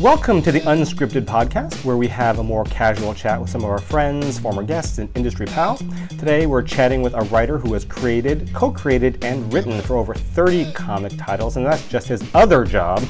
Welcome 0.00 0.42
to 0.42 0.50
the 0.50 0.60
Unscripted 0.64 1.26
Podcast, 1.26 1.84
where 1.84 1.96
we 1.96 2.08
have 2.08 2.38
a 2.38 2.42
more 2.42 2.64
casual 2.64 3.14
chat 3.14 3.40
with 3.40 3.50
some 3.50 3.62
of 3.62 3.70
our 3.70 3.78
friends, 3.78 4.38
former 4.38 4.62
guests, 4.62 4.98
and 4.98 5.14
industry 5.16 5.46
pals. 5.46 5.82
Today, 6.08 6.46
we're 6.46 6.62
chatting 6.62 7.02
with 7.02 7.14
a 7.14 7.20
writer 7.24 7.58
who 7.58 7.74
has 7.74 7.84
created, 7.84 8.50
co 8.54 8.72
created, 8.72 9.24
and 9.24 9.52
written 9.52 9.80
for 9.82 9.96
over 9.96 10.14
30 10.14 10.72
comic 10.72 11.12
titles, 11.18 11.56
and 11.56 11.66
that's 11.66 11.86
just 11.88 12.08
his 12.08 12.22
other 12.34 12.64
job. 12.64 13.04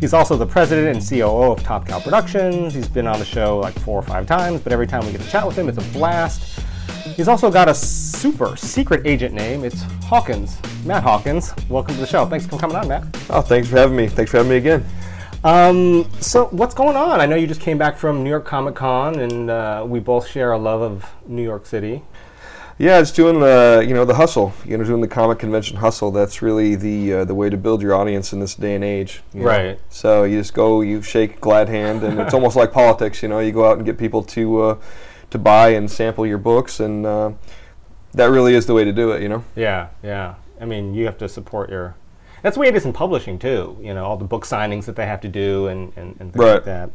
He's 0.00 0.12
also 0.12 0.36
the 0.36 0.46
president 0.46 0.96
and 0.96 1.08
COO 1.08 1.52
of 1.52 1.62
Top 1.62 1.86
Cow 1.86 2.00
Productions. 2.00 2.74
He's 2.74 2.88
been 2.88 3.06
on 3.06 3.20
the 3.20 3.24
show 3.24 3.58
like 3.60 3.78
four 3.78 3.98
or 3.98 4.02
five 4.02 4.26
times, 4.26 4.60
but 4.60 4.72
every 4.72 4.86
time 4.86 5.06
we 5.06 5.12
get 5.12 5.20
to 5.20 5.30
chat 5.30 5.46
with 5.46 5.56
him, 5.56 5.68
it's 5.68 5.78
a 5.78 5.92
blast. 5.92 6.61
He's 7.14 7.28
also 7.28 7.50
got 7.50 7.68
a 7.68 7.74
super 7.74 8.56
secret 8.56 9.06
agent 9.06 9.34
name. 9.34 9.64
It's 9.64 9.82
Hawkins, 10.04 10.58
Matt 10.86 11.02
Hawkins. 11.02 11.52
Welcome 11.68 11.94
to 11.94 12.00
the 12.00 12.06
show. 12.06 12.24
Thanks 12.24 12.46
for 12.46 12.58
coming 12.58 12.76
on, 12.76 12.88
Matt. 12.88 13.04
Oh, 13.28 13.42
thanks 13.42 13.68
for 13.68 13.76
having 13.76 13.96
me. 13.96 14.06
Thanks 14.08 14.30
for 14.30 14.38
having 14.38 14.50
me 14.50 14.56
again. 14.56 14.84
Um, 15.44 16.10
so, 16.20 16.46
what's 16.46 16.74
going 16.74 16.96
on? 16.96 17.20
I 17.20 17.26
know 17.26 17.36
you 17.36 17.46
just 17.46 17.60
came 17.60 17.76
back 17.76 17.98
from 17.98 18.24
New 18.24 18.30
York 18.30 18.46
Comic 18.46 18.76
Con, 18.76 19.18
and 19.20 19.50
uh, 19.50 19.84
we 19.86 20.00
both 20.00 20.26
share 20.26 20.52
a 20.52 20.58
love 20.58 20.80
of 20.80 21.10
New 21.26 21.42
York 21.42 21.66
City. 21.66 22.02
Yeah, 22.78 22.98
it's 22.98 23.12
doing 23.12 23.40
the 23.40 23.84
you 23.86 23.92
know 23.92 24.06
the 24.06 24.14
hustle. 24.14 24.54
You 24.64 24.78
know, 24.78 24.84
doing 24.84 25.02
the 25.02 25.08
comic 25.08 25.38
convention 25.38 25.76
hustle. 25.76 26.10
That's 26.10 26.40
really 26.40 26.76
the 26.76 27.12
uh, 27.12 27.24
the 27.24 27.34
way 27.34 27.50
to 27.50 27.56
build 27.58 27.82
your 27.82 27.94
audience 27.94 28.32
in 28.32 28.40
this 28.40 28.54
day 28.54 28.74
and 28.74 28.82
age. 28.82 29.22
you 29.34 29.40
know. 29.40 29.46
Right. 29.46 29.80
So 29.90 30.24
you 30.24 30.38
just 30.38 30.54
go, 30.54 30.80
you 30.80 31.02
shake 31.02 31.40
glad 31.40 31.68
hand, 31.68 32.02
and 32.04 32.18
it's 32.18 32.32
almost 32.38 32.56
like 32.56 32.72
politics. 32.72 33.22
You 33.22 33.28
know, 33.28 33.40
you 33.40 33.52
go 33.52 33.68
out 33.68 33.76
and 33.76 33.84
get 33.84 33.98
people 33.98 34.22
to 34.24 34.62
uh, 34.62 34.78
to 35.32 35.38
buy 35.38 35.70
and 35.70 35.90
sample 35.90 36.26
your 36.26 36.38
books, 36.38 36.80
and 36.80 37.04
uh, 37.04 37.32
that 38.14 38.26
really 38.26 38.54
is 38.54 38.66
the 38.66 38.74
way 38.74 38.84
to 38.84 38.92
do 38.92 39.12
it. 39.12 39.22
You 39.22 39.28
know. 39.28 39.44
Yeah, 39.56 39.88
yeah. 40.02 40.36
I 40.60 40.64
mean, 40.64 40.94
you 40.94 41.04
have 41.06 41.18
to 41.18 41.28
support 41.28 41.70
your. 41.70 41.96
That's 42.42 42.56
the 42.56 42.60
way 42.60 42.68
it 42.68 42.76
is 42.76 42.84
in 42.84 42.92
publishing 42.92 43.38
too. 43.38 43.76
You 43.80 43.94
know, 43.94 44.04
all 44.04 44.16
the 44.16 44.24
book 44.24 44.44
signings 44.44 44.84
that 44.86 44.96
they 44.96 45.06
have 45.06 45.20
to 45.22 45.28
do 45.28 45.66
and, 45.68 45.92
and, 45.96 46.16
and 46.20 46.32
things 46.32 46.36
like 46.36 46.64
Right. 46.64 46.90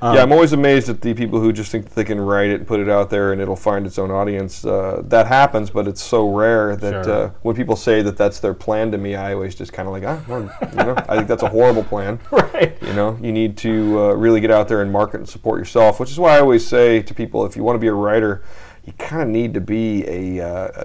That. 0.00 0.14
yeah, 0.14 0.22
I'm 0.22 0.32
always 0.32 0.52
amazed 0.52 0.88
at 0.88 1.00
the 1.00 1.14
people 1.14 1.40
who 1.40 1.52
just 1.52 1.70
think 1.72 1.84
that 1.86 1.94
they 1.94 2.04
can 2.04 2.20
write 2.20 2.50
it 2.50 2.54
and 2.60 2.66
put 2.66 2.80
it 2.80 2.88
out 2.88 3.10
there 3.10 3.32
and 3.32 3.40
it'll 3.40 3.56
find 3.56 3.86
its 3.86 3.98
own 3.98 4.10
audience. 4.10 4.64
Uh, 4.64 5.02
that 5.06 5.26
happens, 5.26 5.70
but 5.70 5.86
it's 5.88 6.02
so 6.02 6.28
rare 6.32 6.76
that 6.76 7.04
Sure. 7.04 7.12
uh, 7.26 7.30
when 7.42 7.54
people 7.56 7.76
say 7.76 8.02
that 8.02 8.16
that's 8.16 8.40
their 8.40 8.54
plan 8.54 8.90
to 8.92 8.98
me, 8.98 9.14
I 9.16 9.34
always 9.34 9.54
just 9.54 9.72
kind 9.72 9.88
of 9.88 9.92
like, 9.92 10.04
ah, 10.04 10.22
well, 10.28 10.42
you 10.70 10.76
know, 10.76 10.94
I 11.08 11.16
think 11.16 11.28
that's 11.28 11.42
a 11.42 11.48
horrible 11.48 11.84
plan. 11.84 12.18
Right. 12.30 12.76
You 12.82 12.92
know, 12.94 13.18
you 13.20 13.30
need 13.32 13.56
to 13.58 14.00
uh, 14.00 14.12
really 14.14 14.40
get 14.40 14.50
out 14.50 14.68
there 14.68 14.80
and 14.82 14.90
market 14.90 15.18
and 15.18 15.28
support 15.28 15.58
yourself, 15.58 16.00
which 16.00 16.10
is 16.10 16.18
why 16.18 16.36
I 16.36 16.40
always 16.40 16.66
say 16.66 17.02
to 17.02 17.14
people, 17.14 17.44
if 17.44 17.54
you 17.56 17.62
want 17.62 17.76
to 17.76 17.80
be 17.80 17.86
a 17.88 17.92
writer, 17.92 18.42
you 18.84 18.92
kind 18.94 19.22
of 19.22 19.28
need 19.28 19.52
to 19.54 19.60
be 19.60 20.04
a, 20.08 20.44
uh, 20.48 20.84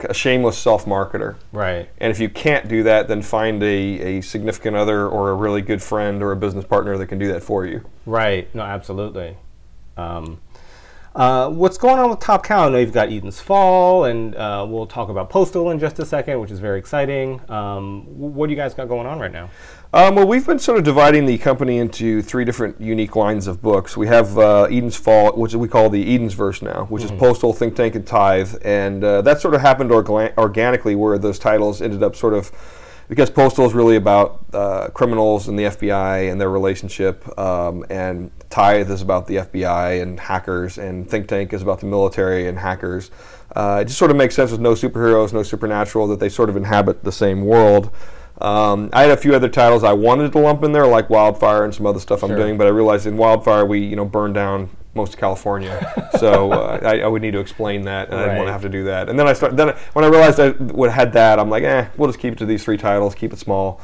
a 0.00 0.14
shameless 0.14 0.58
self-marketer. 0.58 1.36
Right. 1.52 1.88
And 1.98 2.10
if 2.10 2.20
you 2.20 2.28
can't 2.28 2.68
do 2.68 2.82
that, 2.84 3.08
then 3.08 3.22
find 3.22 3.62
a, 3.62 3.66
a 3.66 4.20
significant 4.20 4.76
other 4.76 5.06
or 5.06 5.30
a 5.30 5.34
really 5.34 5.62
good 5.62 5.82
friend 5.82 6.22
or 6.22 6.32
a 6.32 6.36
business 6.36 6.64
partner 6.64 6.96
that 6.98 7.06
can 7.06 7.18
do 7.18 7.28
that 7.32 7.42
for 7.42 7.66
you. 7.66 7.84
Right. 8.06 8.52
No, 8.54 8.62
absolutely. 8.62 9.36
Um, 9.96 10.40
uh, 11.14 11.48
what's 11.50 11.78
going 11.78 11.98
on 11.98 12.10
with 12.10 12.20
Top 12.20 12.44
Cow? 12.44 12.66
I 12.66 12.68
know 12.68 12.78
you've 12.78 12.92
got 12.92 13.10
Eden's 13.10 13.40
Fall, 13.40 14.04
and 14.04 14.34
uh, 14.36 14.66
we'll 14.68 14.86
talk 14.86 15.08
about 15.08 15.30
Postal 15.30 15.70
in 15.70 15.78
just 15.78 15.98
a 15.98 16.06
second, 16.06 16.40
which 16.40 16.50
is 16.50 16.60
very 16.60 16.78
exciting. 16.78 17.40
Um, 17.50 18.04
what 18.18 18.46
do 18.46 18.52
you 18.52 18.56
guys 18.56 18.74
got 18.74 18.88
going 18.88 19.06
on 19.06 19.18
right 19.18 19.32
now? 19.32 19.50
Um, 19.92 20.16
well, 20.16 20.26
we've 20.26 20.46
been 20.46 20.58
sort 20.58 20.76
of 20.76 20.84
dividing 20.84 21.24
the 21.24 21.38
company 21.38 21.78
into 21.78 22.20
three 22.20 22.44
different 22.44 22.78
unique 22.78 23.16
lines 23.16 23.46
of 23.46 23.62
books. 23.62 23.96
We 23.96 24.06
have 24.08 24.36
uh, 24.36 24.64
Eden's 24.64 24.96
Fall, 24.96 25.32
which 25.32 25.54
we 25.54 25.66
call 25.66 25.88
the 25.88 26.14
Eden's 26.14 26.34
Verse 26.34 26.60
now, 26.60 26.84
which 26.90 27.04
is 27.04 27.10
Postal, 27.12 27.54
Think 27.54 27.74
Tank, 27.74 27.94
and 27.94 28.06
Tithe. 28.06 28.54
And 28.62 29.02
uh, 29.02 29.22
that 29.22 29.40
sort 29.40 29.54
of 29.54 29.62
happened 29.62 29.90
orga- 29.90 30.36
organically 30.36 30.94
where 30.94 31.16
those 31.16 31.38
titles 31.38 31.80
ended 31.80 32.02
up 32.02 32.16
sort 32.16 32.34
of, 32.34 32.52
because 33.08 33.30
Postal 33.30 33.64
is 33.64 33.72
really 33.72 33.96
about 33.96 34.44
uh, 34.52 34.88
criminals 34.88 35.48
and 35.48 35.58
the 35.58 35.64
FBI 35.64 36.30
and 36.30 36.40
their 36.40 36.50
relationship, 36.50 37.26
um, 37.38 37.84
and 37.90 38.30
Tithe 38.50 38.90
is 38.90 39.02
about 39.02 39.26
the 39.26 39.36
FBI 39.36 40.02
and 40.02 40.20
hackers, 40.20 40.78
and 40.78 41.08
Think 41.08 41.26
Tank 41.28 41.52
is 41.52 41.62
about 41.62 41.80
the 41.80 41.86
military 41.86 42.46
and 42.46 42.58
hackers. 42.58 43.10
Uh, 43.56 43.78
it 43.80 43.86
just 43.86 43.98
sort 43.98 44.10
of 44.10 44.16
makes 44.16 44.34
sense 44.34 44.50
with 44.50 44.60
no 44.60 44.72
superheroes, 44.72 45.32
no 45.32 45.42
supernatural, 45.42 46.06
that 46.08 46.20
they 46.20 46.28
sort 46.28 46.50
of 46.50 46.56
inhabit 46.56 47.02
the 47.02 47.12
same 47.12 47.44
world. 47.44 47.90
Um, 48.40 48.90
I 48.92 49.02
had 49.02 49.10
a 49.10 49.16
few 49.16 49.34
other 49.34 49.48
titles 49.48 49.82
I 49.82 49.94
wanted 49.94 50.30
to 50.32 50.38
lump 50.38 50.62
in 50.62 50.72
there, 50.72 50.86
like 50.86 51.10
Wildfire 51.10 51.64
and 51.64 51.74
some 51.74 51.86
other 51.86 51.98
stuff 51.98 52.22
I'm 52.22 52.36
doing, 52.36 52.56
but 52.56 52.66
I 52.66 52.70
realized 52.70 53.06
in 53.06 53.16
Wildfire 53.16 53.64
we, 53.64 53.80
you 53.80 53.96
know, 53.96 54.04
burned 54.04 54.34
down 54.34 54.70
most 54.98 55.14
of 55.14 55.20
California, 55.20 56.10
so 56.18 56.52
uh, 56.52 56.78
I, 56.82 57.00
I 57.00 57.06
would 57.06 57.22
need 57.22 57.32
to 57.32 57.40
explain 57.40 57.82
that, 57.82 58.10
and 58.10 58.16
I 58.16 58.24
didn't 58.24 58.36
want 58.36 58.48
to 58.48 58.52
have 58.52 58.62
to 58.62 58.68
do 58.68 58.84
that. 58.84 59.08
And 59.08 59.18
then 59.18 59.26
I 59.26 59.32
start, 59.32 59.56
then 59.56 59.74
when 59.94 60.04
I 60.04 60.08
realized 60.08 60.38
I 60.38 60.50
would 60.50 60.90
had 60.90 61.12
that, 61.14 61.38
I'm 61.38 61.48
like, 61.48 61.62
eh, 61.62 61.88
we'll 61.96 62.08
just 62.08 62.18
keep 62.18 62.34
it 62.34 62.38
to 62.38 62.46
these 62.46 62.62
three 62.62 62.76
titles, 62.76 63.14
keep 63.14 63.32
it 63.32 63.38
small, 63.38 63.80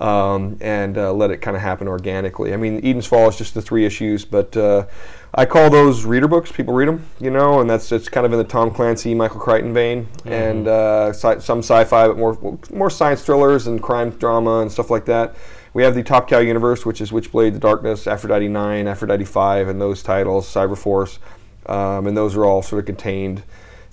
um, 0.00 0.56
and 0.60 0.96
uh, 0.96 1.12
let 1.12 1.30
it 1.30 1.38
kind 1.38 1.56
of 1.56 1.62
happen 1.62 1.88
organically. 1.88 2.54
I 2.54 2.56
mean, 2.56 2.78
Eden's 2.84 3.06
Fall 3.06 3.28
is 3.28 3.36
just 3.36 3.54
the 3.54 3.62
three 3.62 3.84
issues, 3.84 4.24
but 4.24 4.56
uh, 4.56 4.86
I 5.34 5.44
call 5.44 5.70
those 5.70 6.04
reader 6.04 6.28
books. 6.28 6.52
People 6.52 6.74
read 6.74 6.88
them, 6.88 7.04
you 7.18 7.30
know, 7.30 7.60
and 7.60 7.68
that's 7.68 7.90
it's 7.92 8.08
kind 8.08 8.24
of 8.24 8.32
in 8.32 8.38
the 8.38 8.44
Tom 8.44 8.70
Clancy, 8.70 9.14
Michael 9.14 9.40
Crichton 9.40 9.74
vein, 9.74 10.06
and 10.24 10.68
uh, 10.68 11.08
sci- 11.10 11.40
some 11.40 11.58
sci-fi, 11.58 12.08
but 12.08 12.16
more 12.16 12.58
more 12.70 12.90
science 12.90 13.22
thrillers 13.22 13.66
and 13.66 13.82
crime 13.82 14.10
drama 14.10 14.60
and 14.60 14.70
stuff 14.70 14.90
like 14.90 15.04
that. 15.06 15.34
We 15.74 15.82
have 15.82 15.94
the 15.94 16.02
Top 16.02 16.28
Cow 16.28 16.38
universe, 16.38 16.86
which 16.86 17.00
is 17.00 17.10
Witchblade, 17.10 17.52
The 17.52 17.58
Darkness, 17.58 18.06
Aphrodite 18.06 18.48
9, 18.48 18.86
Aphrodite 18.88 19.24
5, 19.24 19.68
and 19.68 19.80
those 19.80 20.02
titles, 20.02 20.52
Cyberforce, 20.52 21.18
um, 21.66 22.06
and 22.06 22.16
those 22.16 22.36
are 22.36 22.44
all 22.44 22.62
sort 22.62 22.80
of 22.80 22.86
contained. 22.86 23.42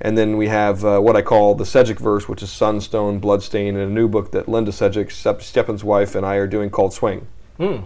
And 0.01 0.17
then 0.17 0.37
we 0.37 0.47
have 0.47 0.83
uh, 0.83 0.99
what 0.99 1.15
I 1.15 1.21
call 1.21 1.55
the 1.55 1.63
Sejic 1.63 1.99
verse, 1.99 2.27
which 2.27 2.43
is 2.43 2.51
Sunstone, 2.51 3.19
Bloodstain, 3.19 3.75
and 3.75 3.89
a 3.89 3.93
new 3.93 4.07
book 4.07 4.31
that 4.31 4.47
Linda 4.49 4.71
Sejic, 4.71 5.11
Step- 5.11 5.41
Stepan's 5.41 5.83
wife, 5.83 6.15
and 6.15 6.25
I 6.25 6.35
are 6.35 6.47
doing 6.47 6.69
called 6.69 6.93
Swing. 6.93 7.27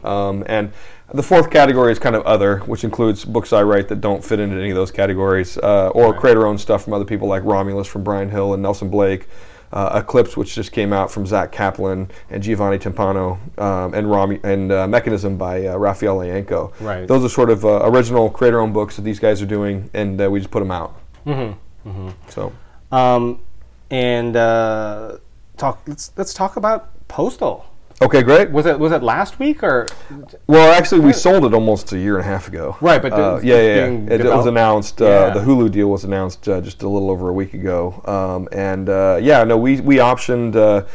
Um, 0.03 0.43
and 0.47 0.71
the 1.13 1.21
fourth 1.21 1.51
category 1.51 1.91
is 1.91 1.99
kind 1.99 2.15
of 2.15 2.23
other, 2.23 2.57
which 2.59 2.83
includes 2.83 3.23
books 3.25 3.53
I 3.53 3.61
write 3.61 3.87
that 3.89 4.01
don't 4.01 4.23
fit 4.23 4.39
into 4.39 4.55
any 4.55 4.71
of 4.71 4.75
those 4.75 4.91
categories, 4.91 5.57
uh, 5.59 5.89
or 5.89 6.13
create 6.13 6.37
our 6.37 6.47
own 6.47 6.57
stuff 6.57 6.83
from 6.83 6.93
other 6.93 7.05
people 7.05 7.27
like 7.27 7.43
Romulus 7.43 7.87
from 7.87 8.03
Bryan 8.03 8.29
Hill 8.29 8.53
and 8.53 8.63
Nelson 8.63 8.89
Blake, 8.89 9.27
uh, 9.71 10.01
Eclipse, 10.01 10.35
which 10.35 10.55
just 10.55 10.71
came 10.71 10.91
out 10.93 11.11
from 11.11 11.25
Zack 11.25 11.51
Kaplan 11.51 12.09
and 12.29 12.41
Giovanni 12.43 12.79
Timpano, 12.79 13.37
um, 13.59 13.93
and 13.93 14.09
Rom- 14.09 14.39
and 14.43 14.71
uh, 14.71 14.87
Mechanism 14.87 15.37
by 15.37 15.67
uh, 15.67 15.77
Raphael 15.77 16.17
Ienco. 16.17 16.73
Right. 16.79 17.07
Those 17.07 17.23
are 17.23 17.29
sort 17.29 17.49
of 17.49 17.65
uh, 17.65 17.81
original 17.83 18.29
creator-owned 18.29 18.73
books 18.73 18.95
that 18.95 19.03
these 19.03 19.19
guys 19.19 19.41
are 19.41 19.45
doing, 19.45 19.89
and 19.93 20.19
uh, 20.19 20.29
we 20.29 20.39
just 20.39 20.51
put 20.51 20.59
them 20.59 20.71
out. 20.71 20.99
Mm-hmm. 21.25 22.09
So. 22.29 22.51
Um, 22.91 23.41
and 23.91 24.35
uh, 24.35 25.17
talk. 25.57 25.81
Let's 25.87 26.11
let's 26.15 26.33
talk 26.33 26.55
about 26.55 27.07
Postal. 27.07 27.65
Okay, 28.01 28.21
great. 28.23 28.49
Was 28.51 28.65
it 28.65 28.79
was 28.79 28.93
it 28.93 29.03
last 29.03 29.39
week 29.39 29.61
or? 29.61 29.85
Well, 30.47 30.71
actually, 30.71 31.01
we 31.01 31.11
sold 31.11 31.43
it 31.43 31.53
almost 31.53 31.91
a 31.91 31.99
year 31.99 32.17
and 32.17 32.25
a 32.25 32.29
half 32.29 32.47
ago. 32.47 32.77
Right, 32.79 33.01
but 33.01 33.11
uh, 33.11 33.39
yeah, 33.43 33.55
yeah, 33.55 33.61
yeah. 33.75 34.13
It, 34.13 34.21
it 34.21 34.25
was 34.25 34.45
announced. 34.45 35.01
Uh, 35.01 35.05
Yeah. 35.05 35.29
The 35.33 35.41
Hulu 35.41 35.69
deal 35.71 35.87
was 35.89 36.05
announced 36.05 36.47
uh, 36.47 36.61
just 36.61 36.81
a 36.83 36.87
little 36.87 37.09
over 37.11 37.27
a 37.27 37.33
week 37.33 37.53
ago, 37.53 38.01
um, 38.05 38.47
and 38.53 38.87
uh, 38.87 39.19
yeah, 39.21 39.43
no, 39.43 39.57
we 39.57 39.81
we 39.81 39.97
optioned 39.97 40.55
uh, 40.55 40.85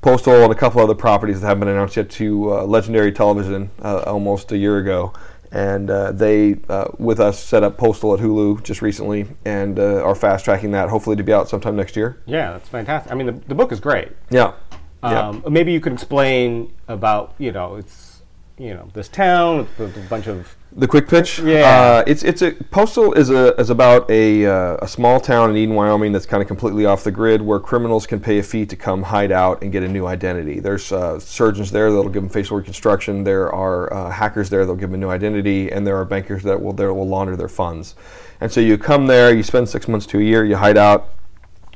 Postal 0.00 0.42
and 0.42 0.52
a 0.52 0.54
couple 0.56 0.80
other 0.80 0.96
properties 0.96 1.40
that 1.40 1.46
haven't 1.46 1.60
been 1.60 1.68
announced 1.68 1.96
yet 1.96 2.10
to 2.10 2.52
uh, 2.52 2.64
Legendary 2.64 3.12
Television 3.12 3.70
uh, 3.82 4.02
almost 4.06 4.50
a 4.50 4.58
year 4.58 4.78
ago, 4.78 5.12
and 5.52 5.88
uh, 5.90 6.10
they 6.10 6.56
uh, 6.68 6.86
with 6.98 7.20
us 7.20 7.38
set 7.38 7.62
up 7.62 7.76
Postal 7.78 8.14
at 8.14 8.20
Hulu 8.20 8.64
just 8.64 8.82
recently, 8.82 9.26
and 9.44 9.78
uh, 9.78 10.02
are 10.02 10.16
fast 10.16 10.44
tracking 10.44 10.72
that, 10.72 10.88
hopefully 10.88 11.14
to 11.14 11.22
be 11.22 11.32
out 11.32 11.48
sometime 11.48 11.76
next 11.76 11.94
year. 11.94 12.20
Yeah, 12.26 12.50
that's 12.52 12.68
fantastic. 12.68 13.12
I 13.12 13.14
mean, 13.14 13.26
the, 13.26 13.32
the 13.46 13.54
book 13.54 13.70
is 13.70 13.78
great. 13.78 14.08
Yeah. 14.30 14.54
Um, 15.02 15.44
Maybe 15.48 15.72
you 15.72 15.80
could 15.80 15.92
explain 15.92 16.72
about 16.88 17.34
you 17.38 17.52
know 17.52 17.76
it's 17.76 18.22
you 18.58 18.74
know 18.74 18.88
this 18.92 19.08
town 19.08 19.68
with, 19.78 19.96
a 19.96 20.00
bunch 20.08 20.26
of 20.26 20.56
The 20.72 20.88
quick 20.88 21.08
pitch. 21.08 21.38
Yeah. 21.38 22.00
Uh, 22.00 22.04
it's 22.06 22.24
it's 22.24 22.42
a 22.42 22.52
postal 22.70 23.12
is 23.12 23.30
a 23.30 23.54
is 23.60 23.70
about 23.70 24.10
a 24.10 24.46
uh, 24.46 24.76
a 24.82 24.88
small 24.88 25.20
town 25.20 25.50
in 25.50 25.56
Eden, 25.56 25.74
Wyoming 25.74 26.12
that's 26.12 26.26
kind 26.26 26.42
of 26.42 26.48
completely 26.48 26.84
off 26.84 27.04
the 27.04 27.12
grid, 27.12 27.40
where 27.40 27.60
criminals 27.60 28.06
can 28.06 28.18
pay 28.20 28.38
a 28.38 28.42
fee 28.42 28.66
to 28.66 28.76
come 28.76 29.02
hide 29.04 29.30
out 29.30 29.62
and 29.62 29.70
get 29.70 29.82
a 29.84 29.88
new 29.88 30.06
identity. 30.06 30.58
There's 30.58 30.90
uh, 30.90 31.20
surgeons 31.20 31.70
there 31.70 31.90
that'll 31.90 32.10
give 32.10 32.22
them 32.22 32.28
facial 32.28 32.56
reconstruction. 32.56 33.22
There 33.22 33.52
are 33.52 33.92
uh, 33.92 34.10
hackers 34.10 34.50
there 34.50 34.60
that'll 34.60 34.74
give 34.74 34.90
them 34.90 35.00
a 35.00 35.04
new 35.04 35.10
identity, 35.10 35.70
and 35.70 35.86
there 35.86 35.96
are 35.96 36.04
bankers 36.04 36.42
that 36.42 36.60
will 36.60 36.72
that 36.72 36.92
will 36.92 37.08
launder 37.08 37.36
their 37.36 37.48
funds. 37.48 37.94
And 38.40 38.50
so 38.50 38.60
you 38.60 38.78
come 38.78 39.06
there, 39.06 39.34
you 39.34 39.42
spend 39.42 39.68
six 39.68 39.86
months 39.88 40.06
to 40.06 40.18
a 40.18 40.22
year, 40.22 40.44
you 40.44 40.56
hide 40.56 40.76
out, 40.76 41.10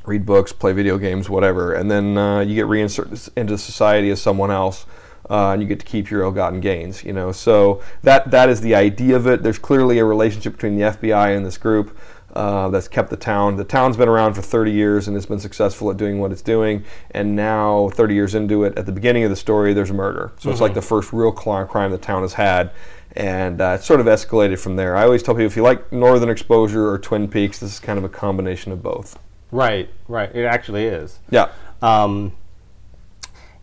read 0.05 0.25
books, 0.25 0.51
play 0.51 0.73
video 0.73 0.97
games, 0.97 1.29
whatever, 1.29 1.73
and 1.73 1.89
then 1.89 2.17
uh, 2.17 2.39
you 2.39 2.55
get 2.55 2.67
reinserted 2.67 3.19
into 3.35 3.57
society 3.57 4.09
as 4.09 4.21
someone 4.21 4.51
else, 4.51 4.85
uh, 5.29 5.51
and 5.51 5.61
you 5.61 5.67
get 5.67 5.79
to 5.79 5.85
keep 5.85 6.09
your 6.09 6.23
ill-gotten 6.23 6.59
gains. 6.59 7.03
You 7.03 7.13
know, 7.13 7.31
so 7.31 7.81
that 8.01 8.31
that 8.31 8.49
is 8.49 8.61
the 8.61 8.75
idea 8.75 9.15
of 9.15 9.27
it. 9.27 9.43
There's 9.43 9.59
clearly 9.59 9.99
a 9.99 10.05
relationship 10.05 10.53
between 10.53 10.77
the 10.77 10.83
FBI 10.83 11.35
and 11.35 11.45
this 11.45 11.57
group. 11.57 11.97
Uh, 12.33 12.67
that's 12.69 12.87
kept 12.87 13.11
the 13.11 13.17
town. 13.17 13.57
The 13.57 13.63
town's 13.63 13.95
been 13.95 14.09
around 14.09 14.33
for 14.33 14.41
30 14.41 14.71
years 14.71 15.07
and 15.07 15.15
it's 15.15 15.27
been 15.27 15.39
successful 15.39 15.91
at 15.91 15.97
doing 15.97 16.19
what 16.19 16.31
it's 16.31 16.41
doing. 16.41 16.83
And 17.11 17.35
now, 17.35 17.89
30 17.89 18.15
years 18.15 18.33
into 18.33 18.63
it, 18.63 18.75
at 18.75 18.87
the 18.87 18.91
beginning 18.91 19.23
of 19.23 19.29
the 19.29 19.35
story, 19.35 19.71
there's 19.75 19.91
a 19.91 19.93
murder. 19.93 20.31
So 20.39 20.49
it's 20.49 20.59
like 20.59 20.73
the 20.73 20.81
first 20.81 21.13
real 21.13 21.31
crime 21.31 21.91
the 21.91 21.99
town 21.99 22.23
has 22.23 22.33
had, 22.33 22.71
and 23.15 23.61
uh, 23.61 23.75
it's 23.77 23.85
sort 23.85 23.99
of 23.99 24.07
escalated 24.07 24.57
from 24.57 24.77
there. 24.77 24.95
I 24.95 25.03
always 25.03 25.21
tell 25.21 25.35
people 25.35 25.45
if 25.45 25.55
you 25.55 25.61
like 25.61 25.91
Northern 25.91 26.29
Exposure 26.29 26.89
or 26.89 26.97
Twin 26.97 27.27
Peaks, 27.27 27.59
this 27.59 27.73
is 27.73 27.79
kind 27.79 27.99
of 27.99 28.03
a 28.03 28.09
combination 28.09 28.71
of 28.71 28.81
both. 28.81 29.19
Right, 29.53 29.89
right. 30.07 30.33
It 30.35 30.45
actually 30.45 30.85
is. 30.85 31.19
Yeah. 31.29 31.49
Um, 31.81 32.33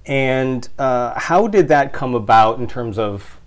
And 0.07 0.69
uh, 0.79 1.19
how 1.19 1.47
did 1.47 1.69
that 1.69 1.93
come 1.93 2.15
about 2.15 2.59
in 2.59 2.67
terms 2.67 2.99
of 2.99 3.39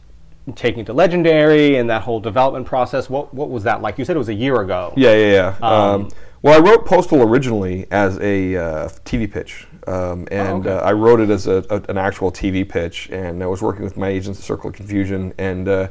taking 0.56 0.82
it 0.82 0.86
to 0.86 0.94
Legendary 0.94 1.76
and 1.78 1.90
that 1.90 2.04
whole 2.04 2.20
development 2.20 2.66
process? 2.68 3.10
What 3.10 3.34
what 3.34 3.50
was 3.50 3.64
that 3.64 3.82
like? 3.82 3.98
You 3.98 4.06
said 4.06 4.16
it 4.16 4.20
was 4.20 4.30
a 4.30 4.34
year 4.34 4.62
ago. 4.62 4.94
Yeah, 4.96 5.16
yeah, 5.16 5.56
yeah. 5.62 5.68
Um, 5.68 6.10
well, 6.42 6.56
I 6.56 6.60
wrote 6.64 6.86
Postal 6.86 7.22
originally 7.24 7.88
as 7.90 8.20
a 8.20 8.56
uh, 8.56 8.90
TV 9.06 9.32
pitch, 9.32 9.66
um, 9.88 10.28
and 10.30 10.68
okay. 10.68 10.76
uh, 10.78 10.90
I 10.90 10.92
wrote 10.92 11.22
it 11.22 11.30
as 11.30 11.48
a, 11.48 11.66
a, 11.70 11.82
an 11.90 11.98
actual 11.98 12.32
TV 12.32 12.68
pitch, 12.68 13.10
and 13.12 13.42
I 13.42 13.48
was 13.48 13.62
working 13.62 13.84
with 13.84 13.98
my 13.98 14.10
agents 14.10 14.40
at 14.40 14.46
Circle 14.46 14.70
of 14.70 14.76
Confusion, 14.76 15.34
and 15.38 15.68
uh, 15.68 15.88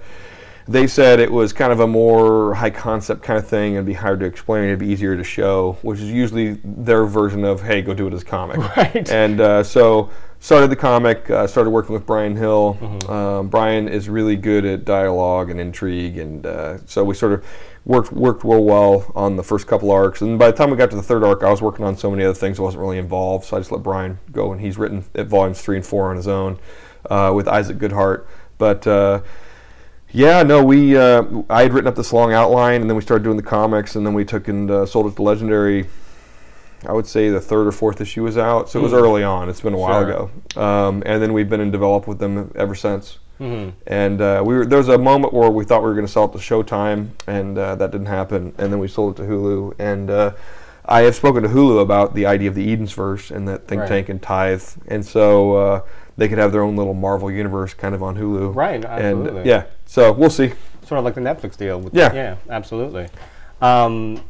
they 0.68 0.86
said 0.86 1.18
it 1.18 1.30
was 1.30 1.52
kind 1.52 1.72
of 1.72 1.80
a 1.80 1.86
more 1.86 2.54
high 2.54 2.70
concept 2.70 3.22
kind 3.22 3.38
of 3.38 3.46
thing. 3.46 3.76
And 3.76 3.86
be 3.86 3.92
hard 3.94 4.20
to 4.20 4.26
explain. 4.26 4.64
It'd 4.64 4.78
be 4.78 4.88
easier 4.88 5.16
to 5.16 5.24
show 5.24 5.78
which 5.82 6.00
is 6.00 6.10
usually 6.10 6.60
their 6.64 7.04
version 7.04 7.44
of 7.44 7.62
hey 7.62 7.82
go 7.82 7.94
do 7.94 8.06
it 8.06 8.12
as 8.14 8.22
a 8.22 8.24
comic. 8.24 8.58
Right. 8.76 9.10
and 9.10 9.40
uh, 9.40 9.62
so 9.62 10.10
started 10.38 10.68
the 10.70 10.76
comic 10.76 11.28
uh, 11.30 11.46
started 11.46 11.70
working 11.70 11.92
with 11.92 12.06
bryan 12.06 12.36
hill. 12.36 12.78
Um, 13.08 13.48
bryan 13.48 13.88
is 13.88 14.08
really 14.08 14.36
good 14.36 14.64
at 14.64 14.84
dialogue 14.84 15.50
and 15.50 15.60
intrigue 15.60 16.18
and 16.18 16.46
uh, 16.46 16.78
so 16.86 17.04
we 17.04 17.14
sort 17.14 17.32
of 17.32 17.44
worked 17.84 18.12
worked 18.12 18.44
real 18.44 18.64
well 18.64 19.10
on 19.14 19.36
the 19.36 19.42
first 19.42 19.66
couple 19.66 19.90
arcs. 19.90 20.20
And 20.20 20.38
by 20.38 20.50
the 20.50 20.56
time 20.56 20.70
we 20.70 20.76
got 20.76 20.90
to 20.90 20.96
the 20.96 21.02
third 21.02 21.24
arc 21.24 21.42
i 21.42 21.50
was 21.50 21.60
working 21.60 21.84
on 21.84 21.96
so 21.96 22.10
many 22.10 22.24
other 22.24 22.34
things 22.34 22.58
i 22.58 22.62
wasn't 22.62 22.80
really 22.80 22.98
involved. 22.98 23.44
So 23.46 23.56
i 23.56 23.60
just 23.60 23.72
let 23.72 23.82
bryan 23.82 24.18
go 24.30 24.52
and 24.52 24.60
he's 24.60 24.78
written 24.78 25.04
at 25.14 25.26
volumes 25.26 25.60
three 25.60 25.76
and 25.76 25.84
four 25.84 26.10
on 26.10 26.16
his 26.16 26.28
own 26.28 26.58
uh, 27.10 27.32
with 27.34 27.48
isaac 27.48 27.78
goodhart. 27.78 28.26
But 28.58 28.86
uh, 28.86 29.22
yeah, 30.12 30.42
no, 30.42 30.62
we 30.64 30.96
uh, 30.96 31.24
I 31.48 31.62
had 31.62 31.72
written 31.72 31.88
up 31.88 31.96
this 31.96 32.12
long 32.12 32.32
outline, 32.32 32.80
and 32.82 32.90
then 32.90 32.96
we 32.96 33.02
started 33.02 33.24
doing 33.24 33.36
the 33.36 33.42
comics, 33.42 33.96
and 33.96 34.06
then 34.06 34.14
we 34.14 34.24
took 34.24 34.48
and 34.48 34.70
uh, 34.70 34.86
sold 34.86 35.06
it 35.06 35.16
to 35.16 35.22
Legendary. 35.22 35.86
I 36.86 36.92
would 36.92 37.06
say 37.06 37.28
the 37.30 37.40
third 37.40 37.66
or 37.68 37.72
fourth 37.72 38.00
issue 38.00 38.24
was 38.24 38.36
out, 38.36 38.68
so 38.68 38.80
it 38.80 38.82
was 38.82 38.92
Mm. 38.92 39.02
early 39.02 39.22
on. 39.22 39.48
It's 39.48 39.60
been 39.60 39.74
a 39.74 39.78
while 39.78 40.02
Sure. 40.02 40.10
ago, 40.56 40.60
um, 40.60 41.02
and 41.06 41.22
then 41.22 41.32
we've 41.32 41.48
been 41.48 41.60
in 41.60 41.70
develop 41.70 42.06
with 42.08 42.18
them 42.18 42.50
ever 42.56 42.74
since. 42.74 43.18
Mm-hmm. 43.40 43.70
And 43.86 44.20
uh, 44.20 44.42
we 44.44 44.54
were 44.54 44.66
there 44.66 44.78
was 44.78 44.88
a 44.88 44.98
moment 44.98 45.32
where 45.32 45.48
we 45.50 45.64
thought 45.64 45.82
we 45.82 45.88
were 45.88 45.94
going 45.94 46.06
to 46.06 46.12
sell 46.12 46.24
it 46.26 46.32
to 46.32 46.38
Showtime, 46.38 47.08
and 47.26 47.56
uh, 47.56 47.74
that 47.76 47.90
didn't 47.92 48.06
happen. 48.08 48.52
And 48.58 48.72
then 48.72 48.78
we 48.80 48.88
sold 48.88 49.18
it 49.18 49.22
to 49.22 49.28
Hulu, 49.28 49.74
and 49.78 50.10
uh, 50.10 50.32
I 50.84 51.02
have 51.02 51.14
spoken 51.14 51.42
to 51.44 51.48
Hulu 51.48 51.80
about 51.80 52.14
the 52.14 52.26
idea 52.26 52.48
of 52.48 52.54
the 52.56 52.70
Eden's 52.72 52.92
verse 52.92 53.30
and 53.30 53.46
that 53.48 53.66
Think 53.68 53.80
Right. 53.82 53.88
Tank 53.88 54.08
and 54.08 54.20
Tithe, 54.20 54.62
and 54.88 55.04
so 55.06 55.54
uh, 55.54 55.80
they 56.16 56.28
could 56.28 56.38
have 56.38 56.50
their 56.52 56.62
own 56.62 56.76
little 56.76 56.94
Marvel 56.94 57.30
universe 57.30 57.74
kind 57.74 57.94
of 57.94 58.02
on 58.02 58.16
Hulu. 58.16 58.54
Right, 58.54 58.74
And 58.84 58.84
absolutely. 58.86 59.48
yeah, 59.48 59.64
so 59.92 60.10
we'll 60.12 60.30
see. 60.30 60.52
Sort 60.86 60.98
of 60.98 61.04
like 61.04 61.14
the 61.14 61.20
Netflix 61.20 61.56
deal. 61.56 61.78
With, 61.80 61.94
Yeah. 61.94 62.12
Yeah, 62.14 62.36
absolutely. 62.48 63.08
Um, 63.60 64.22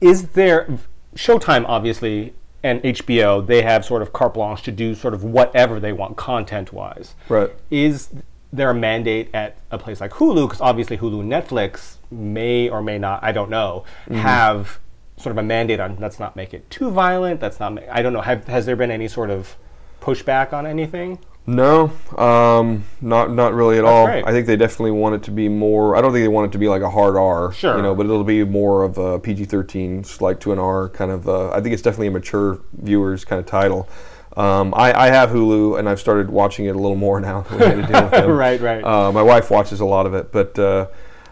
is 0.00 0.28
there 0.28 0.68
Showtime 1.16 1.64
obviously 1.68 2.34
and 2.62 2.80
HBO? 2.82 3.44
They 3.46 3.62
have 3.62 3.84
sort 3.84 4.02
of 4.02 4.12
carte 4.12 4.34
blanche 4.34 4.62
to 4.62 4.72
do 4.72 4.94
sort 4.94 5.14
of 5.14 5.24
whatever 5.24 5.78
they 5.80 5.92
want 5.92 6.16
content 6.16 6.72
wise. 6.72 7.14
Right. 7.28 7.50
Is 7.70 8.08
there 8.52 8.70
a 8.70 8.74
mandate 8.74 9.30
at 9.34 9.56
a 9.70 9.78
place 9.78 10.00
like 10.00 10.12
Hulu? 10.12 10.46
Because 10.48 10.60
obviously 10.60 10.98
Hulu 10.98 11.20
and 11.20 11.30
Netflix 11.32 11.96
may 12.10 12.68
or 12.68 12.82
may 12.82 12.98
not, 12.98 13.22
I 13.22 13.32
don't 13.32 13.50
know, 13.50 13.84
Mm-hmm. 14.04 14.20
have 14.20 14.78
sort 15.16 15.32
of 15.32 15.38
a 15.38 15.42
mandate 15.42 15.78
on 15.80 15.96
let's 16.00 16.18
not 16.18 16.34
make 16.36 16.52
it 16.54 16.68
too 16.70 16.90
violent. 16.90 17.40
That's 17.40 17.60
not. 17.60 17.78
I 17.90 18.02
don't 18.02 18.12
know. 18.12 18.22
Have, 18.22 18.46
has 18.48 18.66
there 18.66 18.76
been 18.76 18.90
any 18.90 19.06
sort 19.08 19.30
of 19.30 19.56
pushback 20.00 20.52
on 20.52 20.66
anything? 20.66 21.18
No, 21.44 21.90
um, 22.16 22.84
not 23.00 23.32
not 23.32 23.52
really 23.52 23.76
at 23.78 23.84
all. 23.84 24.06
great. 24.06 24.24
I 24.24 24.30
think 24.30 24.46
they 24.46 24.54
definitely 24.56 24.92
want 24.92 25.16
it 25.16 25.22
to 25.24 25.32
be 25.32 25.48
more. 25.48 25.96
I 25.96 26.00
don't 26.00 26.12
think 26.12 26.22
they 26.22 26.28
want 26.28 26.48
it 26.50 26.52
to 26.52 26.58
be 26.58 26.68
like 26.68 26.82
a 26.82 26.90
hard 26.90 27.16
R, 27.16 27.52
Sure. 27.52 27.76
you 27.76 27.82
know, 27.82 27.94
but 27.96 28.06
it'll 28.06 28.22
be 28.22 28.44
more 28.44 28.84
of 28.84 28.96
a 28.96 29.18
PG-13, 29.18 30.06
slight 30.06 30.40
to 30.42 30.52
an 30.52 30.60
R 30.60 30.88
kind 30.90 31.10
of. 31.10 31.28
Uh, 31.28 31.50
I 31.50 31.60
think 31.60 31.72
it's 31.72 31.82
definitely 31.82 32.06
a 32.08 32.10
mature 32.12 32.60
viewers 32.74 33.24
kind 33.24 33.40
of 33.40 33.46
title. 33.46 33.88
Um, 34.36 34.72
I, 34.76 34.92
I 34.94 35.06
have 35.08 35.30
Hulu, 35.30 35.78
and 35.80 35.88
I've 35.88 35.98
started 36.00 36.30
watching 36.30 36.66
it 36.66 36.76
a 36.76 36.78
little 36.78 36.96
more 36.96 37.18
now. 37.28 37.40
That 37.42 37.52
we 37.52 37.58
made 37.58 37.84
a 37.84 37.86
deal 37.88 38.02
with 38.04 38.10
them. 38.12 38.30
Right, 38.30 38.60
right. 38.60 38.84
Uh, 38.84 39.10
my 39.10 39.22
wife 39.22 39.50
watches 39.50 39.80
a 39.80 39.84
lot 39.84 40.06
of 40.06 40.14
it, 40.14 40.30
but 40.30 40.56
uh, 40.60 40.86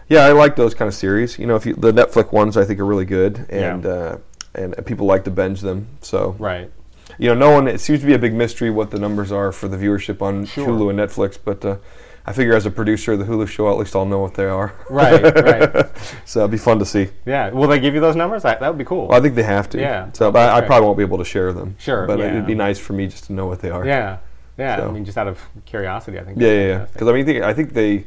yeah, 0.09 0.25
I 0.25 0.33
like 0.33 0.57
those 0.57 0.73
kind 0.73 0.89
of 0.89 0.93
series. 0.93 1.39
You 1.39 1.47
know, 1.47 1.55
if 1.55 1.65
you, 1.65 1.73
the 1.73 1.93
Netflix 1.93 2.33
ones, 2.33 2.57
I 2.57 2.65
think 2.65 2.81
are 2.81 2.85
really 2.85 3.05
good, 3.05 3.45
and 3.49 3.83
Yeah. 3.85 3.89
uh, 3.89 4.17
and 4.53 4.75
people 4.85 5.07
like 5.07 5.23
to 5.23 5.31
binge 5.31 5.61
them. 5.61 5.87
So 6.01 6.35
Right. 6.37 6.69
You 7.21 7.27
know, 7.27 7.35
no 7.35 7.51
one. 7.51 7.67
It 7.67 7.79
seems 7.79 7.99
to 7.99 8.05
be 8.07 8.13
a 8.15 8.19
big 8.19 8.33
mystery 8.33 8.71
what 8.71 8.89
the 8.89 8.97
numbers 8.97 9.31
are 9.31 9.51
for 9.51 9.67
the 9.67 9.77
viewership 9.77 10.23
on 10.23 10.43
Sure. 10.45 10.67
Hulu 10.67 10.89
and 10.89 10.97
Netflix. 10.99 11.37
But 11.43 11.63
uh, 11.63 11.77
I 12.25 12.33
figure 12.33 12.55
as 12.55 12.65
a 12.65 12.71
producer 12.71 13.13
of 13.13 13.19
the 13.19 13.25
Hulu 13.25 13.47
show, 13.47 13.69
at 13.71 13.77
least 13.77 13.95
I'll 13.95 14.07
know 14.07 14.17
what 14.19 14.33
they 14.33 14.45
are. 14.45 14.73
Right, 14.89 15.21
right. 15.21 15.85
so 16.25 16.39
it'd 16.39 16.49
be 16.51 16.57
fun 16.57 16.79
to 16.79 16.85
see. 16.85 17.09
Yeah. 17.27 17.51
Will 17.51 17.67
they 17.67 17.79
give 17.79 17.93
you 17.93 17.99
those 17.99 18.15
numbers? 18.15 18.41
That, 18.41 18.59
that 18.59 18.67
would 18.69 18.79
be 18.79 18.85
cool. 18.85 19.07
Well, 19.07 19.19
I 19.19 19.21
think 19.21 19.35
they 19.35 19.43
have 19.43 19.69
to. 19.69 19.79
Yeah. 19.79 20.11
So, 20.13 20.31
but 20.31 20.49
I, 20.49 20.57
I 20.57 20.61
probably 20.61 20.87
won't 20.87 20.97
be 20.97 21.03
able 21.03 21.19
to 21.19 21.25
share 21.25 21.53
them. 21.53 21.75
Sure, 21.77 22.07
But 22.07 22.17
yeah. 22.17 22.31
it'd 22.31 22.47
be 22.47 22.55
nice 22.55 22.79
for 22.79 22.93
me 22.93 23.05
just 23.05 23.25
to 23.25 23.33
know 23.33 23.45
what 23.45 23.61
they 23.61 23.69
are. 23.69 23.85
yeah. 23.85 24.17
Yeah. 24.57 24.77
So. 24.77 24.89
I 24.89 24.91
mean, 24.91 25.05
just 25.05 25.17
out 25.17 25.27
of 25.27 25.39
curiosity, 25.65 26.19
I 26.19 26.23
think. 26.23 26.39
Yeah, 26.39 26.47
yeah, 26.51 26.67
yeah. 26.67 26.85
Because 26.91 27.07
I 27.07 27.13
mean, 27.13 27.43
I 27.43 27.53
think 27.53 27.73
they, 27.73 28.05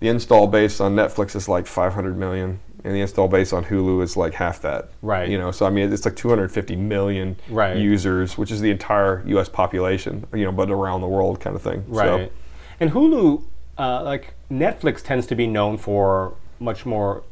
the 0.00 0.08
install 0.08 0.46
base 0.46 0.80
on 0.80 0.94
Netflix 0.94 1.34
is 1.36 1.48
like 1.48 1.66
500 1.66 2.16
million, 2.16 2.60
and 2.86 2.94
the 2.94 3.00
install 3.00 3.26
base 3.28 3.52
on 3.52 3.64
Hulu 3.64 4.02
is 4.02 4.16
like 4.16 4.32
half 4.34 4.62
that. 4.62 4.90
Right. 5.02 5.28
You 5.28 5.36
know, 5.38 5.50
so 5.50 5.66
I 5.66 5.70
mean, 5.70 5.92
it's 5.92 6.04
like 6.04 6.14
250 6.16 6.76
million 6.76 7.36
Right. 7.50 7.76
users, 7.76 8.38
which 8.38 8.50
is 8.52 8.60
the 8.60 8.70
entire 8.70 9.22
U.S. 9.26 9.48
population. 9.48 10.24
You 10.32 10.44
know, 10.44 10.52
but 10.52 10.70
around 10.70 11.00
the 11.00 11.08
world 11.08 11.40
kind 11.40 11.56
of 11.56 11.62
thing. 11.62 11.84
So- 11.92 11.98
Right. 11.98 12.32
And 12.78 12.92
Hulu, 12.92 13.42
uh, 13.78 14.02
like 14.04 14.34
Netflix, 14.50 15.02
tends 15.02 15.26
to 15.26 15.34
be 15.34 15.46
known 15.46 15.78
for 15.78 16.34
much 16.60 16.86
more 16.86 17.22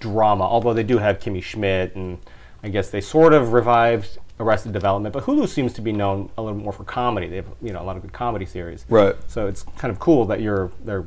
drama. 0.00 0.44
Although 0.44 0.74
they 0.74 0.82
do 0.84 0.98
have 0.98 1.18
Kimmy 1.18 1.42
Schmidt, 1.42 1.94
and 1.94 2.18
I 2.62 2.68
guess 2.68 2.88
they 2.90 3.00
sort 3.00 3.34
of 3.34 3.52
revived 3.52 4.18
Arrested 4.40 4.72
Development. 4.72 5.12
But 5.12 5.24
Hulu 5.24 5.46
seems 5.48 5.72
to 5.74 5.80
be 5.82 5.92
known 5.92 6.30
a 6.38 6.42
little 6.42 6.58
more 6.58 6.72
for 6.72 6.84
comedy. 6.84 7.28
They 7.28 7.36
have 7.36 7.46
you 7.60 7.72
know 7.72 7.82
a 7.82 7.84
lot 7.84 7.96
of 7.96 8.02
good 8.02 8.12
comedy 8.12 8.46
series. 8.46 8.86
Right. 8.88 9.14
So 9.28 9.46
it's 9.46 9.62
kind 9.76 9.90
of 9.92 9.98
cool 9.98 10.24
that 10.26 10.40
you're 10.40 10.70
they're, 10.84 11.04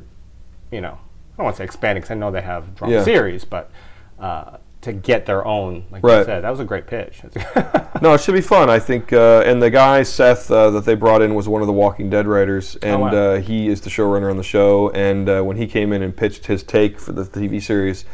you 0.70 0.80
know, 0.80 0.98
don't 1.40 1.44
want 1.46 1.56
to 1.56 1.60
say 1.60 1.64
expanding 1.64 2.02
because 2.02 2.10
I 2.12 2.14
know 2.14 2.30
they 2.30 2.42
have 2.42 2.74
drama 2.76 2.94
Yeah. 2.94 3.02
series, 3.04 3.44
but 3.44 3.70
uh, 4.18 4.58
to 4.82 4.92
get 4.92 5.26
their 5.26 5.44
own, 5.46 5.84
like 5.90 6.02
you 6.02 6.08
Right. 6.08 6.24
said, 6.26 6.44
that 6.44 6.50
was 6.50 6.60
a 6.60 6.64
great 6.64 6.86
pitch. 6.86 7.22
No, 8.02 8.14
it 8.14 8.20
should 8.22 8.34
be 8.34 8.40
fun. 8.40 8.70
I 8.70 8.78
think, 8.78 9.12
uh, 9.12 9.42
and 9.44 9.60
the 9.60 9.68
guy 9.68 10.02
Seth 10.04 10.50
uh, 10.50 10.70
that 10.70 10.86
they 10.86 10.94
brought 10.94 11.20
in 11.20 11.34
was 11.34 11.46
one 11.48 11.60
of 11.60 11.66
the 11.66 11.72
Walking 11.72 12.08
Dead 12.08 12.26
writers, 12.26 12.76
and 12.76 13.00
wow. 13.02 13.08
uh, 13.08 13.40
he 13.40 13.68
is 13.68 13.82
the 13.82 13.90
showrunner 13.90 14.30
on 14.30 14.38
the 14.38 14.42
show. 14.42 14.88
And 14.90 15.28
uh, 15.28 15.42
when 15.42 15.58
he 15.58 15.66
came 15.66 15.92
in 15.92 16.02
and 16.02 16.16
pitched 16.16 16.46
his 16.46 16.62
take 16.62 16.98
for 16.98 17.12
the 17.12 17.24
TV 17.24 17.60
series, 17.60 18.06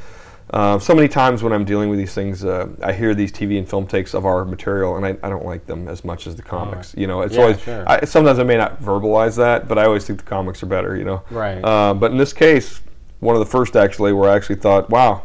uh, 0.50 0.78
so 0.80 0.92
many 0.94 1.06
times 1.06 1.42
when 1.44 1.52
I'm 1.52 1.64
dealing 1.64 1.88
with 1.88 2.00
these 2.00 2.14
things, 2.14 2.44
uh, 2.44 2.68
I 2.82 2.92
hear 2.94 3.14
these 3.14 3.30
TV 3.30 3.58
and 3.58 3.68
film 3.68 3.86
takes 3.86 4.12
of 4.14 4.26
our 4.26 4.44
material, 4.44 4.96
and 4.96 5.06
I, 5.06 5.10
I 5.24 5.28
don't 5.28 5.44
like 5.44 5.66
them 5.66 5.86
as 5.88 6.04
much 6.04 6.26
as 6.26 6.34
the 6.34 6.42
comics. 6.42 6.94
You 6.96 7.06
know, 7.06 7.20
it's 7.20 7.34
Yeah, 7.34 7.42
always 7.42 7.60
sure. 7.60 7.84
I, 7.86 8.04
sometimes 8.06 8.40
I 8.40 8.44
may 8.44 8.56
not 8.56 8.80
verbalize 8.82 9.36
that, 9.36 9.68
but 9.68 9.78
I 9.78 9.84
always 9.84 10.04
think 10.04 10.18
the 10.18 10.24
comics 10.24 10.62
are 10.64 10.66
better. 10.66 10.96
You 10.96 11.04
know, 11.04 11.22
Right. 11.30 11.60
Uh, 11.62 11.94
but 11.94 12.10
in 12.10 12.16
this 12.16 12.32
case, 12.32 12.80
one 13.20 13.34
of 13.34 13.40
the 13.40 13.46
first 13.50 13.76
actually, 13.76 14.12
where 14.12 14.30
I 14.30 14.36
actually 14.36 14.56
thought, 14.56 14.90
wow, 14.90 15.22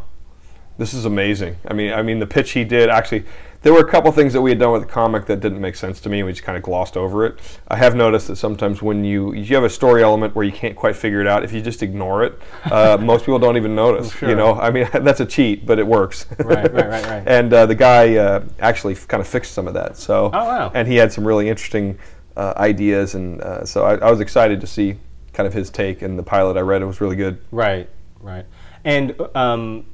this 0.78 0.94
is 0.94 1.06
amazing. 1.06 1.58
I 1.68 1.74
mean, 1.74 1.94
I 1.94 2.02
mean, 2.02 2.20
the 2.20 2.28
pitch 2.28 2.52
he 2.52 2.64
did 2.64 2.90
actually. 2.90 3.26
There 3.64 3.72
were 3.72 3.82
a 3.82 3.88
couple 3.88 4.12
things 4.12 4.34
that 4.34 4.42
we 4.42 4.50
had 4.50 4.58
done 4.58 4.72
with 4.72 4.82
the 4.82 4.88
comic 4.88 5.28
that 5.28 5.40
didn't 5.40 5.62
make 5.62 5.76
sense 5.76 6.02
to 6.02 6.10
me, 6.10 6.18
and 6.22 6.26
we 6.26 6.32
just 6.32 6.42
kind 6.44 6.58
of 6.58 6.64
glossed 6.64 6.98
over 6.98 7.28
it. 7.28 7.38
I 7.68 7.76
have 7.76 7.94
noticed 7.94 8.28
that 8.30 8.38
sometimes 8.38 8.82
when 8.82 9.04
you 9.06 9.34
you 9.36 9.54
have 9.54 9.64
a 9.64 9.70
story 9.70 10.02
element 10.02 10.34
where 10.34 10.44
you 10.44 10.52
can't 10.52 10.76
quite 10.76 10.96
figure 10.96 11.22
it 11.22 11.28
out, 11.28 11.44
if 11.44 11.54
you 11.54 11.62
just 11.62 11.84
ignore 11.84 12.24
it, 12.24 12.40
uh, 12.72 12.98
most 13.02 13.22
people 13.24 13.38
don't 13.38 13.58
even 13.58 13.76
notice. 13.76 14.14
Sure. 14.16 14.30
You 14.30 14.36
know, 14.36 14.56
I 14.56 14.72
mean, 14.72 14.90
that's 14.94 15.20
a 15.20 15.28
cheat, 15.28 15.68
but 15.68 15.78
it 15.78 15.86
works. 15.86 16.26
Right, 16.40 16.74
right, 16.74 16.88
right, 16.90 17.06
right. 17.06 17.24
and 17.28 17.54
uh, 17.54 17.68
the 17.68 17.76
guy 17.76 18.16
uh, 18.16 18.44
actually 18.60 18.94
f- 18.94 19.08
kind 19.08 19.22
of 19.22 19.28
fixed 19.28 19.52
some 19.54 19.68
of 19.68 19.76
that. 19.76 19.96
So, 19.96 20.32
Oh, 20.34 20.44
wow. 20.44 20.72
and 20.74 20.88
he 20.88 20.96
had 20.96 21.14
some 21.14 21.28
really 21.28 21.48
interesting 21.48 22.00
uh, 22.36 22.54
ideas, 22.58 23.14
and 23.14 23.42
uh, 23.44 23.64
so 23.64 23.84
I, 23.86 23.98
I 23.98 24.10
was 24.10 24.22
excited 24.22 24.60
to 24.62 24.66
see 24.66 24.96
kind 25.34 25.48
of 25.48 25.54
his 25.54 25.70
take. 25.70 26.02
And 26.02 26.18
the 26.20 26.24
pilot 26.24 26.58
I 26.58 26.62
read 26.62 26.82
it 26.82 26.86
was 26.86 27.02
really 27.02 27.16
good. 27.16 27.40
Right, 27.52 27.90
right. 28.20 28.46
And 28.84 29.16
um, 29.36 29.86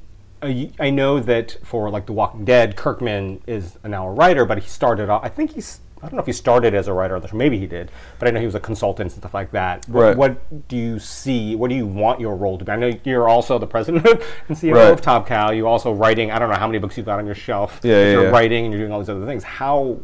I 0.42 0.70
I 0.80 0.90
know 0.90 1.20
that 1.20 1.56
for 1.64 1.90
like 1.90 2.06
The 2.06 2.12
Walking 2.12 2.44
Dead, 2.44 2.76
Kirkman 2.76 3.42
is 3.46 3.76
now 3.84 4.06
a 4.08 4.10
writer, 4.12 4.44
but 4.44 4.58
he 4.58 4.68
started 4.68 5.08
off. 5.10 5.24
I 5.24 5.28
think 5.28 5.52
he's. 5.52 5.80
I 6.00 6.02
don't 6.06 6.12
know 6.14 6.20
if 6.20 6.26
he 6.26 6.32
started 6.32 6.74
as 6.74 6.86
a 6.86 6.92
writer 6.92 7.16
on 7.16 7.22
the 7.22 7.26
show. 7.26 7.36
Maybe 7.36 7.58
he 7.58 7.66
did, 7.66 7.90
but 8.20 8.28
I 8.28 8.30
know 8.30 8.38
he 8.38 8.46
was 8.46 8.54
a 8.54 8.60
consultant 8.60 9.10
and 9.10 9.20
stuff 9.20 9.34
like 9.34 9.50
that. 9.50 9.84
What, 9.88 10.00
Right. 10.00 10.16
what 10.16 10.68
do 10.68 10.76
you 10.76 11.00
see? 11.00 11.56
What 11.56 11.70
do 11.70 11.74
you 11.74 11.88
want 11.88 12.20
your 12.20 12.36
role 12.36 12.56
to 12.56 12.64
be? 12.64 12.70
I 12.70 12.76
know 12.76 12.92
you're 13.02 13.28
also 13.28 13.58
the 13.58 13.66
president 13.66 14.06
and 14.48 14.56
CEO 14.56 14.74
Right. 14.76 14.92
of 14.92 15.00
Top 15.00 15.26
Cow. 15.26 15.50
You 15.50 15.66
also 15.66 15.92
writing. 15.92 16.30
I 16.30 16.38
don't 16.38 16.50
know 16.50 16.54
how 16.56 16.68
many 16.68 16.78
books 16.78 16.96
you've 16.96 17.06
got 17.06 17.18
on 17.18 17.26
your 17.26 17.34
shelf. 17.34 17.80
Yeah, 17.82 17.94
yeah, 18.00 18.10
You're 18.12 18.22
yeah. 18.26 18.28
writing 18.30 18.64
and 18.66 18.72
you're 18.72 18.80
doing 18.80 18.92
all 18.92 19.00
these 19.00 19.08
other 19.10 19.26
things. 19.26 19.42
How 19.42 19.98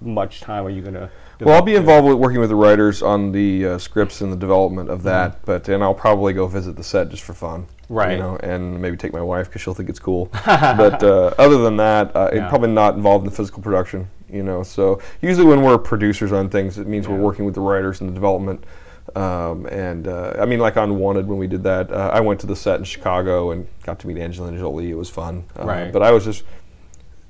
much 0.00 0.42
time 0.42 0.64
are 0.64 0.70
you 0.70 0.80
going 0.80 0.94
to? 0.94 1.10
Well, 1.44 1.56
I'll 1.56 1.62
be 1.62 1.74
involved 1.74 2.06
with 2.08 2.16
working 2.16 2.40
with 2.40 2.48
the 2.50 2.56
writers 2.56 3.02
on 3.02 3.32
the 3.32 3.66
uh, 3.66 3.78
scripts 3.78 4.20
and 4.20 4.32
the 4.32 4.36
development 4.36 4.90
of 4.90 5.02
that, 5.04 5.44
but 5.44 5.68
and 5.68 5.82
I'll 5.82 5.94
probably 5.94 6.32
go 6.32 6.46
visit 6.46 6.76
the 6.76 6.84
set 6.84 7.08
just 7.08 7.22
for 7.22 7.34
fun, 7.34 7.66
Mm-hmm. 7.84 7.94
Right. 7.94 8.12
You 8.12 8.18
know, 8.18 8.36
and 8.36 8.80
maybe 8.80 8.96
take 8.96 9.12
my 9.12 9.20
wife 9.22 9.48
because 9.48 9.60
she'll 9.60 9.74
think 9.74 9.88
it's 9.90 9.98
cool. 9.98 10.30
but 10.46 11.02
uh, 11.02 11.34
other 11.38 11.58
than 11.58 11.76
that, 11.76 12.14
uh, 12.16 12.30
Yeah. 12.32 12.48
probably 12.48 12.70
not 12.70 12.94
involved 12.94 13.24
in 13.24 13.30
the 13.30 13.36
physical 13.36 13.62
production. 13.62 14.08
You 14.30 14.42
know, 14.42 14.62
so 14.62 14.98
usually 15.20 15.46
when 15.46 15.60
we're 15.62 15.76
producers 15.76 16.32
on 16.32 16.48
things, 16.48 16.78
it 16.78 16.86
means 16.86 17.06
we're 17.06 17.18
working 17.18 17.44
with 17.44 17.54
the 17.54 17.60
writers 17.60 18.00
and 18.00 18.08
the 18.08 18.14
development. 18.14 18.64
Um, 19.14 19.66
and 19.66 20.08
uh, 20.08 20.34
I 20.38 20.46
mean, 20.46 20.58
like 20.58 20.78
on 20.78 20.96
Wanted, 20.96 21.26
when 21.26 21.36
we 21.36 21.46
did 21.46 21.62
that, 21.64 21.92
uh, 21.92 22.10
I 22.14 22.20
went 22.20 22.40
to 22.40 22.46
the 22.46 22.56
set 22.56 22.78
in 22.78 22.84
Chicago 22.84 23.50
and 23.50 23.66
got 23.82 23.98
to 23.98 24.06
meet 24.06 24.16
Angelina 24.16 24.56
Jolie. 24.56 24.90
It 24.90 24.94
was 24.96 25.10
fun. 25.10 25.44
Uh, 25.58 25.64
Right. 25.66 25.92
But 25.92 26.02
I 26.02 26.12
was 26.12 26.24
just 26.24 26.44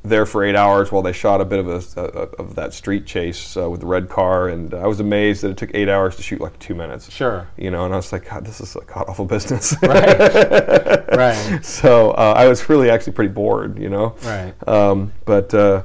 there 0.04 0.26
for 0.26 0.42
eight 0.42 0.56
hours 0.56 0.90
while 0.90 1.02
they 1.02 1.12
shot 1.12 1.40
a 1.40 1.44
bit 1.44 1.60
of 1.60 1.68
a, 1.68 2.00
a 2.00 2.02
of 2.42 2.54
that 2.56 2.74
street 2.74 3.06
chase 3.06 3.56
uh, 3.56 3.70
with 3.70 3.80
the 3.80 3.86
red 3.86 4.08
car, 4.08 4.48
and 4.48 4.74
I 4.74 4.86
was 4.86 4.98
amazed 5.00 5.42
that 5.42 5.50
it 5.50 5.56
took 5.56 5.70
eight 5.74 5.88
hours 5.88 6.16
to 6.16 6.22
shoot 6.22 6.40
like 6.40 6.58
two 6.58 6.74
minutes. 6.74 7.10
Sure. 7.10 7.46
You 7.56 7.70
know, 7.70 7.84
and 7.84 7.94
I 7.94 7.98
was 7.98 8.12
like, 8.12 8.28
God, 8.28 8.44
this 8.44 8.60
is 8.60 8.74
a 8.74 8.80
god 8.80 9.04
awful 9.08 9.26
business. 9.26 9.74
Right. 9.82 11.08
right. 11.16 11.60
So 11.62 12.10
uh, 12.12 12.34
I 12.36 12.48
was 12.48 12.68
really 12.68 12.90
actually 12.90 13.12
pretty 13.12 13.32
bored. 13.32 13.78
You 13.78 13.90
know. 13.90 14.16
Right. 14.24 14.54
Um, 14.68 15.12
but 15.24 15.54
uh, 15.54 15.84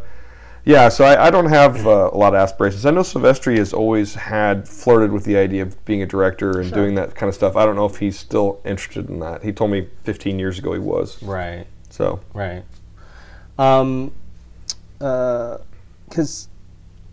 yeah, 0.65 0.89
so 0.89 1.05
I, 1.05 1.27
I 1.27 1.29
don't 1.29 1.47
have 1.49 1.85
uh, 1.87 2.09
a 2.11 2.17
lot 2.17 2.33
of 2.33 2.39
aspirations. 2.41 2.85
I 2.85 2.91
know 2.91 3.01
Silvestri 3.01 3.57
has 3.57 3.71
always 3.71 4.15
had 4.15 4.67
flirted 4.67 5.11
with 5.11 5.23
the 5.23 5.37
idea 5.37 5.61
of 5.61 5.83
being 5.85 6.01
a 6.01 6.05
director 6.05 6.59
and 6.59 6.69
Sure. 6.69 6.75
doing 6.83 6.95
that 6.95 7.15
kind 7.15 7.29
of 7.29 7.35
stuff. 7.35 7.55
I 7.55 7.65
don't 7.65 7.75
know 7.75 7.85
if 7.85 7.97
he's 7.97 8.19
still 8.19 8.59
interested 8.65 9.09
in 9.09 9.19
that. 9.19 9.43
He 9.43 9.53
told 9.53 9.71
me 9.71 9.87
15 10.03 10.39
years 10.39 10.59
ago 10.59 10.73
he 10.73 10.79
was. 10.79 11.21
Right. 11.23 11.67
So 11.89 12.19
Right. 12.33 12.63
Um, 13.57 14.11
uh, 15.01 15.57
because 16.09 16.47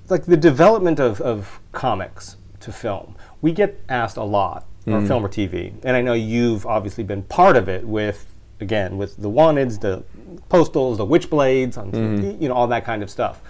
like 0.08 0.24
the 0.26 0.36
development 0.36 1.00
of, 1.00 1.20
of 1.20 1.60
comics 1.72 2.36
to 2.60 2.72
film, 2.72 3.16
we 3.42 3.52
get 3.52 3.80
asked 3.88 4.16
a 4.16 4.22
lot, 4.22 4.66
or 4.86 5.00
mm. 5.00 5.06
film 5.06 5.24
or 5.24 5.28
TV, 5.28 5.72
and 5.82 5.96
I 5.96 6.02
know 6.02 6.12
you've 6.12 6.66
obviously 6.66 7.04
been 7.04 7.22
part 7.22 7.56
of 7.56 7.68
it 7.68 7.86
with 7.86 8.26
again 8.60 8.96
with 8.96 9.16
the 9.16 9.30
Wanteds, 9.30 9.80
the 9.80 10.04
Postals, 10.48 10.98
the 10.98 11.06
Witchblades, 11.06 11.76
on 11.76 11.90
TV, 11.90 12.20
mm-hmm. 12.20 12.42
you 12.42 12.48
know 12.48 12.54
all 12.54 12.66
that 12.68 12.84
kind 12.84 13.02
of 13.02 13.10
stuff. 13.10 13.40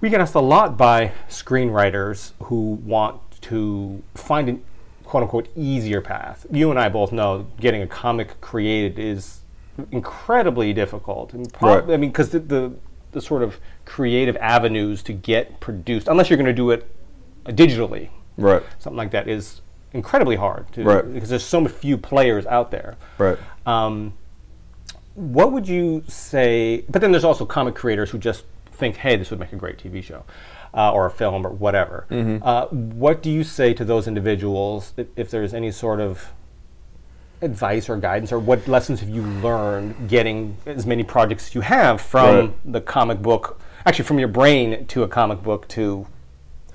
We 0.00 0.10
get 0.10 0.20
asked 0.20 0.34
a 0.34 0.40
lot 0.40 0.76
by 0.76 1.12
screenwriters 1.28 2.32
who 2.44 2.74
want 2.84 3.20
to 3.42 4.02
find 4.14 4.48
an 4.48 4.62
quote 5.04 5.22
unquote 5.22 5.48
easier 5.56 6.00
path. 6.00 6.46
You 6.50 6.70
and 6.70 6.78
I 6.78 6.88
both 6.88 7.12
know 7.12 7.46
getting 7.60 7.82
a 7.82 7.86
comic 7.86 8.40
created 8.40 8.98
is 8.98 9.40
incredibly 9.92 10.72
difficult. 10.72 11.32
And 11.32 11.52
prob- 11.52 11.88
Right. 11.88 11.94
I 11.94 11.96
mean, 11.96 12.10
because 12.10 12.30
the, 12.30 12.40
the 12.40 12.72
the 13.12 13.20
sort 13.22 13.42
of 13.42 13.58
creative 13.86 14.36
avenues 14.36 15.02
to 15.04 15.12
get 15.14 15.60
produced, 15.60 16.08
unless 16.08 16.28
you're 16.28 16.36
going 16.36 16.44
to 16.46 16.52
do 16.52 16.70
it 16.70 16.86
digitally, 17.46 18.10
right, 18.36 18.62
something 18.78 18.98
like 18.98 19.12
that 19.12 19.26
is 19.26 19.62
incredibly 19.94 20.36
hard 20.36 20.70
to 20.72 20.84
Right. 20.84 21.14
because 21.14 21.30
there's 21.30 21.42
so 21.44 21.66
few 21.66 21.96
players 21.96 22.44
out 22.46 22.70
there. 22.70 22.96
right. 23.16 23.38
Um, 23.64 24.12
what 25.14 25.52
would 25.52 25.66
you 25.66 26.04
say? 26.06 26.84
But 26.88 27.00
then 27.00 27.10
there's 27.12 27.24
also 27.24 27.44
comic 27.46 27.74
creators 27.74 28.10
who 28.10 28.18
just 28.18 28.44
think, 28.72 28.96
"Hey, 28.98 29.16
this 29.16 29.30
would 29.30 29.40
make 29.40 29.52
a 29.52 29.56
great 29.56 29.78
TV 29.78 30.00
show, 30.02 30.22
uh, 30.74 30.92
or 30.92 31.06
a 31.06 31.10
film, 31.10 31.44
or 31.46 31.50
whatever." 31.50 32.04
Uh, 32.10 32.66
what 32.66 33.20
do 33.22 33.30
you 33.30 33.42
say 33.42 33.72
to 33.74 33.84
those 33.84 34.06
individuals 34.06 34.92
if, 34.96 35.06
if 35.16 35.30
there's 35.30 35.52
any 35.54 35.72
sort 35.72 35.98
of 36.00 36.32
advice 37.40 37.88
or 37.88 37.96
guidance, 37.96 38.32
or 38.32 38.38
what 38.38 38.66
lessons 38.68 39.00
have 39.00 39.08
you 39.08 39.22
learned 39.22 40.08
getting 40.08 40.56
as 40.66 40.86
many 40.86 41.02
projects 41.04 41.48
as 41.48 41.54
you 41.54 41.60
have 41.60 42.00
from 42.00 42.36
Right. 42.36 42.72
the 42.72 42.80
comic 42.80 43.20
book, 43.22 43.60
actually 43.86 44.04
from 44.04 44.18
your 44.18 44.28
brain 44.28 44.86
to 44.86 45.02
a 45.02 45.08
comic 45.08 45.42
book 45.42 45.68
to, 45.68 46.06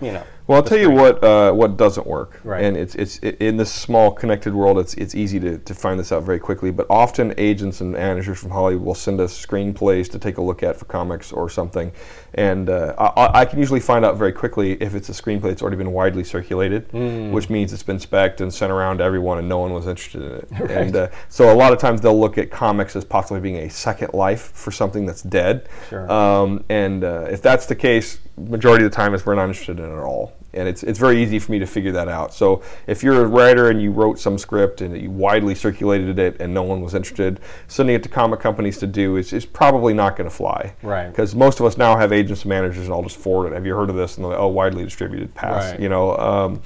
you 0.01 0.11
know? 0.11 0.23
Well, 0.45 0.57
I'll 0.57 0.63
tell 0.63 0.77
you 0.77 0.89
what 0.91 1.23
uh, 1.23 1.53
what 1.53 1.77
doesn't 1.77 2.05
work, 2.05 2.41
Right. 2.43 2.65
and 2.65 2.75
it's 2.75 2.95
it's 2.95 3.17
i 3.23 3.27
in 3.39 3.55
this 3.55 3.71
small 3.71 4.11
connected 4.11 4.53
world. 4.53 4.77
It's 4.77 4.93
it's 4.95 5.15
easy 5.15 5.39
to, 5.39 5.57
to 5.57 5.73
find 5.73 5.97
this 5.97 6.11
out 6.11 6.23
very 6.23 6.39
quickly. 6.39 6.69
But 6.69 6.85
often 6.89 7.33
agents 7.37 7.79
and 7.79 7.93
managers 7.93 8.39
from 8.39 8.49
Hollywood 8.51 8.85
will 8.85 8.93
send 8.95 9.21
us 9.21 9.33
screenplays 9.45 10.11
to 10.11 10.19
take 10.19 10.37
a 10.37 10.41
look 10.41 10.61
at 10.61 10.75
for 10.75 10.83
comics 10.83 11.31
or 11.31 11.49
something, 11.49 11.93
and 12.33 12.69
uh, 12.69 12.93
I, 12.97 13.41
I 13.41 13.45
can 13.45 13.57
usually 13.59 13.79
find 13.79 14.03
out 14.03 14.17
very 14.17 14.33
quickly 14.33 14.73
if 14.81 14.95
it's 14.95 15.07
a 15.07 15.13
screenplay 15.13 15.43
that's 15.43 15.61
already 15.61 15.77
been 15.77 15.93
widely 15.93 16.25
circulated, 16.25 16.87
Hmm. 16.91 17.31
which 17.31 17.49
means 17.49 17.71
it's 17.71 17.81
been 17.83 17.99
spec'd 17.99 18.41
and 18.41 18.53
sent 18.53 18.69
around 18.71 18.97
to 18.97 19.05
everyone, 19.05 19.37
and 19.37 19.47
no 19.47 19.59
one 19.59 19.71
was 19.71 19.87
interested 19.87 20.23
in 20.23 20.31
it. 20.33 20.69
And 20.83 20.95
uh, 20.95 21.07
so 21.29 21.53
a 21.53 21.55
lot 21.55 21.71
of 21.71 21.79
times 21.79 22.01
they'll 22.01 22.19
look 22.19 22.37
at 22.37 22.51
comics 22.51 22.97
as 22.97 23.05
possibly 23.05 23.39
being 23.39 23.57
a 23.57 23.69
second 23.69 24.13
life 24.13 24.51
for 24.53 24.71
something 24.71 25.05
that's 25.05 25.21
dead. 25.21 25.69
Sure. 25.89 26.11
Um, 26.11 26.65
and 26.67 27.03
uh, 27.05 27.27
if 27.31 27.41
that's 27.41 27.65
the 27.65 27.75
case, 27.75 28.19
majority 28.37 28.83
of 28.83 28.91
the 28.91 28.95
time 28.95 29.13
is 29.13 29.25
we're 29.25 29.35
not 29.35 29.47
interested 29.47 29.79
in 29.79 29.85
it 29.85 29.93
at 29.93 29.99
all. 30.03 30.33
And 30.53 30.67
it's, 30.67 30.83
it's 30.83 30.99
very 30.99 31.21
easy 31.21 31.39
for 31.39 31.51
me 31.51 31.59
to 31.59 31.65
figure 31.65 31.91
that 31.93 32.07
out. 32.07 32.33
So 32.33 32.61
if 32.85 33.01
you're 33.01 33.23
a 33.23 33.27
writer 33.27 33.69
and 33.69 33.81
you 33.81 33.91
wrote 33.91 34.19
some 34.19 34.37
script 34.37 34.81
and 34.81 34.95
you 34.95 35.09
widely 35.09 35.55
circulated 35.55 36.19
it 36.19 36.39
and 36.39 36.53
no 36.53 36.63
one 36.63 36.81
was 36.81 36.93
interested, 36.93 37.39
sending 37.67 37.95
it 37.95 38.03
to 38.03 38.09
comic 38.09 38.39
companies 38.39 38.77
to 38.79 38.87
do 38.87 39.17
is, 39.17 39.33
is 39.33 39.45
probably 39.45 39.93
not 39.93 40.15
going 40.15 40.29
to 40.29 40.35
fly. 40.35 40.73
Right. 40.83 41.07
Because 41.07 41.33
most 41.33 41.59
of 41.59 41.65
us 41.65 41.77
now 41.77 41.97
have 41.97 42.13
agents 42.13 42.43
and 42.43 42.49
managers, 42.49 42.85
and 42.85 42.93
I'll 42.93 43.03
just 43.03 43.17
forward 43.17 43.47
it. 43.47 43.53
Have 43.53 43.65
you 43.65 43.75
heard 43.75 43.89
of 43.89 43.95
this? 43.95 44.17
And 44.17 44.25
they're 44.25 44.33
like, 44.33 44.39
oh, 44.39 44.47
widely 44.47 44.83
distributed, 44.83 45.33
pass. 45.33 45.71
Right. 45.71 45.79
You 45.79 45.89
know. 45.89 46.15
Um, 46.17 46.61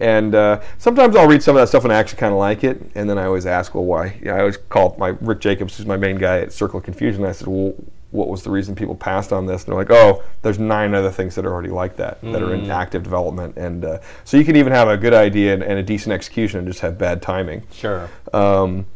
and 0.00 0.34
uh, 0.34 0.60
sometimes 0.78 1.14
I'll 1.16 1.28
read 1.28 1.42
some 1.42 1.56
of 1.56 1.62
that 1.62 1.68
stuff 1.68 1.84
and 1.84 1.92
I 1.92 1.96
actually 1.96 2.18
kind 2.18 2.32
of 2.32 2.38
like 2.38 2.64
it. 2.64 2.90
And 2.94 3.08
then 3.08 3.16
I 3.16 3.24
always 3.24 3.46
ask, 3.46 3.74
well, 3.74 3.84
why? 3.84 4.18
Yeah, 4.22 4.34
I 4.34 4.40
always 4.40 4.56
call 4.56 4.96
my 4.98 5.08
Rick 5.20 5.40
Jacobs, 5.40 5.76
who's 5.76 5.86
my 5.86 5.96
main 5.96 6.16
guy 6.16 6.40
at 6.40 6.52
Circle 6.52 6.78
of 6.78 6.84
Confusion. 6.84 7.22
And 7.22 7.30
I 7.30 7.32
said, 7.32 7.46
well, 7.46 7.74
what 8.14 8.28
was 8.28 8.44
the 8.44 8.50
reason 8.50 8.76
people 8.76 8.94
passed 8.94 9.32
on 9.32 9.44
this? 9.44 9.64
And 9.64 9.72
they're 9.72 9.78
like, 9.78 9.90
oh, 9.90 10.22
there's 10.42 10.58
nine 10.58 10.94
other 10.94 11.10
things 11.10 11.34
that 11.34 11.44
are 11.44 11.52
already 11.52 11.70
like 11.70 11.96
that 11.96 12.20
that 12.22 12.42
are 12.42 12.54
in 12.54 12.70
active 12.70 13.02
development. 13.02 13.56
And 13.56 13.84
uh, 13.84 13.98
so 14.22 14.36
you 14.36 14.44
can 14.44 14.54
even 14.54 14.72
have 14.72 14.88
a 14.88 14.96
good 14.96 15.12
idea 15.12 15.52
and, 15.52 15.62
and 15.62 15.78
a 15.78 15.82
decent 15.82 16.12
execution 16.12 16.60
and 16.60 16.68
just 16.68 16.80
have 16.80 16.96
bad 16.96 17.20
timing. 17.20 17.64
Sure. 17.72 18.08
Um, 18.32 18.86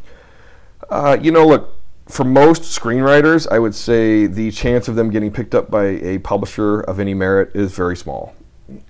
uh, 0.88 1.18
you 1.20 1.32
know, 1.32 1.46
look, 1.46 1.74
for 2.06 2.24
most 2.24 2.62
screenwriters, 2.62 3.46
I 3.50 3.58
would 3.58 3.74
say 3.74 4.26
the 4.26 4.52
chance 4.52 4.86
of 4.86 4.94
them 4.94 5.10
getting 5.10 5.32
picked 5.32 5.54
up 5.54 5.68
by 5.68 5.84
a 5.84 6.18
publisher 6.18 6.80
of 6.80 7.00
any 7.00 7.12
merit 7.12 7.54
is 7.54 7.72
very 7.72 7.96
small. 7.96 8.34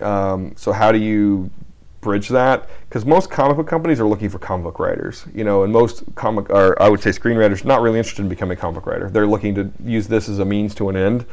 Um, 0.00 0.52
so 0.56 0.72
how 0.72 0.92
do 0.92 0.98
you 0.98 1.50
bridge 2.00 2.28
that? 2.28 2.68
Because 2.88 3.04
most 3.04 3.30
comic 3.30 3.56
book 3.56 3.66
companies 3.66 4.00
are 4.00 4.06
looking 4.06 4.28
for 4.28 4.38
comic 4.38 4.64
book 4.64 4.78
writers, 4.78 5.24
you 5.34 5.44
know, 5.44 5.64
and 5.64 5.72
most 5.72 6.04
comic, 6.14 6.50
or 6.50 6.80
I 6.80 6.88
would 6.88 7.00
say 7.00 7.10
screenwriters, 7.10 7.64
not 7.64 7.80
really 7.80 7.98
interested 7.98 8.22
in 8.22 8.28
becoming 8.28 8.56
a 8.56 8.60
comic 8.60 8.76
book 8.76 8.86
writer. 8.86 9.10
They're 9.10 9.26
looking 9.26 9.54
to 9.56 9.72
use 9.84 10.08
this 10.08 10.28
as 10.28 10.38
a 10.38 10.44
means 10.44 10.74
to 10.76 10.88
an 10.88 10.96
end. 10.96 11.26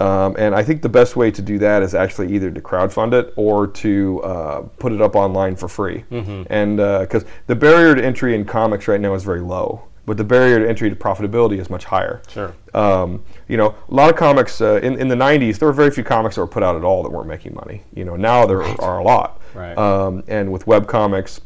Um, 0.00 0.34
and 0.38 0.56
I 0.56 0.64
think 0.64 0.82
the 0.82 0.88
best 0.88 1.14
way 1.14 1.30
to 1.30 1.40
do 1.40 1.56
that 1.58 1.82
is 1.82 1.94
actually 1.94 2.34
either 2.34 2.50
to 2.50 2.60
crowdfund 2.60 3.12
it 3.12 3.32
or 3.36 3.68
to 3.68 4.22
uh, 4.24 4.60
put 4.78 4.92
it 4.92 5.00
up 5.00 5.14
online 5.14 5.54
for 5.54 5.68
free. 5.68 6.04
And 6.50 6.78
because 6.78 7.24
the 7.46 7.54
barrier 7.54 7.94
to 7.94 8.04
entry 8.04 8.34
in 8.34 8.44
comics 8.44 8.88
right 8.88 9.00
now 9.00 9.14
is 9.14 9.22
very 9.22 9.40
low, 9.40 9.84
but 10.06 10.16
the 10.16 10.24
barrier 10.24 10.58
to 10.58 10.68
entry 10.68 10.90
to 10.90 10.96
profitability 10.96 11.58
is 11.58 11.70
much 11.70 11.84
higher. 11.84 12.20
Sure. 12.28 12.54
Um, 12.74 13.24
you 13.48 13.56
know, 13.56 13.74
a 13.88 13.94
lot 13.94 14.10
of 14.10 14.16
comics 14.16 14.60
uh, 14.60 14.80
in, 14.82 14.98
in 14.98 15.08
the 15.08 15.14
90s, 15.14 15.58
there 15.58 15.68
were 15.68 15.72
very 15.72 15.90
few 15.90 16.04
comics 16.04 16.34
that 16.34 16.42
were 16.42 16.46
put 16.46 16.62
out 16.62 16.76
at 16.76 16.84
all 16.84 17.02
that 17.02 17.10
weren't 17.10 17.28
making 17.28 17.54
money. 17.54 17.82
You 17.94 18.04
know, 18.04 18.16
now 18.16 18.46
there 18.46 18.62
are 18.62 18.98
a 18.98 19.02
lot. 19.02 19.40
Right. 19.54 19.76
Um, 19.78 20.22
and 20.28 20.52
with 20.52 20.66
web 20.66 20.86
comics, 20.86 21.40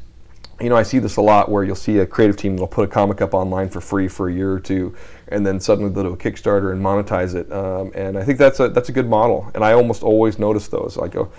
you 0.61 0.69
know, 0.69 0.77
I 0.77 0.83
see 0.83 0.99
this 0.99 1.17
a 1.17 1.21
lot 1.21 1.51
where 1.51 1.63
you'll 1.63 1.77
see 1.77 1.99
a 1.99 2.07
creative 2.07 2.37
team 2.37 2.57
that'll 2.57 2.67
put 2.67 2.85
a 2.85 2.89
comic 2.89 3.21
up 3.21 3.33
online 3.33 3.69
for 3.69 3.81
free 3.81 4.09
for 4.09 4.29
a 4.29 4.33
year 4.33 4.53
or 4.53 4.59
two, 4.59 4.97
and 5.29 5.47
then 5.47 5.61
suddenly 5.61 5.91
they'll 5.91 6.03
do 6.05 6.13
a 6.13 6.17
Kickstarter 6.17 6.73
and 6.73 6.83
monetize 6.83 7.35
it. 7.35 7.51
Um, 7.53 7.93
and 7.95 8.19
I 8.19 8.25
think 8.25 8.39
that's 8.39 8.59
a 8.59 8.69
that's 8.69 8.89
a 8.89 8.93
good 8.93 9.09
model. 9.09 9.51
And 9.55 9.65
I 9.65 9.73
almost 9.73 10.03
always 10.03 10.39
notice 10.39 10.67
those. 10.67 10.99
I 10.99 11.07
go, 11.07 11.31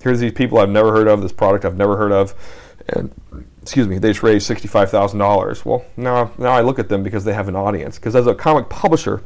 here's 0.00 0.20
these 0.20 0.32
people 0.32 0.58
I've 0.58 0.68
never 0.68 0.92
heard 0.92 1.08
of, 1.08 1.22
this 1.22 1.32
product 1.32 1.64
I've 1.64 1.76
never 1.76 1.96
heard 1.96 2.12
of, 2.12 2.34
and 2.90 3.12
excuse 3.68 3.86
me, 3.86 3.98
they 3.98 4.08
just 4.10 4.22
raised 4.22 4.46
sixty 4.46 4.66
five 4.66 4.90
thousand 4.90 5.18
dollars. 5.18 5.62
Well, 5.64 5.84
now 5.96 6.30
now 6.38 6.52
I 6.52 6.62
look 6.62 6.78
at 6.78 6.88
them 6.88 7.02
because 7.02 7.24
they 7.24 7.34
have 7.34 7.48
an 7.48 7.56
audience. 7.56 7.98
Because 7.98 8.16
as 8.16 8.26
a 8.26 8.34
comic 8.34 8.70
publisher, 8.70 9.22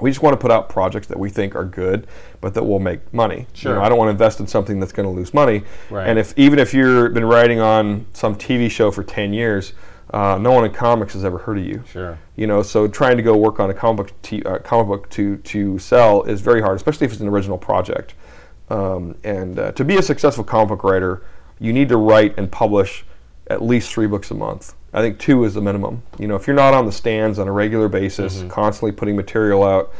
we 0.00 0.10
just 0.10 0.22
want 0.22 0.32
to 0.32 0.38
put 0.38 0.50
out 0.50 0.70
projects 0.70 1.06
that 1.08 1.18
we 1.18 1.28
think 1.28 1.54
are 1.54 1.64
good, 1.64 2.06
but 2.40 2.54
that 2.54 2.64
will 2.64 2.78
make 2.80 3.12
money. 3.12 3.40
You 3.40 3.46
Sure. 3.54 3.74
know, 3.74 3.82
I 3.82 3.88
don't 3.90 3.98
want 3.98 4.08
to 4.08 4.12
invest 4.12 4.40
in 4.40 4.46
something 4.46 4.80
that's 4.80 4.92
going 4.92 5.06
to 5.06 5.14
lose 5.14 5.34
money. 5.34 5.62
Right. 5.90 6.08
And 6.08 6.18
if 6.18 6.32
even 6.38 6.58
if 6.58 6.72
you've 6.72 7.12
been 7.12 7.26
writing 7.26 7.60
on 7.60 8.06
some 8.14 8.34
TV 8.34 8.70
show 8.70 8.90
for 8.90 9.02
ten 9.02 9.34
years, 9.34 9.74
uh, 10.14 10.38
no 10.40 10.52
one 10.52 10.64
in 10.64 10.72
comics 10.72 11.12
has 11.12 11.22
ever 11.24 11.36
heard 11.36 11.58
of 11.58 11.66
you. 11.66 11.84
Sure. 11.92 12.18
You 12.34 12.46
know, 12.46 12.62
so 12.62 12.88
trying 12.88 13.18
to 13.18 13.22
go 13.22 13.36
work 13.36 13.60
on 13.60 13.68
a 13.68 13.74
comic 13.74 14.06
book, 14.06 14.22
t- 14.22 14.42
uh, 14.44 14.58
comic 14.60 14.86
book 14.86 15.10
to 15.10 15.36
to 15.36 15.78
sell 15.78 16.22
is 16.22 16.40
very 16.40 16.62
hard, 16.62 16.76
especially 16.76 17.04
if 17.04 17.12
it's 17.12 17.20
an 17.20 17.28
original 17.28 17.58
project. 17.58 18.14
Um, 18.70 19.16
and 19.22 19.58
uh, 19.58 19.72
to 19.72 19.84
be 19.84 19.96
a 19.98 20.02
successful 20.02 20.44
comic 20.44 20.68
book 20.68 20.82
writer, 20.84 21.22
you 21.58 21.74
need 21.74 21.90
to 21.90 21.98
write 21.98 22.36
and 22.38 22.50
publish 22.50 23.04
at 23.48 23.62
least 23.62 23.90
three 23.92 24.06
books 24.06 24.30
a 24.30 24.34
month. 24.34 24.74
I 24.92 25.00
think 25.02 25.18
two 25.18 25.44
is 25.44 25.54
the 25.54 25.60
minimum. 25.60 26.02
You 26.18 26.26
know, 26.26 26.36
if 26.36 26.46
you're 26.46 26.56
not 26.56 26.74
on 26.74 26.86
the 26.86 26.92
stands 26.92 27.38
on 27.38 27.48
a 27.48 27.52
regular 27.52 27.88
basis, 27.88 28.44
constantly 28.48 28.92
putting 28.92 29.14
material 29.16 29.62
out, 29.64 29.92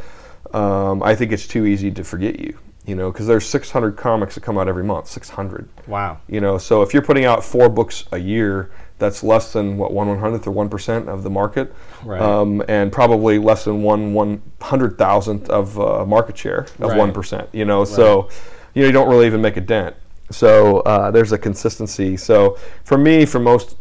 um, 0.55 1.03
I 1.03 1.15
think 1.15 1.31
it's 1.31 1.47
too 1.47 1.65
easy 1.65 1.91
to 1.91 2.03
forget 2.03 2.39
you. 2.39 2.57
You 2.85 2.95
know, 2.95 3.11
because 3.11 3.27
there's 3.27 3.45
600 3.45 3.97
comics 3.97 4.35
that 4.35 4.41
come 4.41 4.57
out 4.57 4.69
every 4.69 4.83
month. 4.83 5.07
600. 5.07 5.67
Wow. 5.87 6.19
You 6.29 6.39
know, 6.39 6.57
so 6.57 6.81
if 6.83 6.93
you're 6.93 7.03
putting 7.03 7.25
out 7.25 7.43
four 7.43 7.67
books 7.67 8.05
a 8.13 8.17
year, 8.17 8.71
that's 8.97 9.23
less 9.23 9.51
than 9.53 9.77
what 9.77 9.91
one 9.93 10.07
one 10.07 10.17
hundredth 10.19 10.47
or 10.47 10.51
one 10.51 10.69
percent 10.69 11.07
of 11.07 11.21
the 11.21 11.29
market, 11.29 11.71
Right. 12.03 12.19
um, 12.21 12.63
and 12.67 12.91
probably 12.91 13.37
less 13.37 13.65
than 13.65 13.83
one 13.83 14.13
one 14.13 14.41
hundred 14.61 14.97
thousandth 14.97 15.49
of 15.49 15.79
uh, 15.79 16.05
market 16.05 16.37
share 16.37 16.61
of 16.79 16.89
Right. 16.89 16.97
one 16.97 17.11
percent. 17.13 17.49
You 17.53 17.65
know, 17.65 17.83
so 17.85 18.29
you 18.73 18.81
know 18.81 18.87
you 18.87 18.93
don't 18.93 19.07
really 19.09 19.27
even 19.27 19.41
make 19.41 19.57
a 19.57 19.61
dent. 19.61 19.95
So 20.29 20.79
uh, 20.81 21.11
there's 21.11 21.31
a 21.31 21.37
consistency. 21.37 22.17
So 22.17 22.57
for 22.83 22.97
me, 22.97 23.25
for 23.25 23.39
most, 23.39 23.77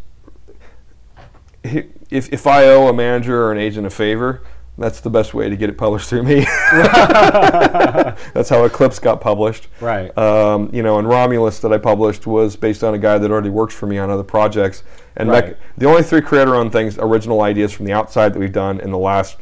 if 1.64 2.32
if 2.32 2.46
I 2.46 2.66
owe 2.66 2.88
a 2.88 2.92
manager 2.92 3.44
or 3.44 3.52
an 3.52 3.58
agent 3.58 3.86
a 3.86 3.90
favor, 3.90 4.42
that's 4.78 5.00
the 5.00 5.10
best 5.10 5.34
way 5.34 5.48
to 5.48 5.56
get 5.56 5.70
it 5.70 5.78
published 5.78 6.08
through 6.08 6.22
me. 6.22 6.40
that's 6.70 8.48
how 8.50 8.64
Eclipse 8.64 8.98
got 8.98 9.20
published. 9.20 9.68
Right. 9.80 10.16
Um, 10.18 10.70
you 10.72 10.82
know, 10.82 10.98
and 10.98 11.08
Romulus 11.08 11.58
that 11.60 11.72
I 11.72 11.78
published 11.78 12.26
was 12.26 12.56
based 12.56 12.84
on 12.84 12.94
a 12.94 12.98
guy 12.98 13.18
that 13.18 13.30
already 13.30 13.48
works 13.48 13.74
for 13.74 13.86
me 13.86 13.98
on 13.98 14.10
other 14.10 14.22
projects. 14.22 14.82
And 15.16 15.30
Right. 15.30 15.46
Mech- 15.46 15.56
the 15.78 15.86
only 15.86 16.02
three 16.02 16.20
creator-owned 16.20 16.72
things, 16.72 16.98
original 16.98 17.40
ideas 17.40 17.72
from 17.72 17.86
the 17.86 17.92
outside 17.92 18.34
that 18.34 18.38
we've 18.38 18.52
done 18.52 18.80
in 18.80 18.90
the 18.90 18.98
last 18.98 19.38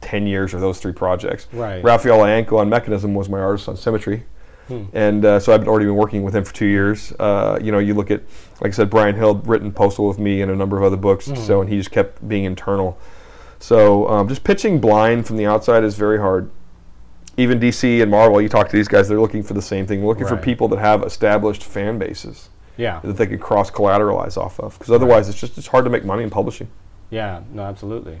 10 0.00 0.28
years 0.28 0.54
are 0.54 0.60
those 0.60 0.78
three 0.78 0.92
projects. 0.92 1.48
Right. 1.52 1.82
Raphael 1.82 2.20
Ienco 2.20 2.58
on 2.58 2.68
Mechanism 2.68 3.14
was 3.14 3.28
my 3.28 3.40
artist 3.40 3.68
on 3.68 3.76
Symmetry. 3.76 4.24
And 4.92 5.24
uh, 5.24 5.40
so 5.40 5.54
I've 5.54 5.66
already 5.66 5.86
been 5.86 5.96
working 5.96 6.22
with 6.22 6.36
him 6.36 6.44
for 6.44 6.54
two 6.54 6.66
years. 6.66 7.12
Uh, 7.18 7.58
you 7.62 7.72
know, 7.72 7.78
you 7.78 7.94
look 7.94 8.10
at, 8.10 8.22
like 8.60 8.72
I 8.72 8.74
said, 8.74 8.90
Bryan 8.90 9.14
Hill 9.16 9.36
written 9.36 9.72
Postal 9.72 10.06
with 10.06 10.18
me 10.18 10.42
and 10.42 10.50
a 10.50 10.56
number 10.56 10.76
of 10.76 10.82
other 10.82 10.96
books. 10.96 11.26
So, 11.46 11.60
and 11.60 11.70
he 11.70 11.76
just 11.78 11.90
kept 11.90 12.26
being 12.28 12.44
internal. 12.44 12.98
So, 13.60 14.08
um, 14.08 14.28
just 14.28 14.44
pitching 14.44 14.80
blind 14.80 15.26
from 15.26 15.36
the 15.36 15.46
outside 15.46 15.84
is 15.84 15.96
very 15.96 16.18
hard. 16.18 16.50
Even 17.36 17.58
DC 17.60 18.02
and 18.02 18.10
Marvel, 18.10 18.40
you 18.42 18.48
talk 18.48 18.68
to 18.68 18.76
these 18.76 18.88
guys, 18.88 19.08
they're 19.08 19.20
looking 19.20 19.42
for 19.42 19.54
the 19.54 19.62
same 19.62 19.86
thing. 19.86 20.00
They're 20.00 20.08
looking 20.08 20.26
for 20.26 20.36
people 20.36 20.68
that 20.68 20.78
have 20.80 21.02
established 21.04 21.62
fan 21.64 21.98
bases 21.98 22.50
Yeah. 22.76 23.00
that 23.04 23.12
they 23.16 23.26
can 23.26 23.38
cross 23.38 23.70
collateralize 23.70 24.36
off 24.36 24.58
of. 24.60 24.78
Because 24.78 24.92
otherwise, 24.92 25.28
it's 25.28 25.38
just 25.40 25.56
it's 25.56 25.68
hard 25.68 25.84
to 25.84 25.90
make 25.90 26.04
money 26.04 26.24
in 26.24 26.30
publishing. 26.30 26.68
Yeah, 27.10 27.40
no, 27.52 27.62
absolutely. 27.62 28.20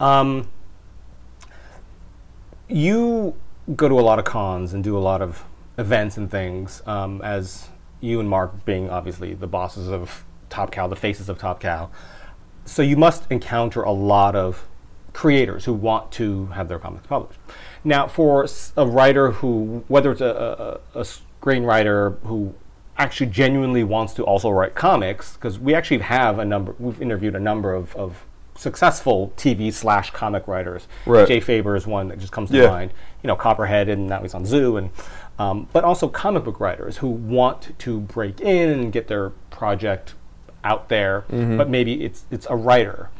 Um, 0.00 0.48
you 2.68 3.34
go 3.76 3.88
to 3.88 3.98
a 3.98 4.02
lot 4.02 4.18
of 4.18 4.24
cons 4.24 4.72
and 4.74 4.82
do 4.82 4.96
a 4.96 5.00
lot 5.00 5.22
of 5.22 5.44
events 5.78 6.16
and 6.16 6.30
things. 6.30 6.82
Um, 6.86 7.20
as 7.22 7.68
you 8.00 8.20
and 8.20 8.28
Marc 8.28 8.64
being 8.64 8.90
obviously 8.90 9.34
the 9.34 9.46
bosses 9.46 9.88
of 9.88 10.24
Top 10.50 10.70
Cow, 10.72 10.86
the 10.86 10.96
faces 10.96 11.28
of 11.28 11.38
Top 11.38 11.60
Cow, 11.60 11.90
so 12.64 12.82
you 12.82 12.96
must 12.96 13.30
encounter 13.30 13.82
a 13.82 13.92
lot 13.92 14.36
of 14.36 14.68
creators 15.12 15.64
who 15.64 15.72
want 15.72 16.10
to 16.12 16.46
have 16.46 16.68
their 16.68 16.78
comics 16.78 17.06
published. 17.06 17.38
Now, 17.84 18.06
for 18.06 18.46
a 18.76 18.86
writer 18.86 19.32
who, 19.32 19.84
whether 19.88 20.12
it's 20.12 20.20
a, 20.20 20.80
a, 20.94 21.00
a 21.00 21.04
screenwriter 21.42 22.18
who 22.22 22.54
actually 22.96 23.26
genuinely 23.30 23.84
wants 23.84 24.14
to 24.14 24.22
also 24.24 24.50
write 24.50 24.74
comics, 24.74 25.34
because 25.34 25.58
we 25.58 25.74
actually 25.74 25.98
have 25.98 26.38
a 26.38 26.44
number, 26.44 26.74
we've 26.78 27.00
interviewed 27.02 27.34
a 27.34 27.40
number 27.40 27.74
of, 27.74 27.94
of 27.96 28.24
successful 28.54 29.32
TV 29.36 29.72
slash 29.72 30.10
comic 30.12 30.46
writers. 30.46 30.86
Right. 31.06 31.26
Jay 31.26 31.40
Faerber 31.40 31.76
is 31.76 31.86
one 31.86 32.08
that 32.08 32.18
just 32.18 32.32
comes 32.32 32.50
to 32.50 32.58
Yeah. 32.58 32.68
mind. 32.68 32.92
You 33.22 33.28
know, 33.28 33.36
Copperhead, 33.36 33.88
and 33.88 34.08
now 34.08 34.20
he's 34.22 34.34
on 34.34 34.44
Zoo, 34.44 34.76
and 34.76 34.90
um, 35.38 35.68
but 35.72 35.84
also 35.84 36.08
comic 36.08 36.44
book 36.44 36.58
writers 36.60 36.98
who 36.98 37.08
want 37.08 37.78
to 37.78 38.00
break 38.00 38.40
in 38.40 38.68
and 38.68 38.92
get 38.92 39.06
their 39.08 39.30
project 39.50 40.14
out 40.64 40.88
there, 40.88 41.24
Mm-hmm. 41.30 41.56
but 41.56 41.68
maybe 41.70 42.04
it's 42.04 42.24
it's 42.30 42.46
a 42.50 42.56
writer. 42.56 43.10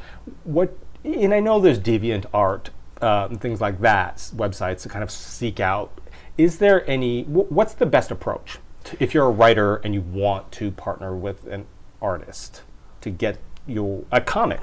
What 0.45 0.77
and 1.05 1.33
I 1.35 1.41
know 1.41 1.61
there's 1.61 1.79
DeviantArt 1.79 2.69
uh, 3.01 3.27
and 3.31 3.41
things 3.41 3.61
like 3.61 3.81
that 3.81 4.17
websites 4.37 4.83
to 4.83 4.89
kind 4.89 5.03
of 5.03 5.11
seek 5.11 5.61
out. 5.61 5.91
Is 6.39 6.59
there 6.59 6.89
any? 6.91 7.23
wh- 7.25 7.51
What's 7.53 7.75
the 7.75 7.87
best 7.87 8.11
approach 8.11 8.59
to, 8.85 8.97
if 9.03 9.15
you're 9.15 9.27
a 9.27 9.31
writer 9.31 9.77
and 9.77 9.95
you 9.95 10.01
want 10.01 10.51
to 10.53 10.71
partner 10.73 11.15
with 11.15 11.47
an 11.47 11.67
artist 12.01 12.63
to 13.03 13.11
get 13.11 13.39
your 13.67 14.05
a 14.11 14.21
comic, 14.21 14.63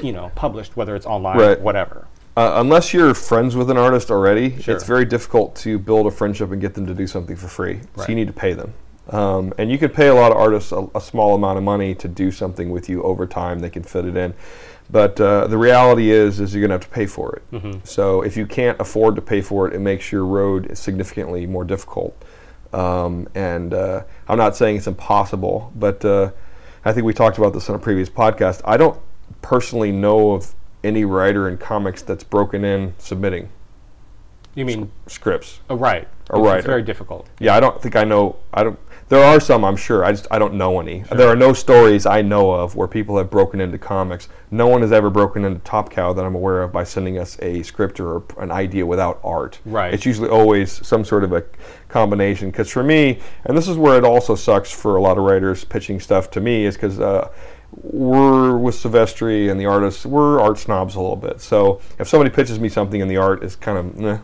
you 0.00 0.12
know, 0.12 0.30
published, 0.34 0.76
whether 0.76 0.94
it's 0.96 1.04
online, 1.06 1.38
Right. 1.38 1.60
whatever. 1.60 2.06
Uh, 2.38 2.60
unless 2.60 2.94
you're 2.94 3.14
friends 3.14 3.56
with 3.56 3.68
an 3.68 3.76
artist 3.76 4.12
already, 4.12 4.60
Sure. 4.60 4.72
it's 4.76 4.84
very 4.84 5.04
difficult 5.04 5.56
to 5.56 5.76
build 5.76 6.06
a 6.06 6.10
friendship 6.12 6.52
and 6.52 6.60
get 6.60 6.74
them 6.74 6.86
to 6.86 6.94
do 6.94 7.04
something 7.04 7.34
for 7.34 7.48
free. 7.48 7.80
So 7.96 8.04
you 8.08 8.14
need 8.14 8.28
to 8.28 8.32
pay 8.32 8.52
them. 8.52 8.74
Um, 9.10 9.52
and 9.58 9.72
you 9.72 9.76
can 9.76 9.90
pay 9.90 10.06
a 10.06 10.14
lot 10.14 10.30
of 10.30 10.38
artists 10.38 10.70
a, 10.70 10.86
a 10.94 11.00
small 11.00 11.34
amount 11.34 11.58
of 11.58 11.64
money 11.64 11.96
to 11.96 12.06
do 12.06 12.30
something 12.30 12.70
with 12.70 12.88
you 12.88 13.02
over 13.02 13.26
time. 13.26 13.58
They 13.58 13.70
can 13.70 13.82
fit 13.82 14.04
it 14.04 14.16
in. 14.16 14.34
But 14.88 15.20
uh, 15.20 15.48
the 15.48 15.58
reality 15.58 16.10
is, 16.12 16.38
is 16.38 16.54
you're 16.54 16.60
going 16.60 16.68
to 16.70 16.74
have 16.74 16.82
to 16.82 16.94
pay 16.94 17.06
for 17.06 17.34
it. 17.34 17.50
Mm-hmm. 17.50 17.80
So 17.82 18.22
if 18.22 18.36
you 18.36 18.46
can't 18.46 18.80
afford 18.80 19.16
to 19.16 19.22
pay 19.22 19.40
for 19.40 19.66
it, 19.66 19.74
it 19.74 19.80
makes 19.80 20.12
your 20.12 20.24
road 20.24 20.78
significantly 20.78 21.44
more 21.44 21.64
difficult. 21.64 22.14
Um, 22.72 23.26
and 23.34 23.74
uh, 23.74 24.04
I'm 24.28 24.38
not 24.38 24.54
saying 24.54 24.76
it's 24.76 24.86
impossible, 24.86 25.72
but 25.74 26.04
uh, 26.04 26.30
I 26.84 26.92
think 26.92 27.04
we 27.04 27.14
talked 27.14 27.38
about 27.38 27.52
this 27.52 27.68
on 27.68 27.74
a 27.74 27.80
previous 27.80 28.08
podcast. 28.08 28.60
I 28.64 28.76
don't 28.76 29.00
personally 29.42 29.90
know 29.90 30.32
of 30.32 30.54
any 30.84 31.04
writer 31.04 31.48
in 31.48 31.58
comics 31.58 32.02
that's 32.02 32.24
broken 32.24 32.64
in 32.64 32.94
submitting 32.98 33.48
You 34.54 34.64
mean 34.64 34.90
scripts. 35.06 35.60
a 35.68 35.76
right? 35.76 36.06
A 36.30 36.34
It's- 36.34 36.44
writer. 36.44 36.58
It's 36.58 36.66
very 36.66 36.82
difficult. 36.82 37.26
Yeah, 37.38 37.54
I 37.56 37.60
don't 37.60 37.80
think 37.80 37.96
I 37.96 38.04
know. 38.04 38.36
I 38.52 38.62
don't. 38.64 38.78
There 39.08 39.24
are 39.24 39.40
some, 39.40 39.64
I'm 39.64 39.76
sure. 39.76 40.04
I 40.04 40.10
just 40.12 40.26
I 40.30 40.38
don't 40.38 40.52
know 40.54 40.78
any. 40.80 41.02
There 41.10 41.28
are 41.28 41.36
no 41.36 41.54
stories 41.54 42.04
I 42.04 42.20
know 42.20 42.50
of 42.50 42.76
where 42.76 42.86
people 42.86 43.16
have 43.16 43.30
broken 43.30 43.58
into 43.58 43.78
comics. 43.78 44.28
No 44.50 44.66
one 44.66 44.82
has 44.82 44.92
ever 44.92 45.08
broken 45.08 45.46
into 45.46 45.60
Top 45.60 45.88
Cow 45.90 46.12
that 46.12 46.22
I'm 46.26 46.34
aware 46.34 46.62
of 46.62 46.72
by 46.72 46.84
sending 46.84 47.18
us 47.18 47.38
a 47.40 47.62
script 47.62 47.98
or 48.00 48.22
an 48.36 48.50
idea 48.50 48.84
without 48.84 49.18
art. 49.24 49.60
Right. 49.64 49.94
It's 49.94 50.04
usually 50.04 50.28
always 50.28 50.86
some 50.86 51.06
sort 51.06 51.24
of 51.24 51.32
a 51.32 51.42
combination. 51.88 52.50
Because 52.50 52.68
for 52.68 52.82
me, 52.82 53.20
and 53.46 53.56
this 53.56 53.66
is 53.68 53.78
where 53.78 53.96
it 53.96 54.04
also 54.04 54.34
sucks 54.34 54.70
for 54.70 54.96
a 54.96 55.00
lot 55.00 55.16
of 55.16 55.24
writers 55.24 55.64
pitching 55.64 55.98
stuff 56.00 56.30
to 56.32 56.40
me, 56.42 56.66
is 56.66 56.74
because. 56.74 57.00
Uh, 57.00 57.30
we're 57.70 58.56
with 58.56 58.74
Silvestri 58.74 59.50
and 59.50 59.60
the 59.60 59.66
artists, 59.66 60.06
we're 60.06 60.40
art 60.40 60.58
snobs 60.58 60.94
a 60.94 61.00
little 61.00 61.16
bit. 61.16 61.40
So 61.40 61.80
if 61.98 62.08
somebody 62.08 62.30
pitches 62.30 62.58
me 62.58 62.68
something 62.68 63.02
and 63.02 63.10
the 63.10 63.16
art 63.18 63.42
is 63.42 63.56
kind 63.56 63.78
of, 63.78 64.04
eh, 64.04 64.18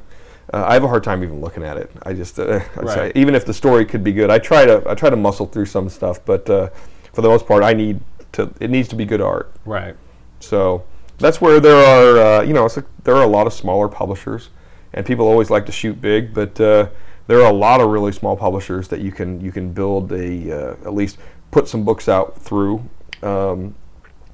uh, 0.52 0.64
I 0.66 0.74
have 0.74 0.84
a 0.84 0.88
hard 0.88 1.04
time 1.04 1.22
even 1.22 1.40
looking 1.40 1.62
at 1.62 1.76
it. 1.76 1.90
I 2.02 2.12
just, 2.12 2.38
uh, 2.38 2.60
Right. 2.76 3.12
even 3.14 3.34
if 3.34 3.44
the 3.44 3.54
story 3.54 3.84
could 3.84 4.04
be 4.04 4.12
good, 4.12 4.30
I 4.30 4.38
try 4.38 4.64
to, 4.64 4.82
I 4.88 4.94
try 4.94 5.10
to 5.10 5.16
muscle 5.16 5.46
through 5.46 5.66
some 5.66 5.88
stuff, 5.88 6.24
but 6.24 6.48
uh, 6.48 6.68
for 7.12 7.22
the 7.22 7.28
most 7.28 7.46
part, 7.46 7.62
I 7.62 7.74
need 7.74 8.00
to, 8.32 8.52
it 8.60 8.70
needs 8.70 8.88
to 8.88 8.96
be 8.96 9.04
good 9.04 9.20
art. 9.20 9.52
Right. 9.64 9.96
So 10.40 10.84
that's 11.18 11.40
where 11.40 11.60
there 11.60 11.76
are, 11.76 12.18
uh, 12.18 12.42
you 12.42 12.52
know, 12.52 12.64
it's 12.64 12.76
like 12.76 12.86
there 13.04 13.14
are 13.16 13.22
a 13.22 13.28
lot 13.28 13.46
of 13.46 13.52
smaller 13.52 13.88
publishers, 13.88 14.50
and 14.92 15.04
people 15.06 15.26
always 15.26 15.50
like 15.50 15.66
to 15.66 15.72
shoot 15.72 16.00
big, 16.00 16.34
but 16.34 16.60
uh, 16.60 16.88
there 17.26 17.40
are 17.40 17.50
a 17.50 17.54
lot 17.54 17.80
of 17.80 17.88
really 17.88 18.12
small 18.12 18.36
publishers 18.36 18.88
that 18.88 19.00
you 19.00 19.12
can 19.12 19.40
you 19.40 19.50
can 19.52 19.72
build 19.72 20.12
a 20.12 20.52
uh, 20.52 20.72
at 20.84 20.94
least 20.94 21.18
put 21.50 21.68
some 21.68 21.84
books 21.84 22.08
out 22.08 22.40
through. 22.40 22.88
Um, 23.24 23.74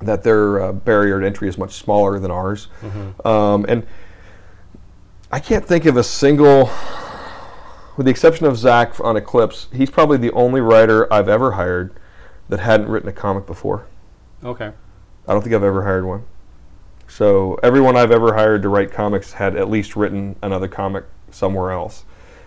that 0.02 0.22
their 0.22 0.60
uh, 0.60 0.72
barrier 0.72 1.20
to 1.20 1.26
entry 1.26 1.46
is 1.46 1.58
much 1.58 1.72
smaller 1.72 2.18
than 2.18 2.30
ours, 2.30 2.68
um, 3.24 3.66
and 3.68 3.86
I 5.30 5.38
can't 5.40 5.64
think 5.64 5.84
of 5.84 5.96
a 5.96 6.02
single, 6.02 6.70
with 7.96 8.06
the 8.06 8.10
exception 8.10 8.46
of 8.46 8.56
Zack 8.56 8.98
on 9.00 9.16
Eclipse, 9.16 9.68
he's 9.72 9.90
probably 9.90 10.16
the 10.16 10.32
only 10.32 10.60
writer 10.60 11.12
I've 11.12 11.28
ever 11.28 11.52
hired 11.52 11.92
that 12.48 12.60
hadn't 12.60 12.88
written 12.88 13.08
a 13.08 13.12
comic 13.12 13.46
before. 13.46 13.86
Okay. 14.42 14.72
I 15.28 15.32
don't 15.32 15.42
think 15.42 15.54
I've 15.54 15.62
ever 15.62 15.84
hired 15.84 16.04
one. 16.04 16.24
So 17.06 17.58
everyone 17.62 17.96
I've 17.96 18.10
ever 18.10 18.34
hired 18.34 18.62
to 18.62 18.68
write 18.68 18.90
comics 18.90 19.34
had 19.34 19.54
at 19.54 19.68
least 19.68 19.96
written 19.96 20.34
another 20.42 20.66
comic 20.66 21.04
somewhere 21.30 21.72
else. 21.72 22.04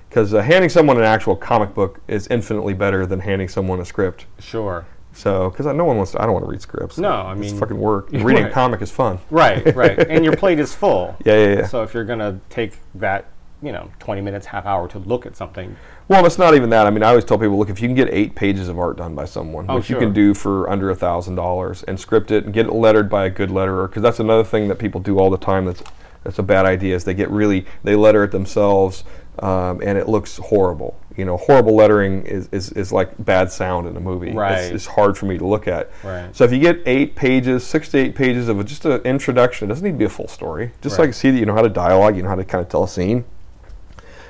Because 0.10 0.34
uh, 0.34 0.42
handing 0.42 0.70
someone 0.70 0.98
an 0.98 1.04
actual 1.04 1.36
comic 1.36 1.74
book 1.74 2.02
is 2.08 2.28
infinitely 2.28 2.74
better 2.74 3.06
than 3.06 3.20
handing 3.20 3.48
someone 3.48 3.80
a 3.80 3.86
script. 3.86 4.26
Sure. 4.40 4.86
So, 5.14 5.50
because 5.50 5.66
no 5.68 5.86
one 5.86 5.98
wants 5.98 6.12
to, 6.14 6.22
I 6.22 6.26
don't 6.26 6.34
want 6.34 6.46
to 6.46 6.52
read 6.52 6.62
scripts. 6.62 6.98
No, 6.98 7.10
I 7.12 7.32
it's 7.34 7.40
mean- 7.42 7.58
fucking 7.60 7.78
work. 7.80 8.10
Reading 8.12 8.44
Right. 8.44 8.46
a 8.46 8.50
comic 8.50 8.82
is 8.82 8.92
fun. 8.92 9.20
Right. 9.30 9.74
Right. 9.76 9.98
and 10.10 10.24
your 10.26 10.36
plate 10.36 10.60
is 10.60 10.74
full. 10.74 11.16
Yeah, 11.26 11.38
yeah, 11.38 11.56
yeah. 11.58 11.68
So 11.68 11.84
if 11.84 11.94
you're 11.94 12.04
gonna 12.06 12.40
take 12.50 12.78
that, 12.96 13.26
you 13.62 13.72
know, 13.72 13.90
20 14.00 14.22
minutes, 14.22 14.48
half 14.48 14.66
hour 14.66 14.88
to 14.90 15.00
look 15.00 15.26
at 15.26 15.36
something, 15.38 15.76
Well, 16.10 16.26
it's 16.26 16.38
not 16.38 16.54
even 16.56 16.70
that. 16.72 16.86
I 16.86 16.90
mean, 16.90 17.02
I 17.04 17.10
always 17.10 17.24
tell 17.24 17.38
people, 17.38 17.58
look, 17.58 17.70
if 17.70 17.82
you 17.82 17.88
can 17.88 17.96
get 17.96 18.10
eight 18.12 18.36
pages 18.36 18.68
of 18.68 18.78
art 18.78 18.98
done 18.98 19.16
by 19.16 19.24
someone, 19.26 19.66
Oh, 19.70 19.76
which 19.76 19.90
you 19.90 19.98
can 19.98 20.12
do 20.14 20.34
for 20.34 20.70
under 20.70 20.90
a 20.90 20.96
thousand 20.96 21.36
dollars, 21.36 21.82
and 21.84 21.98
script 22.00 22.30
it 22.32 22.44
and 22.44 22.54
get 22.54 22.66
it 22.66 22.74
lettered 22.74 23.10
by 23.10 23.26
a 23.26 23.30
good 23.30 23.50
letterer, 23.50 23.88
because 23.88 24.02
that's 24.04 24.20
another 24.20 24.44
thing 24.44 24.68
that 24.68 24.80
people 24.80 25.00
do 25.00 25.18
all 25.20 25.30
the 25.30 25.38
time. 25.38 25.66
That's 25.66 25.82
that's 26.24 26.40
a 26.40 26.44
bad 26.44 26.66
idea. 26.66 26.96
Is 26.96 27.04
they 27.04 27.14
get 27.14 27.30
really 27.30 27.66
they 27.84 27.96
letter 27.96 28.24
it 28.24 28.32
themselves, 28.32 29.04
um, 29.40 29.82
and 29.84 29.98
it 29.98 30.08
looks 30.08 30.38
horrible. 30.38 31.00
You 31.16 31.26
know, 31.26 31.38
horrible 31.38 31.76
lettering 31.76 32.26
is, 32.26 32.50
is, 32.52 32.72
is 32.72 32.92
like 32.92 33.12
bad 33.24 33.52
sound 33.52 33.88
in 33.88 33.96
a 33.96 34.00
movie. 34.00 34.30
It's- 34.30 34.36
Right. 34.38 34.74
It's, 34.74 34.88
hard 34.88 35.16
for 35.16 35.28
me 35.28 35.38
to 35.38 35.46
look 35.46 35.68
at. 35.68 35.92
Right. 36.04 36.36
So 36.36 36.44
if 36.44 36.52
you 36.52 36.58
get 36.60 36.80
eight 36.88 37.14
pages, 37.16 37.64
six 37.64 37.90
to 37.90 38.00
eight 38.00 38.16
pages 38.16 38.48
of 38.50 38.66
just 38.66 38.84
an 38.86 39.00
introduction, 39.02 39.68
it 39.68 39.70
doesn't 39.70 39.86
need 39.86 39.92
to 39.92 39.98
be 39.98 40.06
a 40.06 40.10
full 40.10 40.28
story. 40.28 40.72
Just 40.82 40.96
so 40.96 41.04
I 41.04 41.06
Right. 41.06 41.08
can 41.10 41.14
see 41.14 41.30
that 41.30 41.38
you 41.38 41.46
know 41.46 41.54
how 41.54 41.62
to 41.62 41.70
dialogue, 41.70 42.16
you 42.18 42.24
know 42.24 42.30
how 42.30 42.36
to 42.36 42.44
kind 42.44 42.64
of 42.64 42.70
tell 42.70 42.84
a 42.84 42.88
scene 42.88 43.26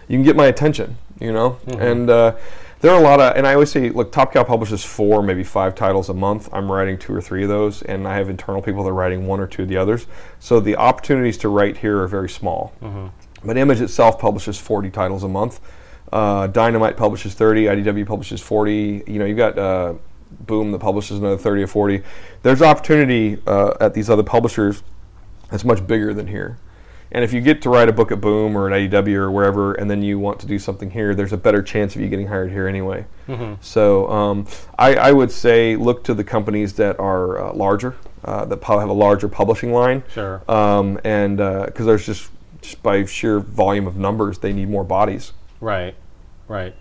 you 0.09 0.17
can 0.17 0.23
get 0.23 0.35
my 0.35 0.47
attention, 0.47 0.97
you 1.21 1.31
know. 1.31 1.57
And 1.79 2.09
uh, 2.09 2.35
there 2.83 2.91
are 2.91 2.99
a 2.99 3.01
lot 3.01 3.21
of, 3.21 3.37
and 3.37 3.47
I 3.47 3.53
always 3.53 3.71
say, 3.71 3.89
look, 3.91 4.11
Top 4.11 4.33
Cow 4.33 4.43
publishes 4.43 4.83
four, 4.83 5.23
maybe 5.23 5.41
five 5.41 5.73
titles 5.73 6.09
a 6.09 6.13
month. 6.13 6.49
I'm 6.51 6.69
writing 6.69 6.97
two 6.97 7.15
or 7.15 7.21
three 7.21 7.43
of 7.43 7.47
those, 7.47 7.81
and 7.81 8.05
I 8.05 8.17
have 8.17 8.27
internal 8.29 8.61
people 8.61 8.83
that 8.83 8.89
are 8.89 8.93
writing 8.93 9.25
one 9.25 9.39
or 9.39 9.47
two 9.47 9.61
of 9.61 9.69
the 9.69 9.77
others. 9.77 10.05
So 10.41 10.59
the 10.59 10.75
opportunities 10.75 11.37
to 11.39 11.47
write 11.47 11.77
here 11.77 12.01
are 12.01 12.09
very 12.09 12.29
small. 12.29 12.73
But 13.41 13.55
Image 13.55 13.79
itself 13.79 14.19
publishes 14.19 14.59
40 14.59 14.89
titles 14.89 15.23
a 15.23 15.29
month. 15.29 15.61
Uh, 16.11 16.47
Dynamite 16.47 16.97
publishes 16.97 17.33
30. 17.35 17.67
IDW 17.67 18.05
publishes 18.05 18.41
40. 18.41 19.05
You 19.07 19.19
know, 19.19 19.25
you've 19.25 19.37
got. 19.37 19.57
Uh, 19.57 19.93
Boom 20.39 20.71
that 20.71 20.79
publishes 20.79 21.19
another 21.19 21.37
30 21.37 21.61
or 21.61 21.67
40. 21.67 22.01
There's 22.41 22.63
opportunity 22.63 23.39
uh, 23.45 23.75
at 23.79 23.93
these 23.93 24.09
other 24.09 24.23
publishers 24.23 24.81
that's 25.51 25.63
much 25.63 25.85
bigger 25.85 26.11
than 26.11 26.25
here. 26.25 26.57
And 27.13 27.23
if 27.23 27.31
you 27.31 27.41
get 27.41 27.61
to 27.61 27.69
write 27.69 27.89
a 27.89 27.93
book 27.93 28.11
at 28.11 28.19
Boom 28.19 28.57
or 28.57 28.71
at 28.71 28.91
IDW 28.91 29.13
or 29.13 29.31
wherever, 29.31 29.75
and 29.75 29.89
then 29.89 30.01
you 30.01 30.17
want 30.17 30.39
to 30.39 30.47
do 30.47 30.57
something 30.57 30.89
here, 30.89 31.13
there's 31.13 31.31
a 31.31 31.37
better 31.37 31.61
chance 31.61 31.95
of 31.95 32.01
you 32.01 32.09
getting 32.09 32.27
hired 32.27 32.51
here 32.51 32.67
anyway. 32.67 33.05
So 33.61 34.09
um, 34.09 34.47
I, 34.79 34.95
I 34.95 35.11
would 35.11 35.31
say 35.31 35.75
look 35.75 36.03
to 36.05 36.15
the 36.15 36.23
companies 36.23 36.73
that 36.73 36.99
are 36.99 37.39
uh, 37.39 37.53
larger, 37.53 37.95
uh, 38.25 38.45
that 38.45 38.63
have 38.63 38.89
a 38.89 38.93
larger 38.93 39.27
publishing 39.27 39.71
line. 39.71 40.03
Sure. 40.11 40.41
Um, 40.51 40.99
and 41.03 41.37
because 41.37 41.85
there's 41.85 42.05
just, 42.05 42.31
just 42.61 42.81
by 42.81 43.05
sheer 43.05 43.39
volume 43.39 43.85
of 43.85 43.95
numbers, 43.95 44.39
they 44.39 44.51
need 44.51 44.69
more 44.69 44.83
bodies. 44.83 45.33
Right, 45.61 45.93
right. 46.47 46.75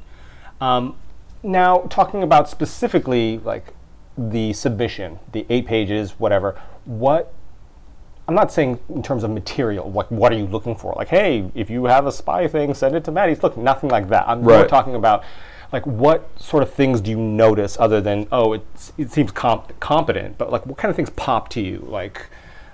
Um, 0.63 0.97
now, 1.43 1.81
talking 1.91 2.23
about 2.23 2.49
specifically 2.49 3.39
like 3.39 3.75
the 4.17 4.53
submission, 4.55 5.19
the 5.33 5.45
eight 5.51 5.67
pages, 5.67 6.13
whatever. 6.13 6.59
What 6.85 7.35
I'm 8.33 8.37
not 8.37 8.51
saying 8.51 8.79
in 8.89 9.03
terms 9.03 9.25
of 9.25 9.31
material. 9.31 9.93
Like, 9.93 10.11
what 10.11 10.33
are 10.33 10.37
you 10.37 10.47
looking 10.47 10.75
for? 10.75 10.95
Like, 10.97 11.09
hey, 11.09 11.51
if 11.55 11.69
you 11.69 11.85
have 11.85 12.07
a 12.07 12.13
spy 12.13 12.49
thing, 12.49 12.73
send 12.73 12.97
it 12.97 13.05
to 13.05 13.13
Maddie's. 13.13 13.43
Look, 13.43 13.59
nothing 13.59 13.91
like 13.91 14.09
that. 14.09 14.27
I'm 14.27 14.43
more 14.43 14.67
talking 14.67 14.95
about. 14.95 15.23
Like 15.71 15.87
what 15.87 16.29
sort 16.41 16.63
of 16.63 16.73
things 16.73 17.01
do 17.01 17.11
you 17.11 17.17
notice 17.19 17.79
other 17.81 18.03
than 18.03 18.29
oh 18.31 18.53
it 18.53 18.63
seems 19.11 19.33
comp- 19.33 19.81
competent 19.81 20.37
but 20.37 20.53
like 20.53 20.67
what 20.67 20.77
kind 20.77 20.91
of 20.91 20.97
things 20.97 21.09
pop 21.09 21.49
to 21.49 21.63
you 21.63 21.79
like 21.89 22.27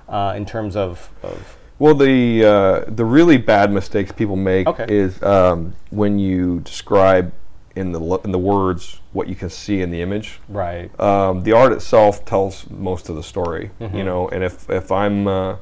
uh, 0.09 0.35
in 0.37 0.45
terms 0.45 0.75
of, 0.75 1.09
of 1.23 1.57
Well, 1.79 1.95
the 1.95 2.45
uh, 2.45 2.85
the 2.89 3.05
really 3.05 3.37
bad 3.37 3.71
mistakes 3.71 4.11
people 4.11 4.35
make 4.35 4.67
Okay. 4.67 4.87
is 4.89 5.23
um, 5.23 5.75
when 5.91 6.19
you 6.19 6.59
describe 6.59 7.33
in 7.79 7.93
the 7.93 8.01
in 8.25 8.33
the 8.33 8.39
words 8.39 9.01
what 9.13 9.29
you 9.29 9.35
can 9.35 9.49
see 9.51 9.81
in 9.81 9.91
the 9.91 10.03
image. 10.03 10.41
right 10.49 10.91
Um, 11.01 11.43
the 11.45 11.53
art 11.53 11.73
itself 11.73 12.25
tells 12.25 12.69
most 12.71 13.09
of 13.09 13.17
the 13.17 13.23
story, 13.23 13.71
Mm-hmm. 13.81 13.97
you 13.97 14.05
know. 14.05 14.29
And 14.29 14.43
if 14.45 14.69
if 14.69 14.91
I'm 14.93 15.27
uh, 15.27 15.57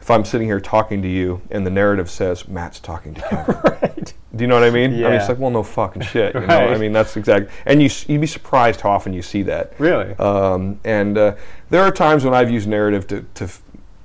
if 0.00 0.10
I'm 0.10 0.24
sitting 0.24 0.46
here 0.48 0.60
talking 0.60 1.02
to 1.02 1.08
you 1.08 1.40
and 1.50 1.66
the 1.66 1.70
narrative 1.70 2.08
says 2.10 2.48
Matt's 2.48 2.80
talking 2.80 3.14
to 3.14 3.20
Kevin, 3.30 3.56
right 3.64 4.14
do 4.34 4.44
you 4.44 4.48
know 4.48 4.54
what 4.60 4.64
I 4.64 4.70
mean? 4.70 4.90
I 4.90 4.92
mean, 4.92 5.00
Yeah. 5.00 5.16
it's 5.18 5.30
like, 5.30 5.38
well, 5.38 5.50
no 5.50 5.62
fucking 5.62 6.02
shit. 6.02 6.34
You 6.34 6.40
know, 6.46 6.68
I 6.68 6.76
mean, 6.76 6.92
that's 6.92 7.16
exactly. 7.16 7.50
And 7.64 7.82
you 7.82 7.88
you'd 8.06 8.20
be 8.20 8.26
surprised 8.26 8.82
how 8.82 8.90
often 8.90 9.14
you 9.14 9.22
see 9.22 9.42
that. 9.44 9.72
Really? 9.78 10.12
Um, 10.18 10.78
and 10.84 11.16
uh, 11.16 11.36
there 11.70 11.82
are 11.82 11.90
times 11.90 12.22
when 12.22 12.34
I've 12.34 12.50
used 12.50 12.68
narrative 12.68 13.06
to, 13.06 13.24
to 13.34 13.48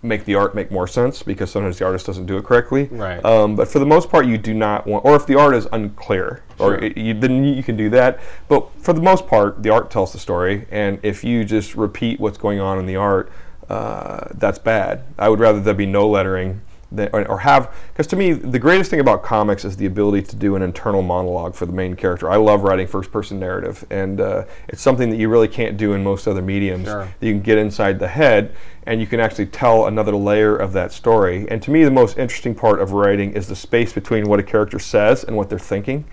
make 0.03 0.25
the 0.25 0.35
art 0.35 0.55
make 0.55 0.71
more 0.71 0.87
sense 0.87 1.21
because 1.21 1.51
sometimes 1.51 1.77
the 1.77 1.85
artist 1.85 2.05
doesn't 2.05 2.25
do 2.25 2.37
it 2.37 2.43
correctly. 2.43 2.85
Right. 2.85 3.23
Um, 3.23 3.55
but 3.55 3.67
for 3.67 3.79
the 3.79 3.85
most 3.85 4.09
part, 4.09 4.25
you 4.25 4.37
do 4.37 4.53
not 4.53 4.87
want, 4.87 5.05
or 5.05 5.15
if 5.15 5.25
the 5.25 5.35
art 5.35 5.53
is 5.55 5.67
unclear, 5.71 6.43
or 6.57 6.75
it, 6.75 6.97
you, 6.97 7.13
then 7.13 7.43
you 7.43 7.63
can 7.63 7.77
do 7.77 7.89
that. 7.91 8.19
But 8.47 8.69
for 8.79 8.93
the 8.93 9.01
most 9.01 9.27
part, 9.27 9.61
the 9.61 9.69
art 9.69 9.91
tells 9.91 10.13
the 10.13 10.19
story, 10.19 10.67
and 10.71 10.99
if 11.03 11.23
you 11.23 11.43
just 11.43 11.75
repeat 11.75 12.19
what's 12.19 12.37
going 12.37 12.59
on 12.59 12.79
in 12.79 12.85
the 12.85 12.95
art, 12.95 13.31
uh, 13.69 14.27
that's 14.33 14.59
bad. 14.59 15.03
I 15.17 15.29
would 15.29 15.39
rather 15.39 15.61
there 15.61 15.73
be 15.73 15.85
no 15.85 16.09
lettering. 16.09 16.61
Than, 16.93 17.09
or, 17.13 17.25
or 17.25 17.39
have 17.39 17.73
because 17.93 18.05
to 18.07 18.17
me 18.17 18.33
the 18.33 18.59
greatest 18.59 18.89
thing 18.89 18.99
about 18.99 19.23
comics 19.23 19.63
is 19.63 19.77
the 19.77 19.85
ability 19.85 20.23
to 20.23 20.35
do 20.35 20.57
an 20.57 20.61
internal 20.61 21.01
monologue 21.01 21.55
for 21.55 21.65
the 21.65 21.71
main 21.71 21.95
character. 21.95 22.29
I 22.29 22.35
love 22.35 22.63
writing 22.63 22.85
first-person 22.85 23.39
narrative, 23.39 23.85
and 23.89 24.19
uh, 24.19 24.43
it's 24.67 24.81
something 24.81 25.09
that 25.09 25.15
you 25.15 25.29
really 25.29 25.47
can't 25.47 25.77
do 25.77 25.93
in 25.93 26.03
most 26.03 26.27
other 26.27 26.41
mediums 26.41 26.87
Sure. 26.87 27.05
that 27.19 27.25
you 27.25 27.33
can 27.33 27.41
get 27.41 27.57
inside 27.57 27.97
the 27.97 28.09
head 28.09 28.53
and 28.85 28.99
you 28.99 29.07
can 29.07 29.19
actually 29.19 29.45
tell 29.45 29.85
another 29.85 30.13
layer 30.15 30.55
of 30.55 30.73
that 30.73 30.91
story. 30.91 31.47
And 31.49 31.61
to 31.63 31.71
me, 31.71 31.83
the 31.83 31.91
most 31.91 32.17
interesting 32.17 32.55
part 32.55 32.81
of 32.81 32.91
writing 32.91 33.33
is 33.33 33.47
the 33.47 33.55
space 33.55 33.93
between 33.93 34.27
what 34.27 34.39
a 34.39 34.43
character 34.43 34.79
says 34.79 35.23
and 35.23 35.37
what 35.37 35.49
they're 35.49 35.59
thinking. 35.59 36.03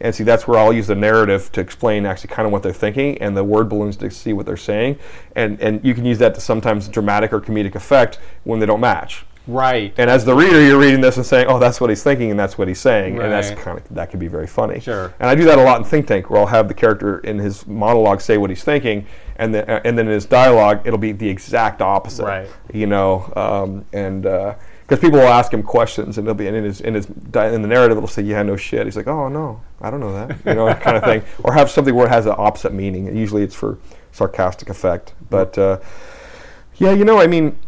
And 0.00 0.14
see, 0.14 0.22
that's 0.24 0.46
where 0.46 0.58
I'll 0.58 0.72
use 0.72 0.86
the 0.86 0.94
narrative 0.94 1.50
to 1.52 1.60
explain 1.60 2.06
actually 2.06 2.28
kind 2.28 2.46
of 2.46 2.52
what 2.52 2.62
they're 2.62 2.72
thinking, 2.72 3.18
and 3.18 3.36
the 3.36 3.42
word 3.42 3.68
balloons 3.68 3.96
to 3.96 4.10
see 4.10 4.32
what 4.32 4.46
they're 4.46 4.56
saying. 4.56 4.98
And 5.34 5.60
and 5.60 5.84
you 5.84 5.94
can 5.94 6.04
use 6.04 6.18
that 6.18 6.34
to 6.36 6.40
sometimes 6.40 6.86
dramatic 6.86 7.32
or 7.32 7.40
comedic 7.40 7.74
effect 7.74 8.20
when 8.44 8.60
they 8.60 8.66
don't 8.66 8.80
match. 8.80 9.24
Right 9.48 9.94
And 9.96 10.10
as 10.10 10.24
the 10.24 10.34
reader, 10.34 10.62
you're 10.62 10.78
reading 10.78 11.00
this 11.00 11.16
and 11.16 11.26
saying, 11.26 11.46
"Oh, 11.48 11.58
that's 11.58 11.80
what 11.80 11.90
he's 11.90 12.02
thinking, 12.02 12.30
and 12.30 12.38
that's 12.38 12.56
what 12.58 12.68
he's 12.68 12.78
saying," 12.78 13.18
and 13.18 13.32
that's 13.32 13.50
kind 13.50 13.78
of 13.78 13.88
that 13.94 14.10
can 14.10 14.20
be 14.20 14.28
very 14.28 14.46
funny. 14.46 14.80
Sure. 14.80 15.12
And 15.18 15.28
I 15.28 15.34
do 15.34 15.44
that 15.44 15.58
a 15.58 15.62
lot 15.62 15.78
in 15.78 15.84
Think 15.84 16.06
Tank, 16.06 16.30
where 16.30 16.40
I'll 16.40 16.46
have 16.46 16.68
the 16.68 16.74
character 16.74 17.18
in 17.20 17.38
his 17.38 17.66
monologue 17.66 18.20
say 18.20 18.36
what 18.36 18.50
he's 18.50 18.62
thinking, 18.62 19.06
and 19.36 19.54
then 19.54 19.68
uh, 19.68 19.80
and 19.84 19.98
then 19.98 20.06
in 20.06 20.12
his 20.12 20.26
dialogue, 20.26 20.82
it'll 20.84 20.98
be 20.98 21.12
the 21.12 21.28
exact 21.28 21.80
opposite. 21.80 22.24
Right. 22.24 22.48
You 22.72 22.86
know, 22.86 23.32
um, 23.34 23.84
and 23.92 24.22
because 24.22 25.00
people 25.00 25.18
will 25.18 25.28
ask 25.28 25.52
him 25.52 25.62
questions, 25.62 26.18
and 26.18 26.26
they'll 26.26 26.34
be 26.34 26.46
and 26.46 26.56
in 26.56 26.64
his 26.64 26.80
in 26.80 26.94
his 26.94 27.06
di- 27.06 27.52
in 27.52 27.62
the 27.62 27.68
narrative, 27.68 27.96
it'll 27.96 28.08
say, 28.08 28.22
"Yeah, 28.22 28.42
no 28.42 28.56
shit." 28.56 28.86
He's 28.86 28.96
like, 28.96 29.08
"Oh 29.08 29.28
no, 29.28 29.60
I 29.80 29.90
don't 29.90 30.00
know 30.00 30.12
that," 30.12 30.36
you 30.44 30.54
know, 30.54 30.72
kind 30.74 30.96
of 30.96 31.04
thing, 31.04 31.22
or 31.42 31.54
have 31.54 31.70
something 31.70 31.94
where 31.94 32.06
it 32.06 32.10
has 32.10 32.26
an 32.26 32.34
opposite 32.36 32.72
meaning. 32.72 33.08
And 33.08 33.18
usually, 33.18 33.42
it's 33.42 33.54
for 33.54 33.78
sarcastic 34.12 34.68
effect, 34.68 35.14
but. 35.30 35.56
Uh, 35.56 35.78
yeah, 36.78 36.92
you 36.92 37.04
know, 37.04 37.20
I 37.20 37.26
mean, 37.26 37.58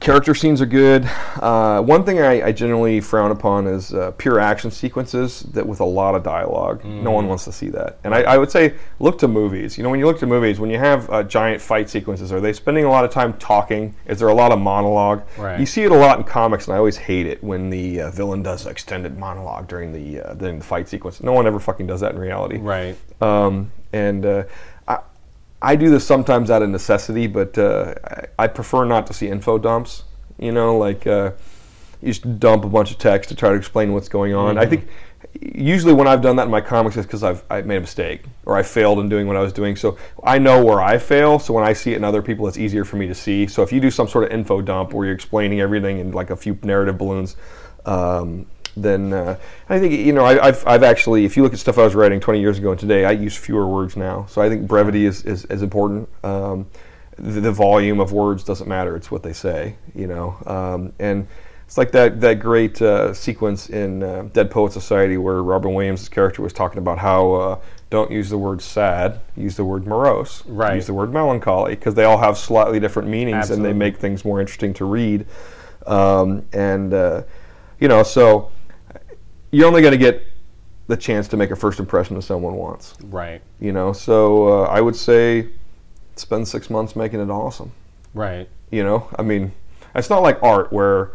character 0.00 0.34
scenes 0.34 0.60
are 0.60 0.66
good. 0.66 1.08
Uh, 1.36 1.82
one 1.82 2.04
thing 2.04 2.20
I, 2.20 2.46
I 2.48 2.52
generally 2.52 3.00
frown 3.00 3.30
upon 3.30 3.66
is 3.66 3.92
uh, 3.92 4.12
pure 4.12 4.38
action 4.38 4.70
sequences 4.70 5.40
that 5.52 5.66
with 5.66 5.80
a 5.80 5.84
lot 5.84 6.14
of 6.14 6.22
dialogue. 6.22 6.84
No 6.84 7.10
one 7.10 7.26
wants 7.26 7.44
to 7.44 7.52
see 7.52 7.68
that. 7.70 7.98
And 8.04 8.14
I, 8.14 8.22
I 8.22 8.38
would 8.38 8.50
say 8.50 8.74
look 9.00 9.18
to 9.18 9.28
movies. 9.28 9.76
You 9.76 9.84
know, 9.84 9.90
when 9.90 9.98
you 9.98 10.06
look 10.06 10.18
to 10.20 10.26
movies, 10.26 10.60
when 10.60 10.70
you 10.70 10.78
have 10.78 11.10
uh, 11.10 11.22
giant 11.22 11.60
fight 11.60 11.90
sequences, 11.90 12.32
are 12.32 12.40
they 12.40 12.52
spending 12.52 12.84
a 12.84 12.90
lot 12.90 13.04
of 13.04 13.10
time 13.10 13.34
talking? 13.34 13.94
Is 14.06 14.18
there 14.18 14.28
a 14.28 14.34
lot 14.34 14.52
of 14.52 14.58
monologue? 14.58 15.22
Right. 15.36 15.58
You 15.58 15.66
see 15.66 15.82
it 15.82 15.90
a 15.90 15.96
lot 15.96 16.18
in 16.18 16.24
comics, 16.24 16.66
and 16.66 16.74
I 16.74 16.78
always 16.78 16.96
hate 16.96 17.26
it 17.26 17.42
when 17.42 17.70
the 17.70 18.02
uh, 18.02 18.10
villain 18.10 18.42
does 18.42 18.66
extended 18.66 19.18
monologue 19.18 19.68
during 19.68 19.92
the 19.92 20.20
uh, 20.20 20.34
during 20.34 20.58
the 20.58 20.64
fight 20.64 20.88
sequence. 20.88 21.22
No 21.22 21.32
one 21.32 21.46
ever 21.46 21.58
fucking 21.58 21.86
does 21.86 22.00
that 22.00 22.12
in 22.12 22.18
reality. 22.18 22.58
right 22.58 22.96
Um, 23.20 23.72
and 23.92 24.24
uh, 24.24 24.44
I, 25.62 25.72
I 25.72 25.76
do 25.76 25.90
this 25.90 26.06
sometimes 26.06 26.50
out 26.50 26.62
of 26.62 26.70
necessity, 26.70 27.26
but 27.26 27.56
uh, 27.58 27.94
I, 28.04 28.44
I 28.44 28.46
prefer 28.46 28.84
not 28.84 29.06
to 29.08 29.14
see 29.14 29.28
info 29.28 29.58
dumps. 29.58 30.04
You 30.38 30.52
know, 30.52 30.78
like 30.78 31.06
uh, 31.06 31.32
you 32.00 32.12
just 32.12 32.38
dump 32.38 32.64
a 32.64 32.68
bunch 32.68 32.90
of 32.90 32.98
text 32.98 33.28
to 33.30 33.34
try 33.34 33.50
to 33.50 33.56
explain 33.56 33.92
what's 33.92 34.08
going 34.08 34.34
on. 34.34 34.56
I 34.56 34.66
think 34.66 34.88
usually 35.40 35.92
when 35.92 36.06
I've 36.06 36.22
done 36.22 36.36
that 36.36 36.44
in 36.44 36.50
my 36.50 36.60
comics, 36.60 36.96
it's 36.96 37.06
because 37.06 37.22
I've, 37.22 37.42
I've 37.50 37.66
made 37.66 37.76
a 37.76 37.80
mistake 37.80 38.22
or 38.44 38.56
I 38.56 38.62
failed 38.62 39.00
in 39.00 39.08
doing 39.08 39.26
what 39.26 39.36
I 39.36 39.40
was 39.40 39.52
doing. 39.52 39.76
So 39.76 39.98
I 40.22 40.38
know 40.38 40.64
where 40.64 40.80
I 40.80 40.98
fail. 40.98 41.38
So 41.38 41.52
when 41.54 41.64
I 41.64 41.72
see 41.72 41.92
it 41.92 41.96
in 41.96 42.04
other 42.04 42.22
people, 42.22 42.46
it's 42.46 42.58
easier 42.58 42.84
for 42.84 42.96
me 42.96 43.06
to 43.08 43.14
see. 43.14 43.46
So 43.46 43.62
if 43.62 43.72
you 43.72 43.80
do 43.80 43.90
some 43.90 44.08
sort 44.08 44.24
of 44.24 44.30
info 44.30 44.60
dump 44.60 44.92
where 44.92 45.06
you're 45.06 45.14
explaining 45.14 45.60
everything 45.60 45.98
in 45.98 46.12
like 46.12 46.30
a 46.30 46.36
few 46.36 46.58
narrative 46.62 46.98
balloons, 46.98 47.36
um, 47.84 48.46
then 48.76 49.12
uh, 49.12 49.38
I 49.68 49.78
think 49.78 49.92
you 49.92 50.12
know 50.12 50.24
I, 50.24 50.46
I've, 50.48 50.66
I've 50.66 50.82
actually 50.82 51.24
if 51.24 51.36
you 51.36 51.42
look 51.42 51.52
at 51.52 51.58
stuff 51.58 51.78
I 51.78 51.84
was 51.84 51.94
writing 51.94 52.20
20 52.20 52.40
years 52.40 52.58
ago 52.58 52.70
and 52.70 52.80
today 52.80 53.04
I 53.04 53.12
use 53.12 53.36
fewer 53.36 53.66
words 53.66 53.96
now. 53.96 54.26
So 54.26 54.40
I 54.42 54.48
think 54.48 54.66
brevity 54.66 55.06
is, 55.06 55.24
is, 55.24 55.44
is 55.46 55.62
important. 55.62 56.08
Um, 56.24 56.66
the, 57.16 57.40
the 57.40 57.52
volume 57.52 57.98
of 57.98 58.12
words 58.12 58.44
doesn't 58.44 58.68
matter. 58.68 58.94
It's 58.96 59.10
what 59.10 59.22
they 59.22 59.32
say 59.32 59.76
you 59.94 60.06
know? 60.06 60.36
Um, 60.46 60.92
and 60.98 61.26
it's 61.66 61.76
like 61.76 61.92
that 61.92 62.20
that 62.22 62.40
great 62.40 62.80
uh, 62.80 63.12
sequence 63.12 63.68
in 63.68 64.02
uh, 64.02 64.28
Dead 64.32 64.50
Poet 64.50 64.72
Society 64.72 65.18
where 65.18 65.42
Robin 65.42 65.74
Williams' 65.74 66.08
character 66.08 66.40
was 66.40 66.52
talking 66.52 66.78
about 66.78 66.98
how 66.98 67.32
uh, 67.34 67.60
don't 67.90 68.10
use 68.10 68.30
the 68.30 68.38
word 68.38 68.62
sad 68.62 69.20
use 69.36 69.56
the 69.56 69.64
word 69.64 69.86
morose 69.86 70.44
Right. 70.46 70.76
use 70.76 70.86
the 70.86 70.94
word 70.94 71.12
melancholy 71.12 71.74
because 71.74 71.94
they 71.94 72.04
all 72.04 72.18
have 72.18 72.38
slightly 72.38 72.80
different 72.80 73.08
meanings 73.08 73.50
and 73.50 73.64
they 73.64 73.72
make 73.72 73.98
things 73.98 74.24
more 74.24 74.40
interesting 74.40 74.72
to 74.74 74.84
read. 74.84 75.26
Um, 75.86 76.46
and 76.52 76.94
uh, 76.94 77.22
you 77.80 77.88
know 77.88 78.02
so 78.02 78.50
you're 79.50 79.66
only 79.66 79.82
going 79.82 79.92
to 79.92 79.98
get 79.98 80.24
the 80.86 80.96
chance 80.96 81.28
to 81.28 81.36
make 81.36 81.50
a 81.50 81.56
first 81.56 81.78
impression 81.78 82.16
of 82.16 82.24
someone 82.24 82.54
once. 82.54 82.94
Right. 83.04 83.42
You 83.60 83.72
know 83.72 83.92
so 83.92 84.48
uh, 84.48 84.62
i 84.64 84.80
would 84.80 84.96
say 84.96 85.48
spend 86.16 86.48
six 86.48 86.70
months 86.70 86.96
making 86.96 87.20
it 87.20 87.30
awesome. 87.30 87.72
Right. 88.14 88.48
You 88.70 88.84
know 88.84 89.08
i 89.18 89.22
mean 89.22 89.52
it's 89.94 90.10
not 90.10 90.22
like 90.22 90.42
art 90.42 90.72
where 90.72 91.12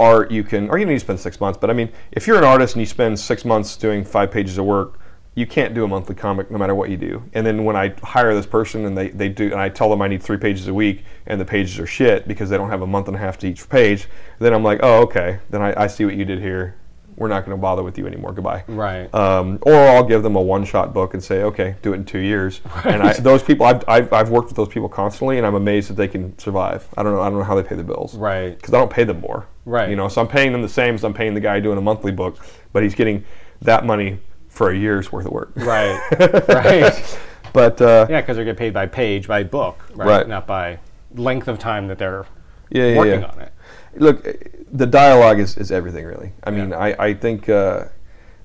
art 0.00 0.30
you 0.30 0.44
can 0.44 0.70
or 0.70 0.78
you 0.78 0.86
need 0.86 0.94
to 0.94 1.00
spend 1.00 1.18
six 1.18 1.40
months 1.40 1.58
but 1.60 1.70
i 1.70 1.72
mean 1.72 1.90
if 2.12 2.26
you're 2.26 2.38
an 2.38 2.44
artist 2.44 2.74
and 2.74 2.80
you 2.80 2.86
spend 2.86 3.18
six 3.18 3.44
months 3.44 3.76
doing 3.76 4.04
five 4.04 4.30
pages 4.30 4.56
of 4.56 4.64
work 4.64 5.00
you 5.38 5.46
can't 5.46 5.72
do 5.72 5.84
a 5.84 5.88
monthly 5.88 6.16
comic 6.16 6.50
no 6.50 6.58
matter 6.58 6.74
what 6.74 6.90
you 6.90 6.96
do. 6.96 7.22
And 7.32 7.46
then 7.46 7.64
when 7.64 7.76
i 7.76 7.94
hire 8.02 8.34
this 8.34 8.46
person 8.46 8.84
and 8.86 8.98
they, 8.98 9.10
they 9.10 9.28
do 9.28 9.46
and 9.46 9.60
i 9.60 9.68
tell 9.68 9.88
them 9.88 10.02
i 10.02 10.08
need 10.08 10.22
three 10.22 10.36
pages 10.36 10.66
a 10.66 10.74
week 10.74 11.04
and 11.26 11.40
the 11.40 11.44
pages 11.44 11.78
are 11.78 11.86
shit 11.86 12.26
because 12.26 12.50
they 12.50 12.56
don't 12.56 12.70
have 12.70 12.82
a 12.82 12.86
month 12.86 13.06
and 13.06 13.16
a 13.16 13.20
half 13.20 13.38
to 13.38 13.46
each 13.48 13.68
page 13.68 14.08
then 14.40 14.52
i'm 14.52 14.64
like 14.64 14.80
oh 14.82 15.02
okay. 15.02 15.38
Then 15.50 15.62
i, 15.62 15.84
I 15.84 15.86
see 15.86 16.04
what 16.04 16.16
you 16.16 16.24
did 16.24 16.40
here 16.40 16.74
we're 17.18 17.28
not 17.28 17.44
going 17.44 17.56
to 17.56 17.60
bother 17.60 17.82
with 17.82 17.98
you 17.98 18.06
anymore 18.06 18.32
goodbye 18.32 18.62
right 18.68 19.12
um, 19.14 19.58
or 19.62 19.74
I'll 19.74 20.04
give 20.04 20.22
them 20.22 20.36
a 20.36 20.42
one-shot 20.42 20.94
book 20.94 21.14
and 21.14 21.22
say, 21.22 21.42
okay, 21.42 21.76
do 21.82 21.92
it 21.92 21.96
in 21.96 22.04
two 22.04 22.18
years. 22.18 22.60
Right. 22.76 22.86
And 22.86 23.02
I, 23.02 23.12
those 23.14 23.42
people, 23.42 23.66
I've, 23.66 23.84
I've, 23.88 24.12
I've 24.12 24.30
worked 24.30 24.48
with 24.48 24.56
those 24.56 24.68
people 24.68 24.88
constantly, 24.88 25.38
and 25.38 25.46
I'm 25.46 25.54
amazed 25.54 25.90
that 25.90 25.94
they 25.94 26.08
can 26.08 26.38
survive. 26.38 26.86
I 26.96 27.02
don't 27.02 27.14
know, 27.14 27.20
I 27.20 27.28
don't 27.28 27.38
know 27.38 27.44
how 27.44 27.54
they 27.54 27.62
pay 27.62 27.74
the 27.74 27.84
bills, 27.84 28.14
Right. 28.14 28.56
Because 28.56 28.74
I 28.74 28.78
don't 28.78 28.90
pay 28.90 29.04
them 29.04 29.20
more, 29.20 29.46
Right. 29.64 29.90
You 29.90 29.96
know, 29.96 30.08
so 30.08 30.20
I'm 30.20 30.28
paying 30.28 30.52
them 30.52 30.62
the 30.62 30.68
same 30.68 30.94
as 30.94 31.04
I'm 31.04 31.14
paying 31.14 31.34
the 31.34 31.40
guy 31.40 31.60
doing 31.60 31.78
a 31.78 31.80
monthly 31.80 32.12
book, 32.12 32.38
but 32.72 32.82
he's 32.82 32.94
getting 32.94 33.24
that 33.62 33.84
money 33.84 34.18
for 34.48 34.70
a 34.70 34.76
year's 34.76 35.12
worth 35.12 35.26
of 35.26 35.32
work, 35.32 35.52
right 35.56 36.00
right 36.48 37.18
But 37.52 37.80
uh, 37.80 38.06
yeah 38.10 38.20
because 38.20 38.36
they're 38.36 38.44
getting 38.44 38.58
paid 38.58 38.74
by 38.74 38.86
page 38.86 39.28
by 39.28 39.44
book 39.44 39.84
right? 39.94 40.06
Right. 40.06 40.28
not 40.28 40.46
by 40.46 40.78
length 41.14 41.48
of 41.48 41.58
time 41.58 41.88
that 41.88 41.98
they're 41.98 42.26
yeah, 42.70 42.86
yeah, 42.86 42.98
working 42.98 43.20
yeah. 43.20 43.26
on 43.26 43.40
it 43.40 43.52
Look, 43.96 44.26
the 44.72 44.86
dialogue 44.86 45.38
is, 45.40 45.56
is 45.56 45.72
everything, 45.72 46.04
really. 46.04 46.32
I 46.44 46.50
mean, 46.50 46.70
Yeah. 46.70 46.78
I, 46.78 47.06
I 47.06 47.14
think 47.14 47.48
uh, 47.48 47.84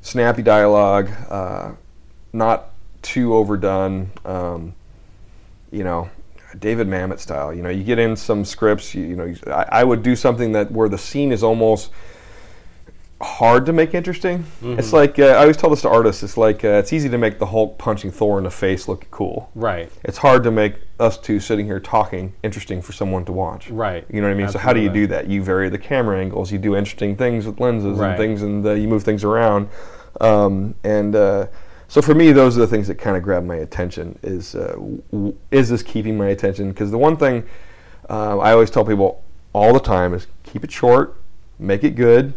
snappy 0.02 0.42
dialogue, 0.42 1.10
uh, 1.30 1.72
not 2.32 2.72
too 3.02 3.34
overdone. 3.36 4.12
Um, 4.26 4.74
you 5.72 5.84
know, 5.84 6.10
David 6.60 6.88
Mamet 6.88 7.20
style. 7.20 7.54
You 7.54 7.64
know, 7.64 7.70
you 7.70 7.84
get 7.84 8.00
in 8.00 8.16
some 8.16 8.46
scripts. 8.46 8.94
You, 8.94 9.04
you 9.04 9.16
know, 9.16 9.34
I, 9.48 9.80
I 9.80 9.84
would 9.84 10.04
do 10.04 10.16
something 10.16 10.52
that 10.54 10.72
where 10.72 10.90
the 10.90 10.98
scene 10.98 11.32
is 11.32 11.44
almost 11.44 11.92
hard 13.24 13.66
to 13.66 13.74
make 13.74 13.94
interesting. 13.94 14.46
It's 14.62 14.94
like 14.94 15.18
uh, 15.18 15.24
I 15.28 15.38
always 15.42 15.58
tell 15.58 15.70
this 15.70 15.82
to 15.82 15.90
artists. 15.90 16.24
It's 16.24 16.38
like 16.38 16.64
uh, 16.64 16.70
it's 16.80 16.92
easy 16.94 17.10
to 17.10 17.18
make 17.18 17.40
the 17.40 17.46
Hulk 17.48 17.78
punching 17.78 18.12
Thor 18.12 18.38
in 18.38 18.44
the 18.44 18.52
face 18.52 18.88
look 18.88 19.10
cool. 19.12 19.50
right 19.56 19.92
It's 20.04 20.18
hard 20.20 20.44
to 20.44 20.52
make 20.52 20.76
us 21.00 21.18
two 21.18 21.40
sitting 21.40 21.66
here 21.66 21.80
talking 21.80 22.34
interesting 22.44 22.82
for 22.82 22.92
someone 22.94 23.26
to 23.26 23.32
watch. 23.32 23.70
Right. 23.70 24.06
You 24.10 24.22
know 24.22 24.28
what 24.28 24.34
I 24.34 24.38
mean? 24.38 24.50
So 24.50 24.60
how 24.60 24.74
do 24.74 24.80
you 24.82 24.90
do 24.90 25.08
that? 25.08 25.28
You 25.28 25.42
vary 25.44 25.70
the 25.70 25.78
camera 25.78 26.20
angles. 26.20 26.52
You 26.52 26.60
do 26.60 26.76
interesting 26.76 27.16
things 27.16 27.46
with 27.46 27.60
lenses 27.60 27.98
Right. 27.98 28.10
and 28.10 28.18
things, 28.18 28.42
and 28.42 28.66
uh, 28.66 28.74
you 28.74 28.88
move 28.88 29.04
things 29.04 29.24
around. 29.24 29.70
Um, 30.22 30.76
and 30.84 31.16
uh, 31.16 31.48
so 31.88 32.02
for 32.02 32.14
me, 32.14 32.32
those 32.32 32.58
are 32.58 32.60
the 32.62 32.68
things 32.68 32.88
that 32.88 32.96
kind 33.00 33.18
of 33.18 33.24
grab 33.24 33.44
my 33.44 33.56
attention. 33.56 34.20
Is 34.24 34.56
uh, 34.56 34.74
w- 35.12 35.36
is 35.52 35.70
this 35.70 35.82
keeping 35.84 36.18
my 36.18 36.28
attention? 36.28 36.70
Because 36.70 36.92
the 36.92 36.98
one 36.98 37.18
thing 37.18 37.44
I 38.10 38.52
always 38.52 38.70
tell 38.70 38.86
people 38.86 39.24
all 39.54 39.74
the 39.74 39.80
time 39.80 40.14
is 40.14 40.28
keep 40.44 40.64
it 40.64 40.72
short, 40.72 41.16
make 41.58 41.84
it 41.84 41.92
good, 41.96 42.34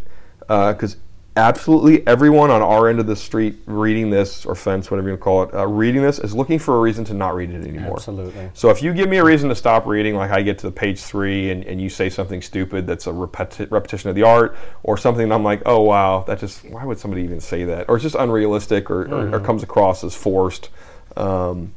because 0.49 0.97
absolutely 1.37 2.05
everyone 2.07 2.51
on 2.51 2.63
our 2.63 2.89
end 2.89 2.99
of 2.99 3.07
the 3.07 3.15
street 3.15 3.57
reading 3.67 4.09
this 4.09 4.47
or 4.47 4.55
fence, 4.55 4.91
whatever 4.91 5.11
you 5.11 5.17
call 5.17 5.43
it, 5.43 5.55
uh, 5.55 5.67
reading 5.67 6.03
this 6.03 6.19
is 6.19 6.35
looking 6.35 6.59
for 6.59 6.79
a 6.79 6.81
reason 6.81 7.05
to 7.05 7.15
not 7.15 7.35
read 7.35 7.51
it 7.51 7.67
anymore. 7.67 7.97
Absolutely. 7.97 8.51
So 8.55 8.71
if 8.71 8.83
you 8.83 8.95
give 8.95 9.09
me 9.09 9.19
a 9.19 9.25
reason 9.25 9.51
to 9.51 9.55
stop 9.55 9.87
reading, 9.87 10.15
like 10.15 10.31
I 10.31 10.43
get 10.43 10.59
to 10.59 10.67
the 10.67 10.73
page 10.73 11.01
three 11.01 11.51
and, 11.51 11.63
and 11.65 11.81
you 11.81 11.91
say 11.91 12.09
something 12.09 12.41
stupid 12.41 12.87
that's 12.87 13.07
a 13.07 13.11
repeti- 13.11 13.71
repetition 13.71 14.09
of 14.09 14.17
the 14.17 14.23
art, 14.23 14.57
or 14.83 14.97
something 14.97 15.31
I'm 15.31 15.45
like, 15.45 15.63
oh 15.67 15.83
wow, 15.83 16.25
that 16.27 16.39
just 16.39 16.65
why 16.65 16.85
would 16.85 16.99
somebody 16.99 17.23
even 17.23 17.41
say 17.41 17.65
that, 17.65 17.89
or 17.89 17.97
it's 17.97 18.03
just 18.03 18.17
unrealistic, 18.17 18.91
or, 18.91 19.03
or, 19.03 19.35
or 19.35 19.41
comes 19.41 19.63
across 19.63 20.03
as 20.05 20.15
forced. 20.15 20.71
Um, 21.17 21.75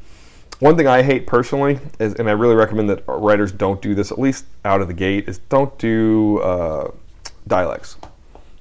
one 0.60 0.75
thing 0.75 0.88
I 0.88 1.03
hate 1.03 1.25
personally 1.25 1.79
is, 1.99 2.15
and 2.15 2.29
I 2.29 2.34
really 2.34 2.55
recommend 2.55 2.89
that 2.89 3.03
writers 3.08 3.51
don't 3.51 3.82
do 3.82 3.95
this 3.95 4.12
at 4.12 4.19
least 4.19 4.45
out 4.65 4.82
of 4.82 4.88
the 4.88 4.93
gate, 4.93 5.27
is 5.27 5.38
don't 5.38 5.77
do 5.77 6.39
uh, 6.39 6.91
dialects 7.47 7.95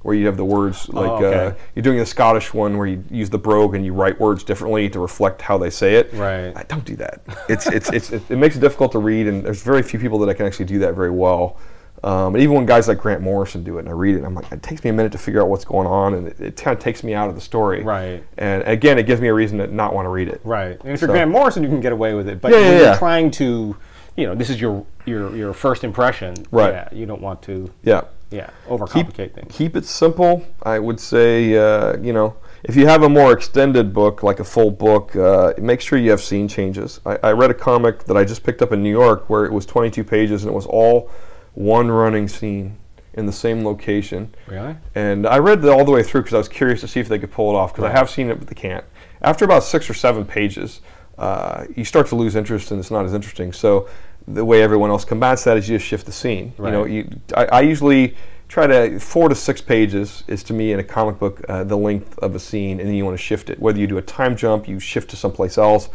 where 0.09 0.17
you 0.17 0.25
have 0.25 0.39
the 0.39 0.45
words 0.45 0.89
like 0.89 1.07
Oh, 1.11 1.17
okay. 1.23 1.47
uh, 1.49 1.53
you're 1.75 1.83
doing 1.83 1.99
the 1.99 2.07
Scottish 2.07 2.55
one 2.55 2.79
where 2.79 2.87
you 2.87 3.05
use 3.11 3.29
the 3.29 3.37
brogue 3.37 3.75
and 3.75 3.85
you 3.85 3.93
write 3.93 4.19
words 4.19 4.43
differently 4.43 4.89
to 4.89 4.99
reflect 4.99 5.43
how 5.43 5.59
they 5.59 5.69
say 5.69 5.97
it. 5.97 6.11
Right. 6.15 6.51
I 6.57 6.63
don't 6.63 6.85
do 6.87 6.97
that. 6.97 7.21
It's 7.51 7.67
it's, 7.67 7.93
it's 7.93 8.11
it, 8.11 8.23
it 8.31 8.37
makes 8.37 8.57
it 8.57 8.61
difficult 8.61 8.93
to 8.93 9.01
read, 9.01 9.27
and 9.27 9.45
there's 9.45 9.63
very 9.63 9.83
few 9.83 10.01
people 10.01 10.19
that 10.21 10.31
I 10.31 10.33
can 10.35 10.47
actually 10.47 10.65
do 10.65 10.79
that 10.79 10.95
very 10.95 11.11
well. 11.11 11.59
Um, 12.03 12.35
and 12.35 12.43
even 12.43 12.55
when 12.55 12.65
guys 12.65 12.89
like 12.89 12.99
Grant 12.99 13.21
Morrison 13.21 13.63
do 13.65 13.77
it, 13.77 13.81
and 13.81 13.89
I 13.91 13.93
read 13.93 14.17
it, 14.17 14.25
I'm 14.25 14.35
like, 14.35 14.51
it 14.51 14.63
takes 14.63 14.83
me 14.83 14.89
a 14.89 14.93
minute 14.95 15.13
to 15.13 15.19
figure 15.19 15.43
out 15.43 15.49
what's 15.51 15.67
going 15.67 15.87
on, 15.87 16.15
and 16.15 16.29
it, 16.29 16.41
it 16.41 16.57
kind 16.57 16.75
of 16.75 16.83
takes 16.83 17.03
me 17.05 17.13
out 17.13 17.29
of 17.29 17.35
the 17.35 17.41
story. 17.43 17.83
Right. 17.83 18.25
And 18.39 18.63
again, 18.63 18.99
it 18.99 19.03
gives 19.07 19.21
me 19.21 19.29
a 19.29 19.35
reason 19.35 19.59
to 19.59 19.67
not 19.67 19.93
want 19.95 20.07
to 20.07 20.11
read 20.11 20.29
it. 20.29 20.41
Right. 20.43 20.81
And 20.83 20.93
if 20.93 21.03
you're 21.03 21.09
Grant 21.11 21.31
Morrison, 21.31 21.63
you 21.63 21.69
can 21.69 21.81
get 21.83 21.93
away 21.93 22.15
with 22.15 22.29
it. 22.29 22.41
But 22.41 22.53
Yeah, 22.53 22.61
when 22.61 22.73
yeah, 22.73 22.83
you're 22.91 22.97
trying 22.97 23.31
to, 23.33 23.77
you 24.17 24.27
know, 24.27 24.35
this 24.35 24.49
is 24.49 24.59
your 24.61 24.87
your 25.07 25.35
your 25.37 25.53
first 25.53 25.83
impression. 25.85 26.35
Right. 26.51 26.73
Yeah. 26.73 26.89
You 26.93 27.05
don't 27.05 27.21
want 27.21 27.43
to, 27.43 27.71
Yeah. 27.83 28.03
Yeah, 28.31 28.47
keep, 28.47 28.69
overcomplicate 28.79 29.35
things. 29.35 29.55
keep 29.55 29.77
it 29.77 29.85
simple. 29.85 30.45
I 30.63 30.79
would 30.79 31.01
say, 31.01 31.57
uh, 31.57 31.97
you 31.99 32.13
know, 32.13 32.37
if 32.65 32.77
you 32.77 32.87
have 32.87 33.03
a 33.03 33.09
more 33.09 33.33
extended 33.33 33.95
book, 33.95 34.23
like 34.23 34.41
a 34.41 34.45
full 34.45 34.71
book, 34.71 35.15
uh, 35.17 35.55
make 35.59 35.81
sure 35.81 35.99
you 35.99 36.11
have 36.11 36.21
scene 36.21 36.49
changes. 36.49 37.01
I, 37.07 37.19
I 37.23 37.33
read 37.33 37.51
a 37.51 37.55
comic 37.55 38.05
that 38.05 38.17
I 38.17 38.25
just 38.25 38.43
picked 38.43 38.63
up 38.63 38.73
in 38.73 38.83
New 38.83 38.91
York 38.91 39.31
where 39.31 39.45
it 39.45 39.53
was 39.53 39.65
22 39.67 40.05
pages 40.05 40.43
and 40.45 40.53
it 40.53 40.55
was 40.55 40.67
all 40.67 41.11
one 41.55 41.91
running 41.91 42.29
scene 42.29 42.77
in 43.15 43.27
the 43.27 43.33
same 43.33 43.65
location. 43.65 44.33
Really? 44.47 44.77
And 44.95 45.27
I 45.27 45.39
read 45.39 45.65
it 45.65 45.69
all 45.69 45.85
the 45.85 45.91
way 45.91 46.03
through 46.03 46.23
because 46.23 46.35
I 46.35 46.39
was 46.39 46.49
curious 46.49 46.81
to 46.83 46.89
see 46.89 47.01
if 47.01 47.09
they 47.09 47.19
could 47.19 47.33
pull 47.33 47.51
it 47.53 47.57
off 47.59 47.73
because 47.73 47.85
Right. 47.85 47.95
I 47.95 47.99
have 47.99 48.11
seen 48.11 48.29
it, 48.31 48.39
but 48.39 48.49
they 48.49 48.55
can't. 48.55 48.85
After 49.23 49.45
about 49.45 49.65
six 49.65 49.89
or 49.89 49.95
seven 49.95 50.25
pages, 50.25 50.81
uh, 51.17 51.65
you 51.75 51.85
start 51.85 52.07
to 52.09 52.15
lose 52.17 52.37
interest 52.37 52.71
and 52.71 52.79
it's 52.79 52.91
not 52.93 53.05
as 53.05 53.15
interesting. 53.15 53.53
So 53.53 53.89
the 54.35 54.45
way 54.45 54.63
everyone 54.63 54.91
else 54.91 55.05
combats 55.05 55.45
that 55.45 55.57
is 55.57 55.69
you 55.69 55.77
just 55.77 55.87
shift 55.87 56.07
the 56.07 56.13
scene. 56.13 56.53
You 56.59 56.65
know, 56.71 56.85
you, 56.85 57.21
I, 57.37 57.45
I 57.47 57.61
usually 57.63 58.17
try 58.49 58.67
to 58.67 58.99
four 58.99 59.29
to 59.29 59.35
six 59.35 59.61
pages 59.61 60.25
is 60.27 60.43
to 60.45 60.53
me 60.53 60.73
in 60.73 60.81
a 60.81 60.85
comic 60.85 61.19
book 61.19 61.45
uh, 61.49 61.65
the 61.65 61.77
length 61.77 62.19
of 62.19 62.35
a 62.35 62.39
scene, 62.39 62.81
and 62.81 62.89
then 62.89 62.95
you 62.95 63.05
want 63.05 63.17
to 63.17 63.23
shift 63.23 63.51
it. 63.51 63.59
Whether 63.59 63.79
you 63.79 63.87
do 63.87 63.99
a 63.99 64.03
time 64.03 64.37
jump, 64.37 64.69
you 64.69 64.81
shift 64.81 65.11
to 65.11 65.17
someplace 65.17 65.59
else, 65.59 65.89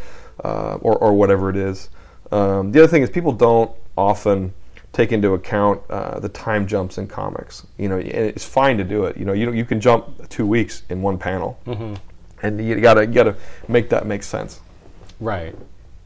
uh, 0.44 0.74
or, 0.80 0.96
or 0.98 1.12
whatever 1.12 1.50
it 1.50 1.56
is. 1.56 1.90
Um, 2.32 2.72
the 2.72 2.80
other 2.80 2.88
thing 2.88 3.02
is 3.02 3.10
people 3.10 3.32
don't 3.32 3.70
often 3.96 4.52
take 4.92 5.12
into 5.12 5.34
account 5.34 5.82
uh, 5.90 6.20
the 6.20 6.28
time 6.28 6.66
jumps 6.66 6.98
in 6.98 7.06
comics. 7.06 7.66
You 7.78 7.88
know, 7.88 7.98
it's 7.98 8.44
fine 8.44 8.78
to 8.78 8.84
do 8.84 9.04
it. 9.04 9.16
You 9.16 9.24
know, 9.24 9.32
you 9.32 9.52
you 9.52 9.64
can 9.64 9.80
jump 9.80 10.28
two 10.28 10.46
weeks 10.46 10.82
in 10.88 11.02
one 11.02 11.18
panel, 11.18 11.58
and 12.42 12.64
you 12.64 12.80
gotta 12.80 13.06
you 13.06 13.12
gotta 13.12 13.36
make 13.68 13.90
that 13.90 14.06
make 14.06 14.22
sense. 14.22 14.60
Right, 15.20 15.54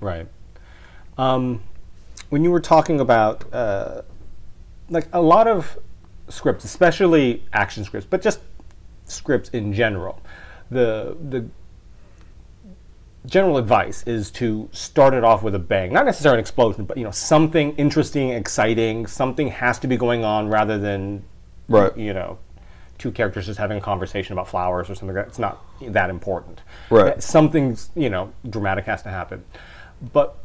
right. 0.01 0.27
Um, 1.17 1.63
when 2.31 2.45
you 2.45 2.51
were 2.51 2.61
talking 2.61 3.01
about 3.01 3.53
uh, 3.53 4.03
like 4.91 5.09
a 5.13 5.21
lot 5.21 5.47
of 5.47 5.79
scripts, 6.29 6.65
especially 6.65 7.45
action 7.53 7.85
scripts, 7.85 8.07
but 8.09 8.23
just 8.23 8.41
scripts 9.05 9.49
in 9.51 9.73
general, 9.73 10.21
the 10.71 11.17
the 11.29 11.47
general 13.27 13.59
advice 13.59 14.03
is 14.05 14.31
to 14.31 14.69
start 14.73 15.13
it 15.13 15.25
off 15.25 15.43
with 15.43 15.55
a 15.55 15.59
bang. 15.59 15.93
Not 15.93 16.07
necessarily 16.07 16.39
an 16.39 16.41
explosion, 16.41 16.85
but 16.85 16.97
you 16.97 17.05
know 17.05 17.11
something 17.11 17.75
interesting, 17.77 18.31
exciting. 18.31 19.07
Something 19.07 19.49
has 19.49 19.79
to 19.81 19.87
be 19.89 19.97
going 19.97 20.25
on 20.25 20.49
rather 20.49 20.79
than 20.79 21.25
Right. 21.69 21.95
you 21.99 22.15
know 22.15 22.39
two 22.97 23.13
characters 23.13 23.47
just 23.47 23.59
having 23.59 23.79
a 23.79 23.81
conversation 23.81 24.33
about 24.33 24.49
flowers 24.49 24.91
or 24.91 24.95
something. 24.95 25.15
That's 25.15 25.39
not 25.39 25.63
that 25.81 26.11
important. 26.11 26.63
Right. 26.91 27.23
Something's 27.23 27.91
you 27.95 28.11
know 28.11 28.33
dramatic 28.49 28.85
has 28.87 29.03
to 29.03 29.11
happen, 29.11 29.45
but 30.13 30.37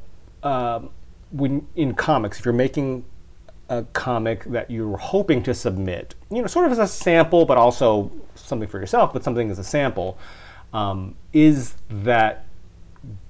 um, 0.43 0.89
when 1.34 1.67
in 1.76 1.96
comics, 1.96 2.39
if 2.39 2.46
you're 2.46 2.54
making 2.54 3.06
a 3.69 3.84
comic 3.93 4.43
that 4.46 4.69
you're 4.69 4.98
hoping 4.98 5.41
to 5.43 5.54
submit, 5.54 6.15
you 6.30 6.41
know, 6.41 6.48
sort 6.48 6.65
of 6.65 6.72
as 6.72 6.80
a 6.80 6.88
sample, 6.88 7.46
but 7.46 7.58
also 7.58 8.12
something 8.36 8.69
for 8.69 8.80
yourself, 8.80 9.12
but 9.12 9.24
something 9.24 9.50
as 9.50 9.60
a 9.60 9.63
sample, 9.63 10.17
um, 10.74 11.15
is 11.34 11.76
that 11.89 12.46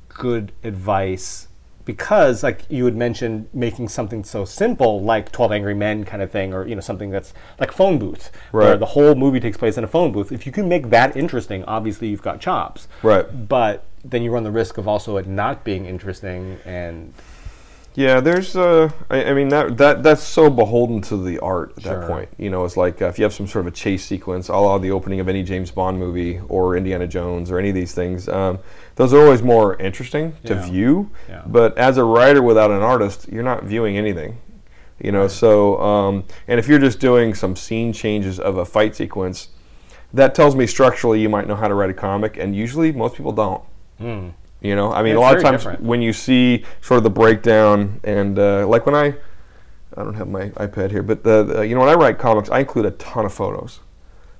good 0.09 0.51
advice? 0.63 1.47
Because, 1.85 2.43
like 2.43 2.61
you 2.69 2.85
had 2.85 2.95
mentioned, 2.95 3.49
making 3.53 3.89
something 3.89 4.23
so 4.23 4.45
simple 4.45 5.01
like 5.01 5.33
Twelve 5.33 5.51
Angry 5.51 5.73
Men 5.73 6.05
kind 6.05 6.21
of 6.21 6.31
thing, 6.31 6.53
or 6.53 6.65
you 6.65 6.75
know 6.75 6.81
something 6.81 7.09
that's 7.09 7.33
like 7.59 7.73
phone 7.73 7.99
booth, 7.99 8.31
where 8.51 8.77
the 8.77 8.85
whole 8.85 9.15
movie 9.15 9.41
takes 9.41 9.57
place 9.57 9.77
in 9.77 9.83
a 9.83 9.87
phone 9.87 10.13
booth. 10.13 10.31
If 10.31 10.45
you 10.45 10.53
can 10.53 10.69
make 10.69 10.89
that 10.91 11.17
interesting, 11.17 11.65
obviously 11.65 12.07
you've 12.07 12.21
got 12.21 12.39
chops. 12.39 12.87
Right. 13.01 13.25
But 13.49 13.83
then 14.05 14.23
you 14.23 14.31
run 14.31 14.43
the 14.43 14.51
risk 14.51 14.77
of 14.77 14.87
also 14.87 15.17
it 15.17 15.27
not 15.27 15.65
being 15.65 15.85
interesting 15.85 16.57
and 16.65 17.13
Yeah, 17.95 18.19
there's. 18.21 18.55
Uh, 18.55 18.89
I, 19.09 19.25
I 19.25 19.33
mean 19.33 19.49
that 19.49 19.77
that 19.77 20.01
that's 20.01 20.23
so 20.23 20.49
beholden 20.49 20.99
to 21.01 21.17
the 21.17 21.37
art 21.39 21.73
at 21.77 21.83
Sure. 21.83 21.99
that 22.01 22.07
point. 22.09 22.29
You 22.39 22.49
know, 22.49 22.65
it's 22.65 22.75
like 22.75 23.01
uh, 23.01 23.05
if 23.07 23.19
you 23.19 23.23
have 23.23 23.33
some 23.33 23.45
sort 23.47 23.67
of 23.67 23.73
a 23.73 23.75
chase 23.75 24.03
sequence, 24.03 24.49
a 24.49 24.53
la 24.53 24.77
the 24.79 24.89
opening 24.91 25.19
of 25.19 25.29
any 25.29 25.43
James 25.43 25.69
Bond 25.69 25.99
movie 25.99 26.39
or 26.49 26.75
Indiana 26.75 27.05
Jones 27.07 27.51
or 27.51 27.59
any 27.59 27.69
of 27.69 27.75
these 27.75 27.93
things. 27.93 28.27
Um, 28.27 28.57
those 28.95 29.13
are 29.13 29.19
always 29.21 29.43
more 29.43 29.75
interesting 29.75 30.33
to 30.45 30.53
Yeah. 30.55 30.65
view. 30.69 31.09
Yeah. 31.29 31.43
But 31.45 31.77
as 31.77 31.97
a 31.97 32.03
writer 32.03 32.41
without 32.41 32.71
an 32.71 32.81
artist, 32.81 33.27
you're 33.31 33.43
not 33.43 33.63
viewing 33.63 33.95
anything. 33.97 34.37
You 34.99 35.11
know, 35.11 35.27
so 35.27 35.79
um, 35.81 36.23
and 36.47 36.59
if 36.59 36.67
you're 36.67 36.79
just 36.79 36.99
doing 36.99 37.33
some 37.35 37.55
scene 37.55 37.93
changes 37.93 38.39
of 38.39 38.57
a 38.57 38.65
fight 38.65 38.95
sequence, 38.95 39.49
that 40.13 40.33
tells 40.35 40.55
me 40.55 40.65
structurally 40.67 41.19
you 41.21 41.29
might 41.29 41.47
know 41.47 41.55
how 41.55 41.67
to 41.67 41.73
write 41.75 41.89
a 41.89 41.93
comic, 41.93 42.37
and 42.37 42.55
usually 42.55 42.91
most 42.91 43.15
people 43.15 43.31
don't. 43.33 43.61
You 44.63 44.75
know, 44.77 44.91
I 44.93 45.03
mean, 45.03 45.11
It's 45.11 45.17
a 45.17 45.21
lot 45.21 45.35
of 45.35 45.43
times 45.43 45.61
different. 45.61 45.81
when 45.83 46.01
you 46.01 46.13
see 46.13 46.63
sort 46.81 46.97
of 46.97 47.03
the 47.03 47.09
breakdown, 47.09 47.99
and 48.03 48.39
uh, 48.39 48.65
like 48.65 48.85
when 48.85 48.95
I, 48.95 49.07
I 49.97 50.03
don't 50.03 50.13
have 50.15 50.29
my 50.29 50.49
iPad 50.51 50.89
here, 50.89 51.03
but 51.03 51.23
the, 51.23 51.43
the 51.43 51.67
you 51.67 51.75
know 51.75 51.81
when 51.81 51.89
I 51.89 51.95
write 51.95 52.17
comics, 52.17 52.49
I 52.49 52.59
include 52.59 52.85
a 52.85 52.91
ton 52.91 53.25
of 53.25 53.33
photos, 53.33 53.81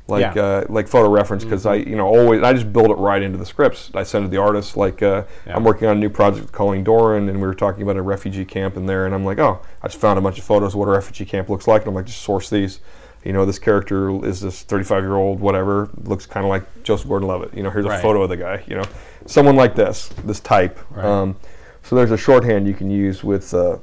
like 0.08 0.22
Yeah. 0.22 0.34
Mm-hmm. 0.34 0.72
uh, 0.72 0.74
like 0.74 0.88
photo 0.88 1.10
reference 1.10 1.44
because 1.44 1.66
I 1.66 1.76
you 1.76 1.98
know 1.98 2.08
always 2.08 2.42
I 2.42 2.54
just 2.54 2.72
build 2.72 2.90
it 2.90 2.96
right 2.96 3.22
into 3.22 3.38
the 3.38 3.46
scripts. 3.46 3.92
I 3.94 4.04
send 4.04 4.24
to 4.26 4.30
the 4.30 4.38
artists. 4.42 4.78
Like 4.78 5.04
uh, 5.04 5.24
Yeah. 5.46 5.58
I'm 5.58 5.66
working 5.66 5.90
on 5.90 5.98
a 5.98 6.00
new 6.00 6.10
project 6.10 6.44
with 6.44 6.52
Colleen 6.54 6.86
Doran, 6.86 7.28
and 7.28 7.42
we 7.42 7.46
were 7.46 7.54
talking 7.54 7.84
about 7.84 7.98
a 7.98 8.02
refugee 8.02 8.46
camp 8.46 8.78
in 8.78 8.86
there, 8.86 9.06
and 9.06 9.14
I'm 9.14 9.26
like, 9.26 9.40
oh, 9.40 9.60
I 9.82 9.88
just 9.90 10.00
found 10.00 10.18
a 10.18 10.22
bunch 10.22 10.40
of 10.40 10.46
photos 10.46 10.74
of 10.74 10.80
what 10.80 10.88
a 10.88 10.92
refugee 10.92 11.26
camp 11.26 11.50
looks 11.50 11.68
like, 11.68 11.82
and 11.82 11.90
I'm 11.90 11.96
like, 11.96 12.06
just 12.06 12.22
source 12.22 12.50
these. 12.50 12.80
You 13.24 13.32
know, 13.34 13.46
this 13.46 13.60
character 13.60 14.24
is 14.26 14.42
this 14.42 14.64
35 14.64 15.04
year 15.04 15.16
old, 15.16 15.40
whatever, 15.40 15.90
looks 16.04 16.26
kind 16.26 16.46
of 16.46 16.50
like 16.50 16.84
Joseph 16.84 17.08
Gordon 17.08 17.28
Levitt. 17.28 17.54
You 17.56 17.64
know, 17.64 17.70
here's 17.70 17.86
Right. 17.86 18.00
a 18.00 18.02
photo 18.02 18.22
of 18.24 18.30
the 18.30 18.38
guy. 18.38 18.64
You 18.68 18.76
know, 18.76 18.84
someone 19.26 19.56
like 19.56 19.76
this, 19.76 20.10
this 20.26 20.40
type. 20.40 20.78
Right. 20.92 21.06
Um, 21.06 21.38
so 21.84 21.96
there's 21.96 22.12
a 22.12 22.18
shorthand 22.18 22.68
you 22.68 22.74
can 22.74 22.90
use 22.90 23.24
with 23.24 23.54
uh, 23.54 23.78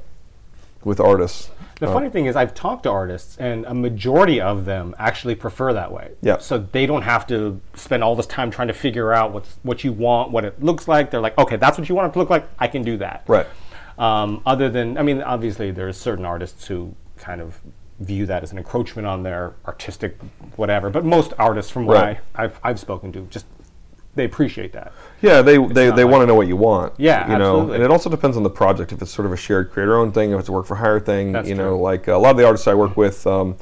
with 0.83 0.99
artists. 0.99 1.49
The 1.79 1.87
Uh, 1.87 1.93
funny 1.93 2.09
thing 2.09 2.27
is, 2.27 2.35
I've 2.35 2.53
talked 2.53 2.83
to 2.83 2.91
artists, 2.91 3.37
and 3.39 3.65
a 3.65 3.73
majority 3.73 4.39
of 4.39 4.65
them 4.65 4.95
actually 4.99 5.33
prefer 5.35 5.73
that 5.73 5.91
way. 5.91 6.11
Yeah. 6.21 6.37
So 6.37 6.59
they 6.59 6.85
don't 6.85 7.01
have 7.03 7.25
to 7.27 7.59
spend 7.75 8.03
all 8.03 8.15
this 8.15 8.27
time 8.27 8.51
trying 8.51 8.67
to 8.67 8.73
figure 8.73 9.11
out 9.13 9.31
what's, 9.31 9.57
what 9.63 9.83
you 9.83 9.91
want, 9.91 10.29
what 10.31 10.45
it 10.45 10.61
looks 10.61 10.87
like. 10.87 11.09
They're 11.09 11.19
like, 11.21 11.37
okay, 11.39 11.55
that's 11.55 11.79
what 11.79 11.89
you 11.89 11.95
want 11.95 12.09
it 12.09 12.13
to 12.13 12.19
look 12.19 12.29
like. 12.29 12.47
I 12.59 12.67
can 12.67 12.83
do 12.83 12.97
that. 12.97 13.23
Right. 13.27 13.47
Um, 13.97 14.41
other 14.45 14.69
than, 14.69 14.97
I 14.97 15.01
mean, 15.03 15.21
obviously, 15.23 15.71
there's 15.71 15.97
certain 15.97 16.25
artists 16.25 16.65
who 16.67 16.95
kind 17.17 17.41
of 17.41 17.59
view 18.01 18.25
that 18.25 18.43
as 18.43 18.51
an 18.51 18.57
encroachment 18.57 19.07
on 19.07 19.23
their 19.23 19.53
artistic 19.67 20.17
whatever. 20.55 20.89
But 20.89 21.05
most 21.05 21.33
artists, 21.37 21.71
from 21.71 21.85
what 21.85 21.97
Right. 21.97 22.19
I, 22.35 22.43
I've, 22.45 22.59
I've 22.63 22.79
spoken 22.79 23.11
to, 23.13 23.21
just 23.29 23.45
they 24.15 24.25
appreciate 24.25 24.73
that. 24.73 24.91
Yeah, 25.21 25.41
they 25.41 25.57
they, 25.57 25.89
they 25.89 26.03
like- 26.03 26.07
want 26.07 26.21
to 26.23 26.25
know 26.27 26.35
what 26.35 26.47
you 26.47 26.57
want. 26.57 26.93
Yeah, 26.97 27.31
you 27.31 27.37
know, 27.37 27.53
absolutely. 27.53 27.75
and 27.75 27.83
it 27.85 27.91
also 27.91 28.09
depends 28.09 28.35
on 28.35 28.43
the 28.43 28.49
project. 28.49 28.91
If 28.91 29.01
it's 29.01 29.11
sort 29.11 29.25
of 29.25 29.31
a 29.31 29.37
shared 29.37 29.71
creator-owned 29.71 30.13
thing, 30.13 30.31
if 30.31 30.39
it's 30.39 30.49
a 30.49 30.51
work 30.51 30.65
for 30.65 30.75
hire 30.75 30.99
thing, 30.99 31.31
That's 31.31 31.47
you 31.47 31.55
know, 31.55 31.69
true. 31.75 31.81
like 31.81 32.07
a 32.07 32.17
lot 32.17 32.31
of 32.31 32.37
the 32.37 32.45
artists 32.45 32.67
I 32.67 32.73
work 32.73 32.97
with, 32.97 33.25
um, 33.25 33.55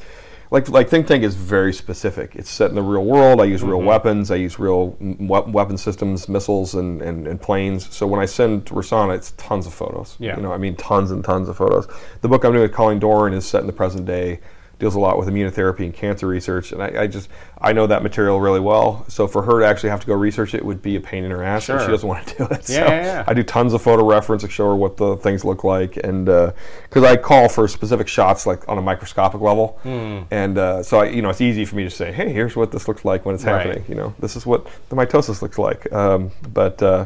like 0.52 0.68
like 0.70 0.90
Think 0.90 1.08
Tank 1.08 1.24
is 1.24 1.36
very 1.36 1.74
specific. 1.74 2.36
It's 2.36 2.50
set 2.50 2.70
in 2.70 2.76
the 2.76 2.82
real 2.82 3.06
world. 3.06 3.40
I 3.42 3.46
use 3.46 3.62
real 3.64 3.78
Mm-hmm. 3.78 3.86
weapons. 3.88 4.32
I 4.32 4.36
use 4.36 4.58
real 4.60 4.98
we- 5.00 5.52
weapon 5.52 5.78
systems, 5.78 6.28
missiles, 6.28 6.74
and, 6.76 7.02
and, 7.02 7.28
and 7.28 7.40
planes. 7.42 7.94
So 7.96 8.08
when 8.08 8.20
I 8.20 8.26
send 8.26 8.66
to 8.68 8.74
Rasana, 8.74 9.16
it's 9.16 9.32
tons 9.38 9.68
of 9.68 9.74
photos. 9.74 10.16
Yeah. 10.20 10.36
You 10.38 10.42
know, 10.44 10.52
I 10.52 10.58
mean, 10.58 10.76
tons 10.76 11.12
and 11.12 11.24
tons 11.24 11.50
of 11.50 11.58
photos. 11.58 11.88
The 12.22 12.28
book 12.28 12.44
I'm 12.44 12.52
doing 12.52 12.64
with 12.64 12.74
Colleen 12.74 13.00
Doran 13.00 13.34
is 13.34 13.46
set 13.46 13.62
in 13.62 13.68
the 13.68 13.74
present 13.74 14.06
day. 14.06 14.40
Deals 14.80 14.96
a 14.96 15.00
lot 15.00 15.18
with 15.18 15.28
immunotherapy 15.28 15.82
and 15.82 15.94
cancer 15.94 16.26
research, 16.26 16.72
and 16.72 16.82
I, 16.82 17.02
I, 17.04 17.08
just 17.08 17.30
I 17.62 17.74
know 17.74 17.86
that 17.88 18.02
material 18.02 18.40
really 18.40 18.62
well. 18.62 19.04
So 19.10 19.28
for 19.28 19.42
her 19.44 19.60
to 19.60 19.66
actually 19.68 19.90
have 19.90 20.00
to 20.00 20.08
go 20.08 20.14
research 20.14 20.54
it 20.54 20.64
would 20.66 20.82
be 20.82 20.96
a 20.96 21.02
pain 21.02 21.26
in 21.26 21.32
her 21.32 21.44
ass, 21.44 21.66
Sure. 21.66 21.76
and 21.76 21.86
she 21.86 21.92
doesn't 21.92 22.08
want 22.08 22.26
to 22.28 22.38
do 22.38 22.44
it. 22.46 22.70
Yeah, 22.70 22.76
so 22.76 22.86
yeah, 22.86 23.04
yeah. 23.04 23.24
I 23.28 23.34
do 23.34 23.44
tons 23.44 23.74
of 23.74 23.82
photo 23.82 24.06
reference 24.10 24.44
to 24.44 24.50
show 24.50 24.66
her 24.70 24.76
what 24.76 24.96
the 24.96 25.18
things 25.18 25.44
look 25.44 25.64
like, 25.66 25.98
and 25.98 26.26
because 26.26 27.04
I 27.04 27.18
call 27.18 27.50
for 27.50 27.68
specific 27.68 28.08
shots 28.08 28.46
like 28.46 28.68
on 28.70 28.78
a 28.78 28.82
microscopic 28.82 29.42
level, 29.42 29.80
Hmm. 29.84 30.22
and 30.32 30.58
uh, 30.58 30.82
so 30.84 31.02
I, 31.02 31.06
you 31.10 31.22
know 31.22 31.30
it's 31.30 31.42
easy 31.42 31.66
for 31.66 31.76
me 31.76 31.84
to 31.84 31.90
say, 31.90 32.12
hey, 32.14 32.32
here's 32.32 32.56
what 32.56 32.72
this 32.72 32.88
looks 32.88 33.04
like 33.04 33.26
when 33.26 33.36
it's 33.36 33.44
Right. 33.44 33.66
happening. 33.66 33.84
You 33.90 33.96
know, 33.96 34.14
this 34.20 34.36
is 34.36 34.46
what 34.46 34.66
the 34.90 34.96
mitosis 34.96 35.42
looks 35.42 35.60
like. 35.60 35.92
Um, 35.92 36.32
but 36.54 36.82
uh, 36.82 37.06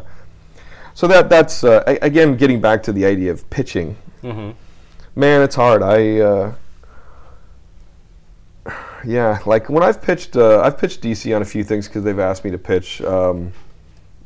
so 0.94 1.08
that 1.08 1.28
that's 1.30 1.64
uh, 1.64 1.84
again 2.04 2.38
getting 2.38 2.62
back 2.62 2.84
to 2.84 2.92
the 2.94 3.06
idea 3.06 3.32
of 3.32 3.50
pitching. 3.50 3.98
Mm-hmm. 4.24 4.52
Man, 5.20 5.42
it's 5.42 5.56
hard. 5.56 5.82
I 5.84 6.20
uh, 6.20 6.54
yeah, 9.06 9.40
like 9.46 9.70
when 9.70 9.84
I've 9.84 10.02
pitched, 10.02 10.36
uh, 10.36 10.62
I've 10.62 10.78
pitched 10.78 11.02
DC 11.02 11.36
on 11.36 11.42
a 11.42 11.46
few 11.46 11.64
things 11.64 11.88
because 11.88 12.04
they've 12.04 12.20
asked 12.20 12.44
me 12.46 12.52
to 12.52 12.58
pitch, 12.58 13.02
um, 13.02 13.52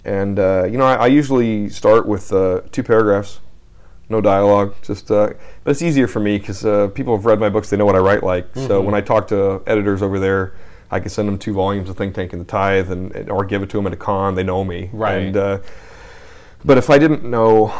and 0.05 0.39
uh, 0.39 0.65
you 0.65 0.77
know 0.77 0.85
I, 0.85 0.95
I 0.95 1.07
usually 1.07 1.69
start 1.69 2.07
with 2.07 2.31
uh, 2.33 2.61
two 2.71 2.83
paragraphs, 2.83 3.39
no 4.09 4.21
dialogue. 4.21 4.75
Just, 4.81 5.09
uh, 5.11 5.29
but 5.63 5.71
it's 5.71 5.81
easier 5.81 6.07
for 6.07 6.19
me 6.19 6.37
because 6.37 6.65
uh, 6.65 6.87
people 6.89 7.15
have 7.15 7.25
read 7.25 7.39
my 7.39 7.49
books; 7.49 7.69
they 7.69 7.77
know 7.77 7.85
what 7.85 7.95
I 7.95 7.99
write 7.99 8.23
like. 8.23 8.47
So 8.55 8.81
when 8.81 8.93
I 8.95 9.01
talk 9.01 9.27
to 9.29 9.61
editors 9.67 10.01
over 10.01 10.19
there. 10.19 10.53
I 10.89 11.01
can 11.01 11.09
send 11.09 11.27
them 11.27 11.37
two 11.37 11.51
volumes 11.51 11.89
of 11.89 11.97
Think 11.97 12.15
Tank 12.15 12.31
and 12.31 12.41
the 12.41 12.45
Tithe, 12.45 12.89
and, 12.93 13.13
and- 13.13 13.29
or 13.29 13.43
give 13.43 13.61
it 13.61 13.69
to 13.71 13.75
them 13.77 13.87
at 13.87 13.91
a 13.91 13.97
con. 13.97 14.35
They 14.35 14.43
know 14.43 14.63
me, 14.63 14.89
Right. 14.93 15.17
And 15.17 15.35
uh, 15.35 15.59
but 16.63 16.77
if 16.77 16.89
I 16.89 16.97
didn't 16.97 17.25
know, 17.25 17.73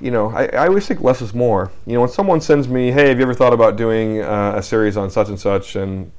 you 0.00 0.12
know, 0.12 0.30
I, 0.30 0.46
I 0.46 0.68
always 0.68 0.86
think 0.86 1.00
less 1.00 1.20
is 1.20 1.34
more. 1.34 1.72
You 1.86 1.94
know, 1.94 2.00
when 2.02 2.08
someone 2.08 2.40
sends 2.40 2.68
me, 2.68 2.92
"Hey, 2.92 3.08
have 3.08 3.18
you 3.18 3.24
ever 3.24 3.34
thought 3.34 3.52
about 3.52 3.74
doing 3.76 4.20
uh, 4.20 4.52
a 4.56 4.62
series 4.62 4.96
on 4.96 5.10
such 5.10 5.26
and 5.28 5.40
such?" 5.40 5.74
and 5.74 6.12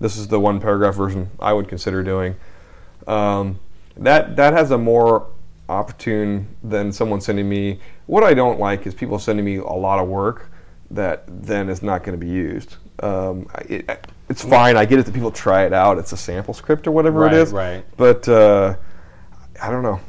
this 0.00 0.16
is 0.16 0.28
the 0.28 0.38
one 0.40 0.60
paragraph 0.60 0.94
version 0.94 1.30
I 1.40 1.52
would 1.52 1.68
consider 1.68 2.02
doing. 2.02 2.36
Um, 3.06 3.58
that 3.96 4.36
that 4.36 4.52
has 4.52 4.70
a 4.70 4.78
more 4.78 5.26
opportune 5.68 6.48
than 6.62 6.92
someone 6.92 7.20
sending 7.20 7.48
me. 7.48 7.80
What 8.06 8.24
I 8.24 8.34
don't 8.34 8.58
like 8.58 8.86
is 8.86 8.94
people 8.94 9.18
sending 9.18 9.44
me 9.44 9.56
a 9.56 9.64
lot 9.64 9.98
of 9.98 10.08
work 10.08 10.50
that 10.90 11.24
then 11.26 11.68
is 11.68 11.82
not 11.82 12.02
going 12.04 12.18
to 12.18 12.24
be 12.24 12.30
used. 12.30 12.76
Um, 13.02 13.48
it, 13.68 14.06
it's 14.28 14.42
fine. 14.44 14.76
I 14.76 14.84
get 14.84 14.98
it 14.98 15.06
that 15.06 15.14
people 15.14 15.30
try 15.30 15.64
it 15.66 15.72
out. 15.72 15.98
It's 15.98 16.12
a 16.12 16.16
sample 16.16 16.54
script 16.54 16.86
or 16.86 16.90
whatever 16.90 17.20
Right, 17.20 17.32
it 17.32 17.38
is. 17.38 17.52
right. 17.52 17.84
But 17.96 18.28
uh, 18.28 18.76
I 19.62 19.70
don't 19.70 19.82
know. 19.82 20.00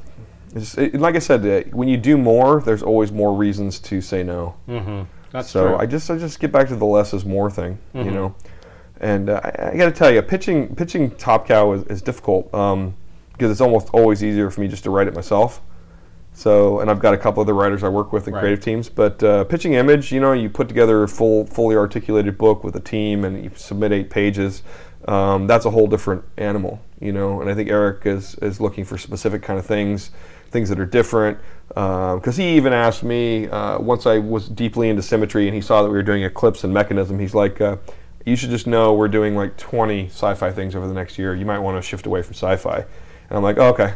It's, 0.55 0.77
it, 0.77 0.95
like 0.95 1.15
I 1.15 1.19
said, 1.19 1.45
uh, 1.45 1.69
when 1.71 1.87
you 1.87 1.97
do 1.97 2.17
more, 2.17 2.61
there's 2.61 2.81
always 2.81 3.11
more 3.11 3.35
reasons 3.35 3.79
to 3.81 4.01
say 4.01 4.23
no. 4.23 4.55
Mm-hmm. 4.67 5.03
That's 5.31 5.49
so 5.51 5.67
true. 5.69 5.77
I 5.77 5.85
just 5.85 6.09
I 6.09 6.17
just 6.17 6.39
get 6.39 6.51
back 6.51 6.67
to 6.69 6.75
the 6.75 6.85
less 6.85 7.13
is 7.13 7.23
more 7.25 7.51
thing, 7.51 7.77
Mhm. 7.93 8.05
you 8.05 8.11
know. 8.11 8.33
And 8.99 9.29
uh, 9.29 9.39
I, 9.43 9.69
I 9.71 9.77
got 9.77 9.85
to 9.85 9.91
tell 9.91 10.13
you, 10.13 10.21
pitching 10.21 10.75
pitching 10.75 11.11
Top 11.11 11.47
Cow 11.47 11.71
is, 11.73 11.83
is 11.83 12.01
difficult 12.01 12.53
um, 12.53 12.95
because 13.33 13.51
it's 13.51 13.61
almost 13.61 13.89
always 13.93 14.23
easier 14.23 14.49
for 14.49 14.61
me 14.61 14.67
just 14.67 14.83
to 14.83 14.89
write 14.89 15.07
it 15.07 15.13
myself. 15.13 15.61
So, 16.33 16.79
and 16.79 16.89
I've 16.89 16.99
got 16.99 17.13
a 17.13 17.17
couple 17.17 17.41
other 17.41 17.53
writers 17.53 17.83
I 17.83 17.89
work 17.89 18.13
with 18.13 18.27
in 18.27 18.33
Right. 18.33 18.41
creative 18.41 18.63
teams. 18.63 18.87
But 18.87 19.21
uh, 19.23 19.43
pitching 19.45 19.73
image, 19.73 20.11
you 20.11 20.19
know, 20.19 20.31
you 20.33 20.49
put 20.49 20.67
together 20.67 21.03
a 21.03 21.07
full, 21.07 21.45
fully 21.45 21.75
articulated 21.75 22.37
book 22.37 22.63
with 22.63 22.75
a 22.75 22.79
team, 22.79 23.25
and 23.25 23.43
you 23.43 23.51
submit 23.55 23.91
eight 23.91 24.09
pages. 24.09 24.63
Um, 25.07 25.47
that's 25.47 25.65
a 25.65 25.69
whole 25.71 25.87
different 25.87 26.23
animal, 26.37 26.79
you 26.99 27.11
know. 27.11 27.41
And 27.41 27.49
I 27.49 27.55
think 27.55 27.69
Eric 27.69 28.05
is 28.05 28.35
is 28.35 28.61
looking 28.61 28.85
for 28.85 28.97
specific 28.97 29.41
kind 29.41 29.57
of 29.57 29.65
things, 29.65 30.11
things 30.51 30.69
that 30.69 30.79
are 30.79 30.85
different. 30.85 31.37
Because 31.69 32.35
he 32.37 32.55
even 32.57 32.73
asked 32.73 33.03
me 33.03 33.47
uh, 33.47 33.79
once 33.79 34.05
I 34.05 34.17
was 34.17 34.49
deeply 34.49 34.89
into 34.89 35.01
symmetry, 35.01 35.47
and 35.47 35.55
he 35.55 35.61
saw 35.61 35.83
that 35.83 35.89
we 35.89 35.95
were 35.95 36.03
doing 36.03 36.23
eclipse 36.23 36.63
and 36.63 36.73
mechanism. 36.73 37.19
He's 37.19 37.35
like, 37.35 37.61
uh, 37.61 37.77
"You 38.29 38.35
should 38.35 38.49
just 38.49 38.67
know 38.67 38.93
we're 38.93 39.07
doing 39.07 39.35
like 39.35 39.57
20 39.57 40.07
sci-fi 40.07 40.51
things 40.51 40.75
over 40.75 40.87
the 40.87 40.93
next 40.93 41.17
year. 41.17 41.35
You 41.35 41.45
might 41.45 41.59
want 41.59 41.81
to 41.81 41.87
shift 41.87 42.05
away 42.05 42.21
from 42.21 42.33
sci-fi." 42.33 42.77
And 42.77 43.37
I'm 43.37 43.43
like, 43.43 43.57
oh, 43.57 43.69
"Okay." 43.69 43.93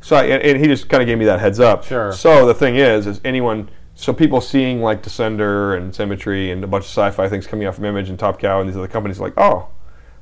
So 0.00 0.16
I, 0.16 0.24
and, 0.24 0.42
and 0.42 0.60
he 0.60 0.66
just 0.66 0.88
kind 0.88 1.02
of 1.02 1.06
gave 1.06 1.18
me 1.18 1.26
that 1.26 1.40
heads 1.40 1.60
up. 1.60 1.84
Sure. 1.84 2.12
So 2.12 2.46
the 2.46 2.54
thing 2.54 2.76
is, 2.76 3.06
is 3.06 3.20
anyone 3.24 3.68
so 3.94 4.14
people 4.14 4.40
seeing 4.40 4.80
like 4.80 5.02
Descender 5.02 5.76
and 5.76 5.94
Symmetry 5.94 6.50
and 6.50 6.64
a 6.64 6.66
bunch 6.66 6.84
of 6.84 6.90
sci-fi 6.90 7.28
things 7.28 7.46
coming 7.46 7.66
out 7.66 7.74
from 7.74 7.84
Image 7.84 8.08
and 8.08 8.18
Top 8.18 8.38
Cow 8.38 8.60
and 8.60 8.68
these 8.68 8.76
other 8.76 8.88
companies 8.88 9.20
are 9.20 9.24
like, 9.24 9.34
oh, 9.36 9.42
oh 9.42 9.68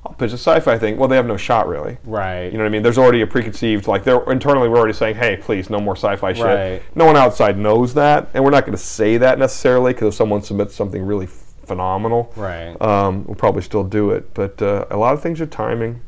I'll 0.05 0.15
pitch 0.15 0.33
a 0.33 0.35
sci-fi 0.35 0.79
thing. 0.79 0.97
Well, 0.97 1.09
they 1.09 1.15
have 1.15 1.27
no 1.27 1.37
shot 1.37 1.69
really. 1.69 1.99
right. 2.03 2.47
You 2.47 2.59
know 2.59 2.65
what 2.65 2.71
I 2.71 2.71
mean? 2.71 2.83
There's 2.83 2.99
already 2.99 3.21
a 3.21 3.27
preconceived 3.27 3.87
like 3.87 4.03
they're 4.03 4.23
internally 4.33 4.69
we're 4.69 4.79
already 4.79 4.95
saying, 4.95 5.15
hey, 5.15 5.37
please, 5.37 5.71
no 5.71 5.79
more 5.79 5.95
sci-fi 5.95 6.33
shit. 6.33 6.45
Right. 6.45 6.83
No 6.97 7.05
one 7.05 7.17
outside 7.17 7.57
knows 7.57 7.95
that, 7.95 8.29
and 8.35 8.43
we're 8.43 8.51
not 8.51 8.65
going 8.65 8.77
to 8.77 8.83
say 8.83 9.17
that 9.19 9.39
necessarily 9.39 9.93
because 9.93 10.09
if 10.09 10.15
someone 10.15 10.43
submits 10.43 10.75
something 10.75 11.03
really 11.03 11.27
phenomenal, 11.69 12.33
right. 12.35 12.81
um, 12.81 13.25
we'll 13.25 13.37
probably 13.37 13.63
still 13.63 13.85
do 13.85 14.11
it. 14.11 14.35
But 14.35 14.61
uh, 14.61 14.87
a 14.91 14.97
lot 14.97 15.15
of 15.15 15.23
things 15.23 15.41
are 15.41 15.47
timing, 15.47 16.01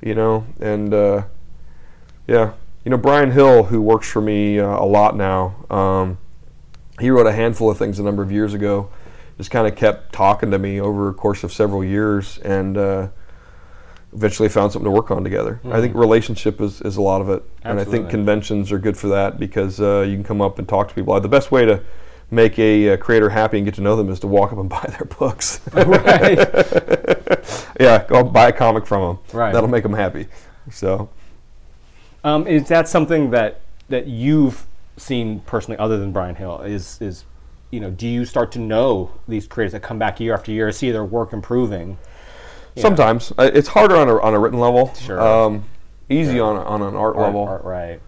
you 0.00 0.14
know, 0.14 0.46
and 0.60 0.94
uh, 0.94 1.24
yeah, 2.26 2.52
you 2.84 2.90
know, 2.90 2.96
Bryan 2.96 3.30
Hill, 3.30 3.64
who 3.64 3.82
works 3.82 4.10
for 4.10 4.22
me 4.22 4.58
uh, 4.58 4.66
a 4.66 4.86
lot 4.86 5.16
now, 5.16 5.66
um, 5.68 6.18
he 7.00 7.10
wrote 7.10 7.26
a 7.26 7.32
handful 7.32 7.70
of 7.70 7.78
things 7.78 7.98
a 7.98 8.02
number 8.02 8.22
of 8.22 8.32
years 8.32 8.54
ago. 8.54 8.88
Just 9.36 9.50
kind 9.50 9.66
of 9.66 9.76
kept 9.76 10.12
talking 10.12 10.50
to 10.50 10.58
me 10.58 10.80
over 10.80 11.08
a 11.08 11.14
course 11.14 11.42
of 11.42 11.52
several 11.52 11.82
years, 11.82 12.38
and 12.38 12.76
uh, 12.76 13.08
eventually 14.12 14.48
found 14.48 14.72
something 14.72 14.90
to 14.90 14.94
work 14.94 15.10
on 15.10 15.24
together. 15.24 15.60
I 15.64 15.80
think 15.80 15.94
relationship 15.94 16.60
is, 16.60 16.80
is 16.82 16.96
a 16.96 17.02
lot 17.02 17.20
of 17.20 17.30
it, 17.30 17.42
and 17.62 17.80
I 17.80 17.84
think 17.84 18.10
conventions 18.10 18.70
are 18.70 18.78
good 18.78 18.96
for 18.96 19.08
that 19.08 19.38
because 19.38 19.80
uh, 19.80 20.04
you 20.06 20.14
can 20.14 20.24
come 20.24 20.40
up 20.40 20.58
and 20.58 20.68
talk 20.68 20.88
to 20.88 20.94
people. 20.94 21.18
The 21.18 21.28
best 21.28 21.50
way 21.50 21.64
to 21.64 21.82
make 22.32 22.58
a, 22.58 22.94
uh 22.94 22.96
creator 22.96 23.28
happy 23.30 23.58
and 23.58 23.64
get 23.64 23.74
to 23.74 23.80
know 23.82 23.94
them 23.94 24.08
is 24.08 24.18
to 24.20 24.26
walk 24.26 24.52
up 24.52 24.58
and 24.58 24.68
buy 24.78 24.84
their 24.88 25.06
books. 25.18 25.60
right. 25.72 26.38
yeah, 27.80 28.04
go 28.08 28.24
buy 28.24 28.48
a 28.48 28.52
comic 28.52 28.86
from 28.86 29.16
them. 29.16 29.24
Right. 29.38 29.52
That'll 29.52 29.68
make 29.68 29.82
them 29.84 29.94
happy. 29.94 30.26
So, 30.70 31.08
Um, 32.24 32.46
is 32.46 32.68
that 32.68 32.88
something 32.88 33.30
that 33.30 33.60
that 33.88 34.06
you've 34.06 34.64
seen 34.96 35.40
personally, 35.40 35.78
other 35.78 35.98
than 35.98 36.12
Bryan 36.12 36.34
Hill? 36.36 36.60
Is 36.62 36.98
is 37.00 37.24
you 37.70 37.80
know, 37.80 37.90
do 37.90 38.06
you 38.06 38.24
start 38.24 38.52
to 38.52 38.58
know 38.58 39.10
these 39.26 39.46
creators 39.46 39.72
that 39.72 39.80
come 39.82 39.98
back 39.98 40.20
year 40.20 40.34
after 40.34 40.52
year, 40.52 40.70
see 40.72 40.90
their 40.90 41.04
work 41.04 41.32
improving? 41.32 41.96
Sometimes 42.76 43.32
uh, 43.38 43.50
it's 43.52 43.68
harder 43.68 43.96
on 43.96 44.08
a, 44.08 44.18
on 44.20 44.34
a 44.34 44.38
written 44.38 44.58
level. 44.60 44.92
Sure. 44.94 45.20
Um, 45.20 45.64
easy 46.08 46.38
on, 46.40 46.56
a, 46.56 46.62
on 46.64 46.80
an 46.82 46.94
art, 46.94 47.16
Art- 47.16 47.26
level. 47.26 47.44
art, 47.44 47.64
right? 47.64 48.00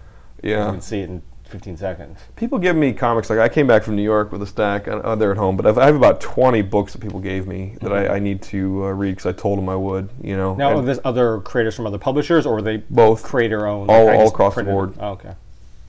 You 0.43 0.51
Yeah. 0.53 0.71
can 0.71 0.81
see 0.81 1.01
it 1.01 1.09
in 1.11 1.23
15 1.55 1.77
seconds. 1.77 2.19
People 2.35 2.59
give 2.59 2.75
me 2.75 2.93
comics 2.93 3.31
like 3.31 3.39
I 3.39 3.49
came 3.49 3.69
back 3.69 3.85
from 3.85 3.95
New 3.95 4.03
York 4.03 4.33
with 4.33 4.43
a 4.43 4.47
stack. 4.47 4.89
Uh, 4.89 4.97
uh, 4.97 5.15
they're 5.15 5.31
at 5.31 5.37
home, 5.37 5.57
but 5.57 5.65
I've, 5.67 5.79
I 5.79 5.87
have 5.87 5.95
about 5.95 6.21
twenty 6.21 6.63
books 6.63 6.93
that 6.95 6.99
people 7.01 7.21
gave 7.21 7.47
me 7.47 7.77
that 7.81 7.93
I, 7.93 8.17
I 8.17 8.19
need 8.19 8.43
to 8.43 8.87
uh, 8.87 8.89
read 8.91 9.13
because 9.13 9.27
I 9.27 9.33
told 9.41 9.59
them 9.59 9.69
I 9.69 9.77
would. 9.77 10.09
You 10.21 10.37
know, 10.37 10.51
Mm-hmm. 10.51 10.59
Now, 10.59 10.77
are 10.79 10.83
this 10.83 10.99
other 11.05 11.39
creators 11.43 11.77
from 11.77 11.87
other 11.87 11.97
publishers, 11.99 12.45
or 12.45 12.59
are 12.59 12.63
they 12.63 12.79
both. 12.79 13.23
creator 13.23 13.69
owned? 13.69 13.89
All- 13.89 14.09
I 14.09 14.17
all 14.17 14.29
across 14.29 14.57
the 14.57 14.65
board. 14.65 14.95
Oh, 14.99 15.11
okay. 15.11 15.35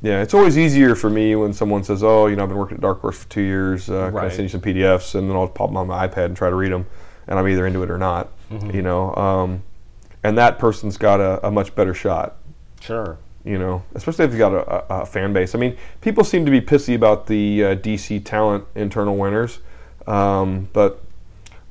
Yeah, 0.03 0.21
it's 0.21 0.35
always 0.35 0.55
easier 0.55 0.93
for 0.93 1.09
me 1.09 1.35
when 1.35 1.51
someone 1.51 1.83
says, 1.83 2.03
"Oh, 2.03 2.27
you 2.27 2.35
know, 2.35 2.43
I've 2.43 2.49
been 2.49 2.59
working 2.59 2.75
at 2.75 2.81
Dark 2.81 3.01
Horse 3.01 3.17
for 3.23 3.29
two 3.29 3.41
years. 3.41 3.89
Uh, 3.89 4.11
Can 4.11 4.17
I 4.19 4.29
send 4.29 4.43
you 4.43 4.49
some 4.49 4.61
PDFs?" 4.61 5.15
And 5.15 5.27
then 5.27 5.35
I'll 5.35 5.47
pop 5.47 5.69
them 5.69 5.77
on 5.77 5.87
my 5.87 6.07
iPad 6.07 6.25
and 6.25 6.37
try 6.37 6.51
to 6.51 6.55
read 6.55 6.71
them, 6.71 6.85
and 7.27 7.39
I'm 7.39 7.47
either 7.47 7.65
into 7.65 7.81
it 7.81 7.89
or 7.89 7.97
not. 7.97 8.29
Mm-hmm. 8.51 8.69
You 8.69 8.83
know, 8.83 9.15
um, 9.15 9.63
and 10.23 10.37
that 10.37 10.59
person's 10.59 10.97
got 10.97 11.19
a, 11.19 11.47
a 11.47 11.49
much 11.49 11.73
better 11.73 11.95
shot. 11.95 12.35
Sure. 12.81 13.17
You 13.45 13.59
know, 13.59 13.83
especially 13.93 14.25
if 14.25 14.31
you've 14.31 14.39
got 14.39 14.53
a, 14.53 14.93
a, 14.93 15.01
a 15.01 15.05
fan 15.05 15.31
base. 15.31 15.53
I 15.53 15.59
mean, 15.59 15.77
people 16.01 16.23
seem 16.23 16.45
to 16.45 16.51
be 16.51 16.61
pissy 16.61 16.95
about 16.95 17.27
the 17.27 17.63
uh, 17.63 17.75
DC 17.75 18.25
talent 18.25 18.65
internal 18.73 19.15
winners, 19.15 19.59
um, 20.07 20.67
but 20.73 21.03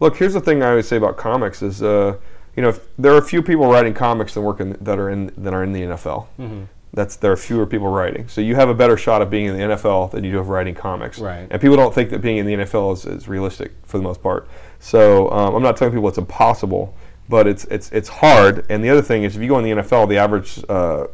look, 0.00 0.16
here's 0.16 0.34
the 0.34 0.40
thing 0.40 0.62
I 0.62 0.70
always 0.70 0.86
say 0.86 0.96
about 0.96 1.16
comics: 1.16 1.62
is 1.62 1.82
uh, 1.82 2.16
you 2.56 2.62
know, 2.62 2.68
if 2.68 2.86
there 2.96 3.12
are 3.12 3.18
a 3.18 3.22
few 3.22 3.42
people 3.42 3.66
writing 3.66 3.94
comics 3.94 4.34
than 4.34 4.44
working 4.44 4.72
that 4.80 4.98
are 4.98 5.10
in 5.10 5.32
that 5.36 5.54
are 5.54 5.62
in 5.64 5.72
the 5.72 5.82
NFL. 5.82 6.26
Mm-hmm. 6.38 6.62
That's 6.92 7.16
there 7.16 7.32
are 7.32 7.36
fewer 7.36 7.66
people 7.66 7.88
writing, 7.88 8.28
so 8.28 8.40
you 8.40 8.54
have 8.54 8.68
a 8.68 8.74
better 8.74 8.96
shot 8.96 9.20
of 9.20 9.28
being 9.28 9.46
in 9.46 9.56
the 9.56 9.74
NFL 9.74 10.12
than 10.12 10.22
you 10.22 10.30
do 10.30 10.38
of 10.38 10.48
writing 10.48 10.76
comics. 10.76 11.18
Right. 11.18 11.48
And 11.50 11.60
people 11.60 11.76
don't 11.76 11.92
think 11.92 12.10
that 12.10 12.20
being 12.20 12.36
in 12.36 12.46
the 12.46 12.54
NFL 12.54 12.92
is, 12.92 13.04
is 13.04 13.26
realistic 13.26 13.72
for 13.82 13.98
the 13.98 14.04
most 14.04 14.22
part. 14.22 14.46
So 14.78 15.28
um, 15.32 15.56
I'm 15.56 15.62
not 15.62 15.76
telling 15.76 15.92
people 15.92 16.08
it's 16.08 16.18
impossible, 16.18 16.94
but 17.28 17.48
it's 17.48 17.64
it's 17.64 17.90
it's 17.90 18.08
hard. 18.08 18.64
And 18.68 18.84
the 18.84 18.90
other 18.90 19.02
thing 19.02 19.24
is, 19.24 19.34
if 19.34 19.42
you 19.42 19.48
go 19.48 19.58
in 19.58 19.64
the 19.64 19.82
NFL, 19.82 20.08
the 20.08 20.18
average 20.18 20.62
uh, 20.68 21.08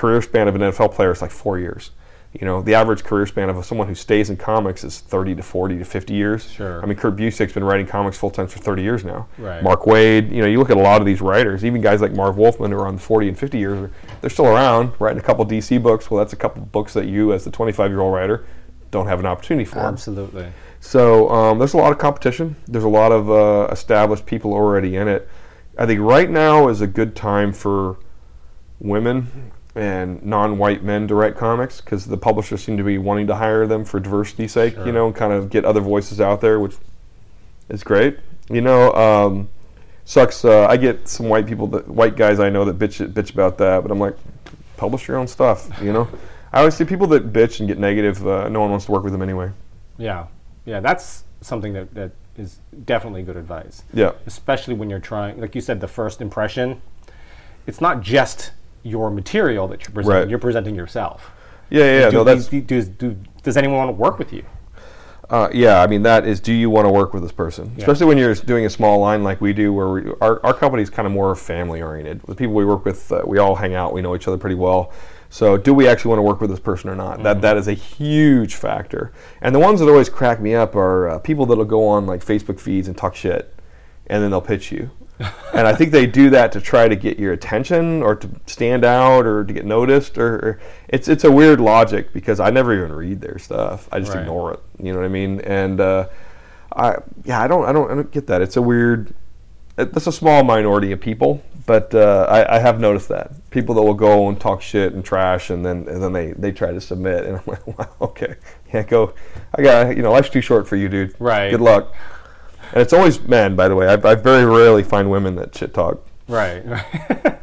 career 0.00 0.22
span 0.22 0.48
of 0.48 0.54
an 0.54 0.62
NFL 0.62 0.94
player 0.94 1.12
is 1.12 1.20
like 1.20 1.30
four 1.30 1.58
years. 1.58 1.90
You 2.32 2.46
know, 2.46 2.62
the 2.62 2.74
average 2.74 3.04
career 3.04 3.26
span 3.26 3.50
of 3.50 3.62
someone 3.66 3.86
who 3.86 3.94
stays 3.94 4.30
in 4.30 4.36
comics 4.36 4.82
is 4.82 5.00
30 5.00 5.34
to 5.34 5.42
40 5.42 5.78
to 5.78 5.84
50 5.84 6.14
years. 6.14 6.50
Sure. 6.50 6.80
I 6.82 6.86
mean, 6.86 6.96
Kurt 6.96 7.16
Busiek's 7.16 7.52
been 7.52 7.64
writing 7.64 7.86
comics 7.86 8.16
full 8.16 8.30
time 8.30 8.46
for 8.46 8.60
30 8.60 8.82
years 8.82 9.04
now. 9.04 9.28
Right. 9.36 9.62
Mark 9.62 9.82
Waid, 9.82 10.32
you 10.32 10.40
know, 10.40 10.46
you 10.46 10.58
look 10.58 10.70
at 10.70 10.78
a 10.78 10.80
lot 10.80 11.02
of 11.02 11.06
these 11.06 11.20
writers, 11.20 11.64
even 11.64 11.82
guys 11.82 12.00
like 12.00 12.12
Marv 12.12 12.38
Wolfman 12.38 12.70
who 12.70 12.78
are 12.78 12.86
on 12.86 12.96
40 12.96 13.28
and 13.28 13.38
50 13.38 13.58
years, 13.58 13.90
they're 14.20 14.30
still 14.30 14.46
around 14.46 14.92
writing 15.00 15.18
a 15.18 15.22
couple 15.22 15.44
DC 15.44 15.82
books. 15.82 16.10
Well, 16.10 16.18
that's 16.18 16.32
a 16.32 16.36
couple 16.36 16.62
books 16.62 16.94
that 16.94 17.06
you, 17.06 17.34
as 17.34 17.44
the 17.44 17.50
25 17.50 17.90
year 17.90 18.00
old 18.00 18.14
writer, 18.14 18.46
don't 18.90 19.08
have 19.08 19.18
an 19.20 19.26
opportunity 19.26 19.64
for. 19.64 19.80
Absolutely. 19.80 20.50
So 20.78 21.28
um, 21.30 21.58
there's 21.58 21.74
a 21.74 21.78
lot 21.78 21.92
of 21.92 21.98
competition. 21.98 22.56
There's 22.66 22.84
a 22.84 22.88
lot 22.88 23.12
of 23.12 23.28
uh, 23.28 23.68
established 23.72 24.24
people 24.24 24.54
already 24.54 24.96
in 24.96 25.08
it. 25.08 25.28
I 25.76 25.84
think 25.84 26.00
right 26.00 26.30
now 26.30 26.68
is 26.68 26.80
a 26.80 26.86
good 26.86 27.16
time 27.16 27.52
for 27.52 27.98
women 28.78 29.52
and 29.74 30.24
non-white 30.24 30.82
men 30.82 31.06
direct 31.06 31.38
comics 31.38 31.80
because 31.80 32.06
the 32.06 32.16
publishers 32.16 32.62
seem 32.62 32.76
to 32.76 32.82
be 32.82 32.98
wanting 32.98 33.26
to 33.28 33.36
hire 33.36 33.66
them 33.66 33.84
for 33.84 34.00
diversity's 34.00 34.52
sake, 34.52 34.74
Sure. 34.74 34.86
you 34.86 34.92
know, 34.92 35.06
and 35.06 35.14
kind 35.14 35.32
of 35.32 35.48
get 35.50 35.64
other 35.64 35.80
voices 35.80 36.20
out 36.20 36.40
there, 36.40 36.58
which 36.58 36.76
is 37.68 37.84
great. 37.84 38.18
You 38.50 38.60
know, 38.60 38.92
um, 38.94 39.48
sucks. 40.04 40.44
Uh, 40.44 40.66
I 40.66 40.76
get 40.76 41.08
some 41.08 41.28
white 41.28 41.46
people, 41.46 41.68
that 41.68 41.88
white 41.88 42.16
guys 42.16 42.40
I 42.40 42.50
know 42.50 42.64
that 42.64 42.78
bitch 42.78 43.06
bitch 43.12 43.32
about 43.32 43.58
that, 43.58 43.82
but 43.82 43.92
I'm 43.92 44.00
like, 44.00 44.16
publish 44.76 45.06
your 45.06 45.16
own 45.18 45.28
stuff. 45.28 45.70
You 45.80 45.92
know, 45.92 46.08
I 46.52 46.58
always 46.58 46.74
see 46.74 46.84
people 46.84 47.06
that 47.08 47.32
bitch 47.32 47.60
and 47.60 47.68
get 47.68 47.78
negative. 47.78 48.26
Uh, 48.26 48.48
no 48.48 48.60
one 48.60 48.70
wants 48.70 48.86
to 48.86 48.92
work 48.92 49.04
with 49.04 49.12
them 49.12 49.22
anyway. 49.22 49.52
Yeah, 49.98 50.26
yeah, 50.64 50.80
that's 50.80 51.24
something 51.42 51.72
that, 51.74 51.94
that 51.94 52.10
is 52.36 52.58
definitely 52.84 53.22
good 53.22 53.36
advice. 53.36 53.84
Yeah. 53.92 54.12
Especially 54.26 54.74
when 54.74 54.90
you're 54.90 54.98
trying, 54.98 55.40
like 55.40 55.54
you 55.54 55.60
said, 55.60 55.80
the 55.80 55.88
first 55.88 56.20
impression. 56.20 56.82
It's 57.66 57.80
not 57.80 58.00
just 58.00 58.52
your 58.82 59.10
material 59.10 59.68
that 59.68 59.82
you're 59.82 59.94
presenting; 59.94 60.20
Right. 60.20 60.28
you're 60.28 60.38
presenting 60.38 60.74
yourself. 60.74 61.30
Yeah, 61.70 61.84
yeah. 61.84 62.00
yeah 62.00 62.10
do, 62.10 62.16
no, 62.18 62.24
that's 62.24 62.48
do- 62.48 62.60
does, 62.60 62.88
do, 62.88 63.16
does 63.42 63.56
anyone 63.56 63.76
want 63.78 63.88
to 63.88 63.92
work 63.92 64.18
with 64.18 64.32
you? 64.32 64.44
Uh, 65.30 65.48
yeah, 65.52 65.80
I 65.80 65.86
mean 65.86 66.02
that 66.02 66.26
is. 66.26 66.40
Do 66.40 66.52
you 66.52 66.68
want 66.68 66.86
to 66.86 66.90
work 66.90 67.14
with 67.14 67.22
this 67.22 67.30
person, 67.30 67.72
especially 67.78 68.06
when 68.06 68.18
you're 68.18 68.34
doing 68.34 68.66
a 68.66 68.70
small 68.70 68.98
line 68.98 69.22
like 69.22 69.40
we 69.40 69.52
do, 69.52 69.72
where 69.72 69.88
we, 69.88 70.12
our 70.20 70.44
our 70.44 70.52
company 70.52 70.82
is 70.82 70.90
kind 70.90 71.06
of 71.06 71.12
more 71.12 71.36
family 71.36 71.80
oriented. 71.80 72.20
The 72.22 72.34
people 72.34 72.54
we 72.54 72.64
work 72.64 72.84
with, 72.84 73.12
uh, 73.12 73.22
we 73.24 73.38
all 73.38 73.54
hang 73.54 73.72
out. 73.74 73.92
We 73.92 74.02
know 74.02 74.16
each 74.16 74.26
other 74.26 74.38
pretty 74.38 74.56
well. 74.56 74.92
So, 75.28 75.56
do 75.56 75.72
we 75.72 75.86
actually 75.86 76.08
want 76.08 76.18
to 76.18 76.22
work 76.24 76.40
with 76.40 76.50
this 76.50 76.58
person 76.58 76.90
or 76.90 76.96
not? 76.96 77.22
That 77.22 77.42
that 77.42 77.56
is 77.56 77.68
a 77.68 77.74
huge 77.74 78.56
factor. 78.56 79.12
And 79.40 79.54
the 79.54 79.60
ones 79.60 79.78
that 79.78 79.88
always 79.88 80.08
crack 80.08 80.40
me 80.40 80.56
up 80.56 80.74
are 80.74 81.08
uh, 81.08 81.18
people 81.20 81.46
that'll 81.46 81.64
go 81.64 81.86
on 81.86 82.06
like 82.06 82.24
Facebook 82.24 82.58
feeds 82.58 82.88
and 82.88 82.98
talk 82.98 83.14
shit, 83.14 83.54
and 84.08 84.24
then 84.24 84.32
they'll 84.32 84.40
pitch 84.40 84.72
you. 84.72 84.90
and 85.54 85.66
I 85.66 85.74
think 85.74 85.92
they 85.92 86.06
do 86.06 86.30
that 86.30 86.52
to 86.52 86.60
try 86.60 86.88
to 86.88 86.96
get 86.96 87.18
your 87.18 87.32
attention 87.32 88.02
or 88.02 88.14
to 88.16 88.28
stand 88.46 88.84
out 88.84 89.26
or 89.26 89.44
to 89.44 89.52
get 89.52 89.66
noticed. 89.66 90.16
Or, 90.18 90.34
or 90.36 90.60
it's 90.88 91.08
it's 91.08 91.24
a 91.24 91.30
weird 91.30 91.60
logic 91.60 92.12
because 92.12 92.40
I 92.40 92.50
never 92.50 92.74
even 92.74 92.92
read 92.92 93.20
their 93.20 93.38
stuff. 93.38 93.88
I 93.92 94.00
just 94.00 94.12
Right. 94.14 94.20
ignore 94.22 94.54
it. 94.54 94.60
You 94.82 94.92
know 94.92 94.98
what 95.00 95.04
I 95.04 95.08
mean? 95.08 95.40
And 95.42 95.80
uh, 95.80 96.08
I 96.74 96.96
yeah, 97.24 97.40
I 97.42 97.48
don't 97.48 97.64
I 97.64 97.72
don't 97.72 97.90
I 97.90 97.94
don't 97.94 98.10
get 98.10 98.26
that. 98.28 98.40
It's 98.42 98.56
a 98.56 98.62
weird. 98.62 99.12
it- 99.76 99.92
That's 99.92 100.06
a 100.06 100.12
small 100.12 100.42
minority 100.42 100.92
of 100.92 101.00
people, 101.00 101.42
but 101.66 101.94
uh, 101.94 102.26
I, 102.28 102.56
I 102.56 102.58
have 102.60 102.80
noticed 102.80 103.08
that 103.08 103.32
people 103.50 103.74
that 103.74 103.82
will 103.82 103.94
go 103.94 104.28
and 104.28 104.40
talk 104.40 104.62
shit 104.62 104.92
and 104.94 105.04
trash, 105.04 105.50
and 105.50 105.64
then 105.66 105.86
and 105.88 106.02
then 106.02 106.12
they, 106.12 106.32
they 106.32 106.52
try 106.52 106.72
to 106.72 106.80
submit, 106.80 107.26
and 107.26 107.36
I'm 107.36 107.42
like, 107.46 107.66
wow, 107.78 107.88
okay, 108.00 108.36
yeah, 108.72 108.84
go. 108.84 109.12
I 109.54 109.62
got 109.62 109.96
you 109.96 110.02
know, 110.02 110.12
life's 110.12 110.30
too 110.30 110.40
short 110.40 110.66
for 110.66 110.76
you, 110.76 110.88
dude. 110.88 111.14
Right. 111.18 111.50
Good 111.50 111.60
luck. 111.60 111.94
And 112.72 112.80
it's 112.82 112.92
always 112.92 113.20
men, 113.22 113.56
by 113.56 113.68
the 113.68 113.74
way. 113.74 113.88
I, 113.88 113.94
I 113.94 114.14
very 114.14 114.44
rarely 114.44 114.82
find 114.82 115.10
women 115.10 115.34
that 115.36 115.54
shit 115.56 115.74
talk. 115.74 116.06
Right. 116.28 116.62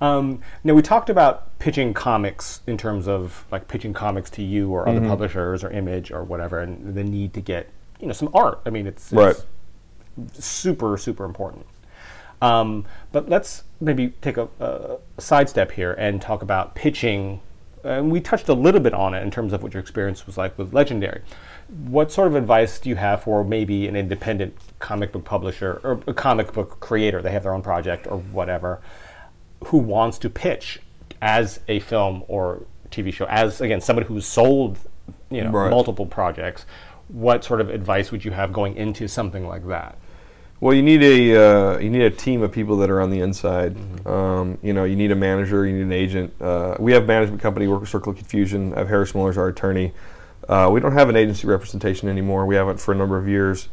um, 0.00 0.40
now 0.64 0.74
we 0.74 0.82
talked 0.82 1.08
about 1.10 1.58
pitching 1.58 1.94
comics 1.94 2.60
in 2.66 2.76
terms 2.76 3.08
of 3.08 3.46
like 3.50 3.68
pitching 3.68 3.94
comics 3.94 4.28
to 4.30 4.42
you 4.42 4.70
or 4.70 4.84
Mm-hmm. 4.86 4.98
other 4.98 5.08
publishers 5.08 5.64
or 5.64 5.70
Image 5.70 6.10
or 6.10 6.24
whatever, 6.24 6.60
and 6.60 6.94
the 6.94 7.04
need 7.04 7.32
to 7.34 7.40
get 7.40 7.68
you 8.00 8.06
know 8.06 8.12
some 8.12 8.28
art. 8.34 8.60
I 8.66 8.70
mean, 8.70 8.86
it's, 8.86 9.12
Right. 9.12 9.36
it's 10.34 10.44
super 10.44 10.96
super 10.98 11.24
important. 11.24 11.66
Um, 12.42 12.84
but 13.12 13.28
let's 13.30 13.62
maybe 13.80 14.08
take 14.20 14.36
a, 14.36 14.48
a 14.60 14.98
sidestep 15.18 15.72
here 15.72 15.92
and 15.94 16.20
talk 16.20 16.42
about 16.42 16.74
pitching. 16.74 17.40
And 17.82 18.10
we 18.10 18.20
touched 18.20 18.48
a 18.48 18.52
little 18.54 18.80
bit 18.80 18.92
on 18.92 19.14
it 19.14 19.22
in 19.22 19.30
terms 19.30 19.52
of 19.54 19.62
what 19.62 19.72
your 19.72 19.80
experience 19.80 20.26
was 20.26 20.36
like 20.36 20.58
with 20.58 20.74
Legendary. 20.74 21.22
What 21.68 22.12
sort 22.12 22.28
of 22.28 22.36
advice 22.36 22.78
do 22.78 22.88
you 22.88 22.96
have 22.96 23.22
for 23.24 23.42
maybe 23.42 23.88
an 23.88 23.96
independent 23.96 24.56
comic 24.78 25.12
book 25.12 25.24
publisher 25.24 25.80
or 25.82 26.00
a 26.06 26.14
comic 26.14 26.52
book 26.52 26.78
creator? 26.80 27.20
They 27.20 27.32
have 27.32 27.42
their 27.42 27.54
own 27.54 27.62
project 27.62 28.06
or 28.06 28.18
whatever, 28.18 28.80
who 29.66 29.78
wants 29.78 30.18
to 30.18 30.30
pitch 30.30 30.80
as 31.20 31.60
a 31.66 31.80
film 31.80 32.22
or 32.28 32.62
TV 32.90 33.12
show, 33.12 33.24
as 33.26 33.60
again 33.60 33.80
somebody 33.80 34.06
who's 34.06 34.26
sold, 34.26 34.78
you 35.30 35.42
know, 35.42 35.50
Right. 35.50 35.70
multiple 35.70 36.06
projects. 36.06 36.66
What 37.08 37.44
sort 37.44 37.60
of 37.60 37.70
advice 37.70 38.12
would 38.12 38.24
you 38.24 38.30
have 38.30 38.52
going 38.52 38.76
into 38.76 39.08
something 39.08 39.46
like 39.46 39.66
that? 39.66 39.96
Well, 40.60 40.72
you 40.74 40.82
need 40.82 41.02
a 41.02 41.36
uh, 41.74 41.78
you 41.78 41.90
need 41.90 42.02
a 42.02 42.10
team 42.10 42.42
of 42.42 42.52
people 42.52 42.76
that 42.78 42.90
are 42.90 43.00
on 43.00 43.10
the 43.10 43.20
inside. 43.20 43.76
Um, 44.06 44.56
you 44.62 44.72
know, 44.72 44.84
you 44.84 44.96
need 44.96 45.10
a 45.10 45.16
manager, 45.16 45.66
you 45.66 45.74
need 45.74 45.82
an 45.82 45.92
agent. 45.92 46.32
Uh, 46.40 46.76
we 46.78 46.92
have 46.92 47.02
a 47.04 47.06
management 47.06 47.42
company, 47.42 47.66
work 47.66 47.80
with 47.80 47.88
Circle 47.90 48.14
Confusion. 48.14 48.72
I 48.74 48.78
have 48.78 48.88
Harris 48.88 49.14
Miller 49.14 49.30
as 49.30 49.36
our 49.38 49.48
attorney. 49.48 49.92
Uh, 50.48 50.68
we 50.72 50.80
don't 50.80 50.92
have 50.92 51.08
an 51.08 51.16
agency 51.16 51.46
representation 51.46 52.08
anymore. 52.08 52.46
We 52.46 52.54
haven't 52.54 52.78
for 52.78 52.92
a 52.92 52.96
number 52.96 53.16
of 53.16 53.28
years. 53.28 53.68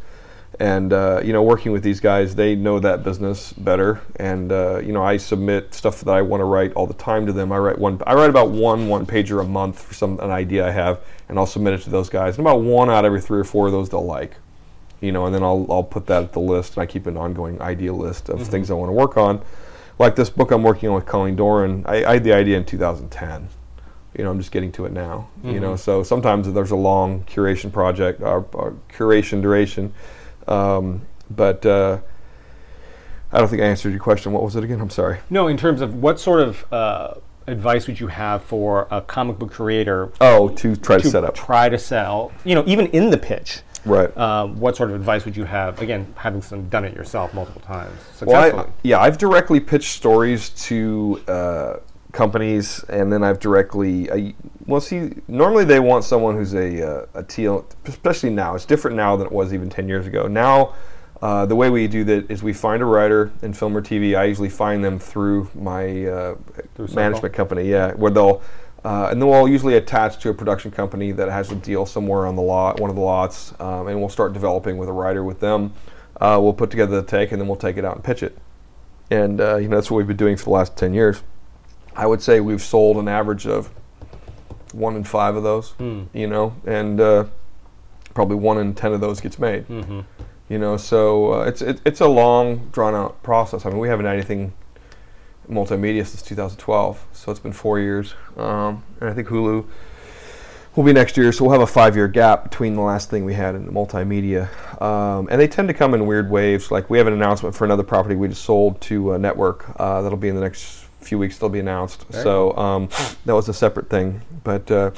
And 0.59 0.93
uh, 0.93 1.21
you 1.23 1.33
know, 1.33 1.41
working 1.41 1.71
with 1.71 1.81
these 1.81 1.99
guys, 1.99 2.35
they 2.35 2.55
know 2.55 2.79
that 2.79 3.03
business 3.03 3.53
better. 3.53 4.01
And 4.17 4.51
uh, 4.51 4.79
you 4.79 4.93
know, 4.93 5.03
I 5.03 5.17
submit 5.17 5.73
stuff 5.73 6.01
that 6.01 6.11
I 6.11 6.21
want 6.21 6.41
to 6.41 6.45
write 6.45 6.73
all 6.73 6.85
the 6.85 6.93
time 6.93 7.25
to 7.25 7.33
them. 7.33 7.51
I 7.51 7.57
write 7.57 7.79
one. 7.79 8.01
I 8.05 8.13
write 8.13 8.29
about 8.29 8.49
one 8.49 8.87
one 8.87 9.05
pager 9.05 9.41
a 9.41 9.47
month 9.47 9.81
for 9.81 9.93
some 9.95 10.19
an 10.19 10.29
idea 10.29 10.67
I 10.67 10.71
have, 10.71 11.01
and 11.27 11.39
I'll 11.39 11.47
submit 11.47 11.73
it 11.73 11.81
to 11.83 11.89
those 11.89 12.09
guys. 12.09 12.37
And 12.37 12.45
about 12.45 12.61
one 12.61 12.89
out 12.89 12.99
of 12.99 13.05
every 13.05 13.21
three 13.21 13.39
or 13.39 13.43
four 13.43 13.65
of 13.65 13.71
those 13.71 13.89
they'll 13.89 14.05
like 14.05 14.35
you 15.03 15.11
know, 15.11 15.25
and 15.25 15.35
then 15.35 15.43
I'll, 15.43 15.67
I'll 15.69 15.83
put 15.83 16.05
that 16.07 16.23
at 16.23 16.31
the 16.31 16.39
list, 16.39 16.77
and 16.77 16.81
I 16.81 16.85
keep 16.85 17.07
an 17.07 17.17
ongoing 17.17 17.61
idea 17.61 17.91
list 17.91 18.29
of 18.29 18.47
things 18.47 18.71
I 18.71 18.73
want 18.73 18.87
to 18.87 18.93
work 18.93 19.17
on. 19.17 19.41
Like 19.99 20.15
this 20.15 20.29
book 20.29 20.49
I'm 20.51 20.63
working 20.63 20.87
on 20.87 20.95
with 20.95 21.05
Colleen 21.05 21.35
Doran, 21.35 21.83
I, 21.85 22.05
I 22.05 22.13
had 22.13 22.23
the 22.23 22.31
idea 22.31 22.57
in 22.57 22.65
2010. 22.65 23.49
You 24.15 24.23
know, 24.23 24.31
I'm 24.31 24.37
just 24.39 24.51
getting 24.51 24.71
to 24.73 24.85
it 24.85 24.91
now. 24.91 25.27
You 25.43 25.59
know, 25.59 25.75
so 25.75 26.03
sometimes 26.03 26.51
there's 26.51 26.71
a 26.71 26.75
long 26.75 27.23
curation 27.23 27.71
project, 27.71 28.21
or, 28.21 28.45
or 28.53 28.75
curation 28.91 29.41
duration, 29.41 29.93
um, 30.47 31.01
but 31.31 31.65
uh, 31.65 31.97
I 33.31 33.39
don't 33.39 33.47
think 33.47 33.61
I 33.61 33.65
answered 33.65 33.89
your 33.89 33.99
question. 33.99 34.31
What 34.31 34.43
was 34.43 34.55
it 34.55 34.63
again? 34.63 34.79
I'm 34.79 34.91
sorry. 34.91 35.19
No, 35.29 35.47
in 35.47 35.57
terms 35.57 35.81
of 35.81 35.95
what 35.95 36.19
sort 36.19 36.41
of 36.41 36.71
uh, 36.71 37.15
advice 37.47 37.87
would 37.87 37.99
you 37.99 38.07
have 38.07 38.43
for 38.43 38.87
a 38.91 39.01
comic 39.01 39.39
book 39.39 39.51
creator 39.51 40.11
Oh, 40.21 40.49
to 40.49 40.75
try 40.75 40.97
to, 40.97 41.03
to 41.03 41.09
set 41.09 41.23
up. 41.23 41.33
try 41.33 41.67
to 41.69 41.79
sell? 41.79 42.31
You 42.45 42.53
know, 42.55 42.63
even 42.67 42.87
in 42.87 43.09
the 43.09 43.17
pitch, 43.17 43.61
Right. 43.83 44.15
um, 44.15 44.59
what 44.59 44.77
sort 44.77 44.91
of 44.91 44.95
advice 44.95 45.25
would 45.25 45.35
you 45.35 45.45
have? 45.45 45.81
Again, 45.81 46.13
having 46.17 46.41
some, 46.43 46.69
done 46.69 46.85
it 46.85 46.95
yourself 46.95 47.33
multiple 47.33 47.61
times 47.61 47.99
Well. 48.21 48.59
I, 48.59 48.65
yeah, 48.83 48.99
I've 48.99 49.17
directly 49.17 49.59
pitched 49.59 49.91
stories 49.95 50.49
to 50.67 51.21
uh, 51.27 51.73
companies, 52.13 52.83
and 52.87 53.11
then 53.11 53.23
I've 53.23 53.39
directly. 53.39 54.09
I, 54.09 54.33
well, 54.65 54.79
see, 54.79 55.11
normally 55.27 55.65
they 55.65 55.81
want 55.81 56.05
someone 56.05 56.37
who's 56.37 56.53
a 56.53 56.87
uh, 56.87 57.05
a 57.15 57.23
TL, 57.23 57.65
especially 57.85 58.29
now. 58.29 58.55
It's 58.55 58.65
different 58.65 58.95
now 58.95 59.17
than 59.17 59.27
it 59.27 59.33
was 59.33 59.53
even 59.53 59.69
ten 59.69 59.89
years 59.89 60.07
ago. 60.07 60.27
Now, 60.27 60.75
uh, 61.21 61.45
the 61.45 61.55
way 61.55 61.69
we 61.69 61.87
do 61.87 62.05
that 62.05 62.31
is 62.31 62.41
we 62.41 62.53
find 62.53 62.81
a 62.81 62.85
writer 62.85 63.33
in 63.41 63.53
film 63.53 63.75
or 63.75 63.81
TV. 63.81 64.17
I 64.17 64.23
usually 64.25 64.49
find 64.49 64.83
them 64.83 64.99
through 64.99 65.49
my 65.53 66.05
uh, 66.05 66.35
Through 66.75 66.87
management 66.87 67.33
company. 67.33 67.69
Yeah, 67.69 67.91
where 67.93 68.11
they'll. 68.11 68.41
Uh, 68.85 69.07
and 69.09 69.21
then 69.21 69.29
we'll 69.29 69.47
usually 69.47 69.75
attach 69.75 70.19
to 70.19 70.27
a 70.29 70.33
production 70.33 70.69
company 70.69 71.13
that 71.13 71.29
has 71.29 71.49
a 71.49 71.55
deal 71.55 71.85
somewhere 71.85 72.27
on 72.27 72.35
the 72.35 72.41
lot, 72.41 72.81
one 72.81 72.89
of 72.89 72.97
the 72.97 73.01
lots, 73.01 73.53
um, 73.61 73.87
and 73.87 73.97
we'll 73.97 74.09
start 74.09 74.33
developing 74.33 74.75
with 74.75 74.89
a 74.89 74.91
writer 74.91 75.23
with 75.23 75.39
them. 75.39 75.71
Uh, 76.19 76.37
we'll 76.41 76.51
put 76.51 76.69
together 76.69 76.99
the 76.99 77.07
take, 77.07 77.31
and 77.31 77.39
then 77.39 77.47
we'll 77.47 77.55
take 77.55 77.77
it 77.77 77.85
out 77.85 77.95
and 77.95 78.03
pitch 78.03 78.21
it. 78.21 78.37
And 79.09 79.39
uh, 79.39 79.55
you 79.55 79.69
know 79.69 79.77
that's 79.77 79.89
what 79.89 79.99
we've 79.99 80.07
been 80.07 80.17
doing 80.17 80.35
for 80.35 80.43
the 80.43 80.49
last 80.49 80.75
ten 80.75 80.93
years. 80.93 81.23
I 81.95 82.05
would 82.05 82.21
say 82.21 82.39
we've 82.39 82.61
sold 82.61 82.97
an 82.97 83.07
average 83.07 83.45
of 83.47 83.69
one 84.73 84.95
in 84.95 85.03
five 85.03 85.35
of 85.35 85.43
those. 85.43 85.73
You 86.13 86.27
know, 86.27 86.55
and 86.65 86.99
uh, 86.99 87.25
probably 88.13 88.35
one 88.37 88.57
in 88.57 88.73
ten 88.73 88.93
of 88.93 89.01
those 89.01 89.21
gets 89.21 89.39
made. 89.39 89.65
You 90.49 90.59
know, 90.59 90.77
so 90.77 91.33
uh, 91.33 91.43
it's 91.45 91.61
it, 91.61 91.81
it's 91.85 92.01
a 92.01 92.07
long, 92.07 92.69
drawn 92.71 92.93
out 92.95 93.21
process. 93.23 93.65
I 93.65 93.69
mean, 93.69 93.79
we 93.79 93.87
haven't 93.87 94.05
had 94.05 94.15
anything 94.15 94.53
multimedia 95.49 96.05
since 96.05 96.21
2012, 96.21 97.05
so 97.11 97.31
it's 97.31 97.39
been 97.39 97.53
four 97.53 97.79
years. 97.79 98.13
Um, 98.37 98.83
and 98.99 99.09
I 99.09 99.13
think 99.13 99.27
Hulu 99.27 99.65
will 100.75 100.83
be 100.83 100.93
next 100.93 101.17
year, 101.17 101.31
so 101.31 101.43
we'll 101.43 101.53
have 101.53 101.61
a 101.61 101.67
five 101.67 101.95
year 101.95 102.07
gap 102.07 102.43
between 102.43 102.75
the 102.75 102.81
last 102.81 103.09
thing 103.09 103.25
we 103.25 103.33
had 103.33 103.55
in 103.55 103.65
the 103.65 103.71
multimedia. 103.71 104.49
Um, 104.81 105.27
and 105.31 105.39
they 105.39 105.47
tend 105.47 105.67
to 105.67 105.73
come 105.73 105.93
in 105.93 106.05
weird 106.05 106.29
waves. 106.29 106.71
Like 106.71 106.89
we 106.89 106.97
have 106.97 107.07
an 107.07 107.13
announcement 107.13 107.55
for 107.55 107.65
another 107.65 107.83
property 107.83 108.15
we 108.15 108.27
just 108.27 108.43
sold 108.43 108.79
to 108.81 109.13
a 109.13 109.19
network 109.19 109.65
uh, 109.79 110.01
that'll 110.01 110.17
be 110.17 110.29
in 110.29 110.35
the 110.35 110.41
next 110.41 110.82
few 111.03 111.17
weeks. 111.17 111.37
They'll 111.37 111.49
be 111.49 111.59
announced. 111.59 112.05
so 112.11 112.55
um, 112.57 112.89
that 113.25 113.33
was 113.33 113.49
a 113.49 113.53
separate 113.53 113.89
thing. 113.89 114.21
But 114.43 114.69
uh, 114.71 114.91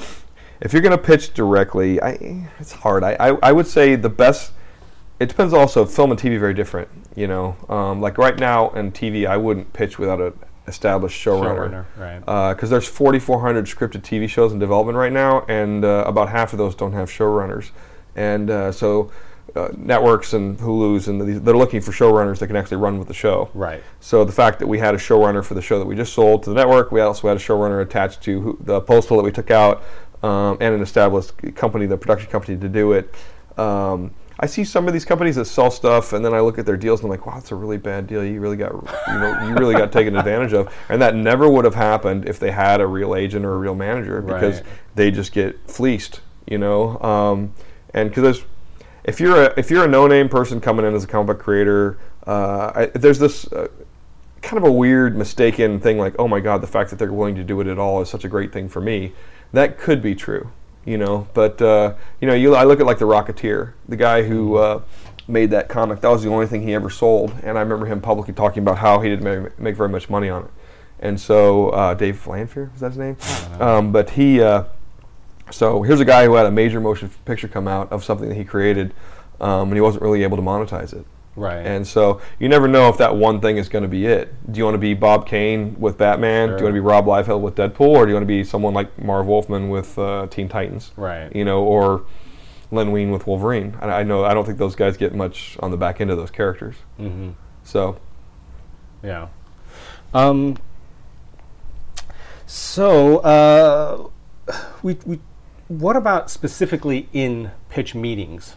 if 0.60 0.72
you're 0.72 0.82
going 0.82 0.96
to 0.96 1.02
pitch 1.02 1.34
directly, 1.34 2.00
I, 2.00 2.48
it's 2.58 2.72
hard. 2.72 3.04
I, 3.04 3.16
I, 3.20 3.38
I 3.42 3.52
would 3.52 3.66
say 3.66 3.96
the 3.96 4.08
best. 4.08 4.52
It 5.18 5.28
depends 5.28 5.54
also. 5.54 5.84
Film 5.86 6.10
and 6.10 6.20
TV 6.20 6.36
are 6.36 6.40
very 6.40 6.54
different. 6.54 6.88
You 7.14 7.26
know, 7.26 7.56
um, 7.68 8.00
like 8.00 8.18
right 8.18 8.38
now 8.38 8.70
in 8.70 8.92
TV, 8.92 9.26
I 9.26 9.36
wouldn't 9.36 9.72
pitch 9.72 9.98
without 9.98 10.20
an 10.20 10.34
established 10.66 11.24
showrunner 11.24 11.86
Showrunner, 11.96 12.20
right. 12.26 12.54
because 12.54 12.70
there's 12.70 12.86
4,400 12.86 13.66
scripted 13.66 14.02
TV 14.02 14.28
shows 14.28 14.52
in 14.52 14.58
development 14.58 14.98
right 14.98 15.12
now, 15.12 15.44
and 15.48 15.84
uh, 15.84 16.04
about 16.06 16.28
half 16.28 16.52
of 16.52 16.58
those 16.58 16.74
don't 16.74 16.92
have 16.92 17.08
showrunners. 17.08 17.70
And 18.14 18.50
uh, 18.50 18.72
so, 18.72 19.10
uh, 19.54 19.68
networks 19.76 20.32
and 20.32 20.58
Hulu's 20.58 21.08
and 21.08 21.20
these, 21.20 21.40
they're 21.40 21.56
looking 21.56 21.80
for 21.80 21.92
showrunners 21.92 22.38
that 22.40 22.46
can 22.48 22.56
actually 22.56 22.78
run 22.78 22.98
with 22.98 23.08
the 23.08 23.14
show. 23.14 23.48
Right. 23.54 23.82
So 24.00 24.24
the 24.24 24.32
fact 24.32 24.58
that 24.58 24.66
we 24.66 24.78
had 24.78 24.94
a 24.94 24.98
showrunner 24.98 25.44
for 25.44 25.54
the 25.54 25.62
show 25.62 25.78
that 25.78 25.86
we 25.86 25.94
just 25.94 26.12
sold 26.12 26.42
to 26.44 26.50
the 26.50 26.56
network, 26.56 26.92
we 26.92 27.00
also 27.00 27.28
had 27.28 27.36
a 27.36 27.40
showrunner 27.40 27.80
attached 27.80 28.22
to 28.22 28.40
who, 28.40 28.58
the 28.60 28.80
postal 28.80 29.16
that 29.16 29.22
we 29.22 29.32
took 29.32 29.50
out, 29.50 29.82
um, 30.22 30.58
and 30.60 30.74
an 30.74 30.82
established 30.82 31.32
company, 31.54 31.86
the 31.86 31.96
production 31.96 32.30
company, 32.30 32.58
to 32.58 32.68
do 32.68 32.92
it. 32.92 33.14
Um, 33.56 34.12
I 34.38 34.44
see 34.44 34.64
some 34.64 34.86
of 34.86 34.92
these 34.92 35.06
companies 35.06 35.36
that 35.36 35.46
sell 35.46 35.70
stuff, 35.70 36.12
and 36.12 36.22
then 36.22 36.34
I 36.34 36.40
look 36.40 36.58
at 36.58 36.66
their 36.66 36.76
deals 36.76 37.00
and 37.00 37.06
I'm 37.06 37.10
like, 37.10 37.24
wow, 37.26 37.34
that's 37.36 37.52
a 37.52 37.54
really 37.54 37.78
bad 37.78 38.06
deal. 38.06 38.22
You 38.22 38.38
really 38.38 38.58
got, 38.58 38.72
you 38.72 39.14
know, 39.14 39.46
you 39.48 39.54
really 39.54 39.74
got 39.74 39.92
taken 39.92 40.14
advantage 40.14 40.52
of, 40.52 40.70
and 40.90 41.00
that 41.00 41.14
never 41.14 41.48
would 41.48 41.64
have 41.64 41.74
happened 41.74 42.28
if 42.28 42.38
they 42.38 42.50
had 42.50 42.82
a 42.82 42.86
real 42.86 43.14
agent 43.14 43.46
or 43.46 43.54
a 43.54 43.58
real 43.58 43.74
manager 43.74 44.20
because 44.20 44.56
Right. 44.56 44.70
they 44.94 45.10
just 45.10 45.32
get 45.32 45.58
fleeced, 45.70 46.20
you 46.46 46.58
know. 46.58 47.00
Um, 47.00 47.54
and 47.94 48.10
because 48.10 48.22
there's, 48.24 48.44
if 49.06 49.20
you're 49.20 49.44
a 49.44 49.54
if 49.56 49.70
you're 49.70 49.84
a 49.84 49.88
no 49.88 50.06
name 50.06 50.28
person 50.28 50.60
coming 50.60 50.84
in 50.84 50.94
as 50.94 51.04
a 51.04 51.06
comic 51.06 51.28
book 51.28 51.38
creator, 51.38 51.98
uh, 52.26 52.72
I, 52.74 52.86
there's 52.86 53.18
this. 53.18 53.50
Uh, 53.52 53.68
kind 54.42 54.62
of 54.62 54.64
a 54.64 54.72
weird 54.72 55.16
mistaken 55.16 55.80
thing 55.80 55.98
like 55.98 56.14
oh 56.20 56.28
my 56.28 56.38
god 56.38 56.60
the 56.60 56.68
fact 56.68 56.90
that 56.90 57.00
they're 57.00 57.12
willing 57.12 57.34
to 57.34 57.42
do 57.42 57.60
it 57.60 57.66
at 57.66 57.80
all 57.80 58.00
is 58.00 58.08
such 58.08 58.24
a 58.24 58.28
great 58.28 58.52
thing 58.52 58.68
for 58.68 58.80
me. 58.80 59.12
That 59.52 59.76
could 59.76 60.00
be 60.00 60.14
true 60.14 60.52
you 60.86 60.96
know? 60.96 61.28
But 61.34 61.60
uh, 61.60 61.94
you 62.20 62.28
know 62.28 62.34
you 62.34 62.54
i 62.54 62.64
look 62.64 62.80
at 62.80 62.86
like 62.86 62.98
the 62.98 63.04
rocketeer 63.04 63.72
the 63.88 63.96
guy 63.96 64.22
who 64.22 64.56
uh, 64.56 64.82
made 65.28 65.50
that 65.50 65.68
comic. 65.68 66.00
That 66.00 66.08
was 66.08 66.22
the 66.22 66.30
only 66.30 66.46
thing 66.46 66.62
he 66.62 66.72
ever 66.72 66.88
sold 66.88 67.34
and 67.42 67.58
i 67.58 67.60
remember 67.60 67.84
him 67.84 68.00
publicly 68.00 68.32
talking 68.32 68.62
about 68.62 68.78
how 68.78 69.00
he 69.00 69.10
didn't 69.10 69.52
make, 69.58 69.76
very 69.76 69.88
much 69.90 70.08
money 70.08 70.30
on 70.30 70.44
it. 70.44 70.50
And 71.00 71.20
so 71.20 71.70
uh, 71.70 71.92
dave 71.92 72.26
lanfear 72.26 72.70
is 72.74 72.80
that 72.80 72.92
his 72.92 72.98
name? 72.98 73.16
Um, 73.60 73.92
but 73.92 74.10
he 74.10 74.40
uh, 74.40 74.64
so 75.50 75.82
here's 75.82 76.00
a 76.00 76.04
guy 76.04 76.24
who 76.24 76.34
had 76.34 76.46
a 76.46 76.50
major 76.50 76.80
motion 76.80 77.10
picture 77.24 77.48
come 77.48 77.68
out 77.68 77.90
of 77.92 78.04
something 78.04 78.28
that 78.28 78.34
he 78.34 78.44
created 78.44 78.92
um, 79.40 79.68
and 79.68 79.74
he 79.74 79.80
wasn't 79.80 80.02
really 80.02 80.22
able 80.22 80.36
to 80.36 80.42
monetize 80.42 80.92
it 80.92 81.06
Right. 81.38 81.66
and 81.66 81.86
so 81.86 82.22
you 82.38 82.48
never 82.48 82.66
know 82.66 82.88
if 82.88 82.96
that 82.96 83.14
one 83.14 83.40
thing 83.42 83.58
is 83.58 83.68
going 83.68 83.82
to 83.82 83.88
be 83.88 84.06
it. 84.06 84.32
Do 84.50 84.56
you 84.56 84.64
want 84.64 84.74
to 84.74 84.78
be 84.78 84.94
Bob 84.94 85.26
Kane 85.28 85.76
with 85.78 85.98
Batman? 85.98 86.48
Sure. 86.48 86.56
Do 86.56 86.62
you 86.62 86.64
want 86.64 86.74
to 86.76 86.80
be 86.80 86.86
Rob 86.86 87.04
Liefeld 87.04 87.42
with 87.42 87.56
Deadpool? 87.56 87.80
Or 87.88 88.06
do 88.06 88.10
you 88.10 88.14
want 88.14 88.22
to 88.22 88.26
be 88.26 88.42
someone 88.42 88.72
like 88.72 88.98
Marv 88.98 89.26
Wolfman 89.26 89.68
with 89.68 89.98
uh, 89.98 90.28
Teen 90.30 90.48
Titans? 90.48 90.92
Right. 90.96 91.30
You 91.36 91.44
know, 91.44 91.62
or 91.62 92.06
Len 92.70 92.90
Wein 92.90 93.10
with 93.10 93.26
Wolverine. 93.26 93.76
I, 93.82 94.00
I 94.00 94.02
know 94.02 94.24
I 94.24 94.32
don't 94.32 94.46
think 94.46 94.56
those 94.56 94.74
guys 94.74 94.96
get 94.96 95.14
much 95.14 95.58
on 95.60 95.70
the 95.70 95.76
back 95.76 96.00
end 96.00 96.10
of 96.10 96.16
those 96.16 96.30
characters. 96.30 96.76
mm-hmm. 96.98 97.32
So 97.64 97.98
Yeah. 99.02 99.28
Um, 100.14 100.56
so, 102.46 103.18
uh, 103.18 104.08
we, 104.82 104.96
we, 105.04 105.20
what 105.68 105.96
about 105.96 106.30
specifically 106.30 107.08
in 107.12 107.50
pitch 107.68 107.94
meetings? 107.94 108.56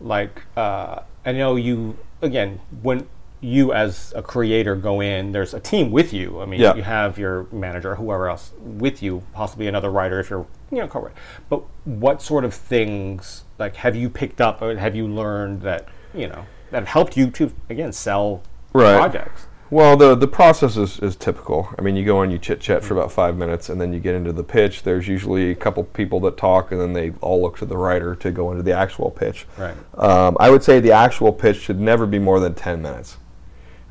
Like, 0.00 0.42
uh, 0.56 1.00
I 1.24 1.32
know 1.32 1.56
you, 1.56 1.98
again, 2.22 2.60
when 2.82 3.06
you 3.42 3.72
as 3.72 4.12
a 4.14 4.22
creator 4.22 4.76
go 4.76 5.00
in, 5.00 5.32
there's 5.32 5.54
a 5.54 5.60
team 5.60 5.90
with 5.90 6.12
you. 6.12 6.40
I 6.40 6.46
mean, 6.46 6.60
Yeah. 6.60 6.74
you 6.74 6.82
have 6.82 7.18
your 7.18 7.46
manager, 7.50 7.94
whoever 7.96 8.28
else 8.28 8.52
with 8.60 9.02
you, 9.02 9.22
possibly 9.32 9.66
another 9.66 9.90
writer 9.90 10.20
if 10.20 10.28
you're, 10.30 10.46
you 10.70 10.78
know, 10.78 10.86
co-writer. 10.88 11.14
But 11.48 11.62
what 11.84 12.20
sort 12.22 12.44
of 12.44 12.52
things, 12.54 13.44
like, 13.58 13.76
have 13.76 13.96
you 13.96 14.10
picked 14.10 14.40
up 14.40 14.60
or 14.60 14.76
have 14.76 14.94
you 14.94 15.06
learned 15.06 15.62
that, 15.62 15.88
you 16.14 16.28
know, 16.28 16.44
that 16.70 16.80
have 16.80 16.88
helped 16.88 17.16
you 17.16 17.30
to, 17.30 17.52
again, 17.70 17.92
sell 17.92 18.42
Right. 18.72 18.96
projects? 18.98 19.46
Well, 19.70 19.96
the 19.96 20.16
the 20.16 20.26
process 20.26 20.76
is, 20.76 20.98
is 20.98 21.14
typical. 21.14 21.72
I 21.78 21.82
mean, 21.82 21.94
you 21.94 22.04
go 22.04 22.22
in, 22.22 22.30
you 22.30 22.38
chit 22.38 22.60
chat 22.60 22.82
for 22.82 22.94
about 22.94 23.12
five 23.12 23.36
minutes, 23.36 23.68
and 23.68 23.80
then 23.80 23.92
you 23.92 24.00
get 24.00 24.16
into 24.16 24.32
the 24.32 24.42
pitch. 24.42 24.82
There's 24.82 25.06
usually 25.06 25.52
a 25.52 25.54
couple 25.54 25.84
people 25.84 26.18
that 26.20 26.36
talk, 26.36 26.72
and 26.72 26.80
then 26.80 26.92
they 26.92 27.12
all 27.20 27.40
look 27.40 27.58
to 27.58 27.66
the 27.66 27.76
writer 27.76 28.16
to 28.16 28.32
go 28.32 28.50
into 28.50 28.64
the 28.64 28.72
actual 28.72 29.10
pitch. 29.10 29.46
Right. 29.56 29.76
Um, 29.94 30.36
I 30.40 30.50
would 30.50 30.64
say 30.64 30.80
the 30.80 30.92
actual 30.92 31.32
pitch 31.32 31.60
should 31.60 31.78
never 31.78 32.04
be 32.04 32.18
more 32.18 32.40
than 32.40 32.54
ten 32.54 32.82
minutes. 32.82 33.16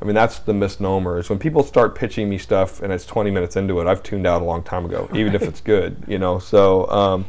I 0.02 0.04
mean, 0.04 0.14
that's 0.14 0.38
the 0.38 0.54
misnomer. 0.54 1.18
Is 1.18 1.30
when 1.30 1.38
people 1.38 1.62
start 1.62 1.94
pitching 1.94 2.28
me 2.28 2.38
stuff 2.38 2.80
and 2.80 2.92
it's 2.92 3.04
20 3.04 3.30
minutes 3.30 3.56
into 3.56 3.80
it, 3.80 3.86
I've 3.86 4.02
tuned 4.02 4.26
out 4.26 4.40
a 4.40 4.44
long 4.44 4.62
time 4.62 4.86
ago, 4.86 5.08
even 5.14 5.34
if 5.34 5.42
it's 5.42 5.60
good, 5.60 6.02
you 6.06 6.18
know. 6.18 6.38
So, 6.38 6.90
um, 6.90 7.26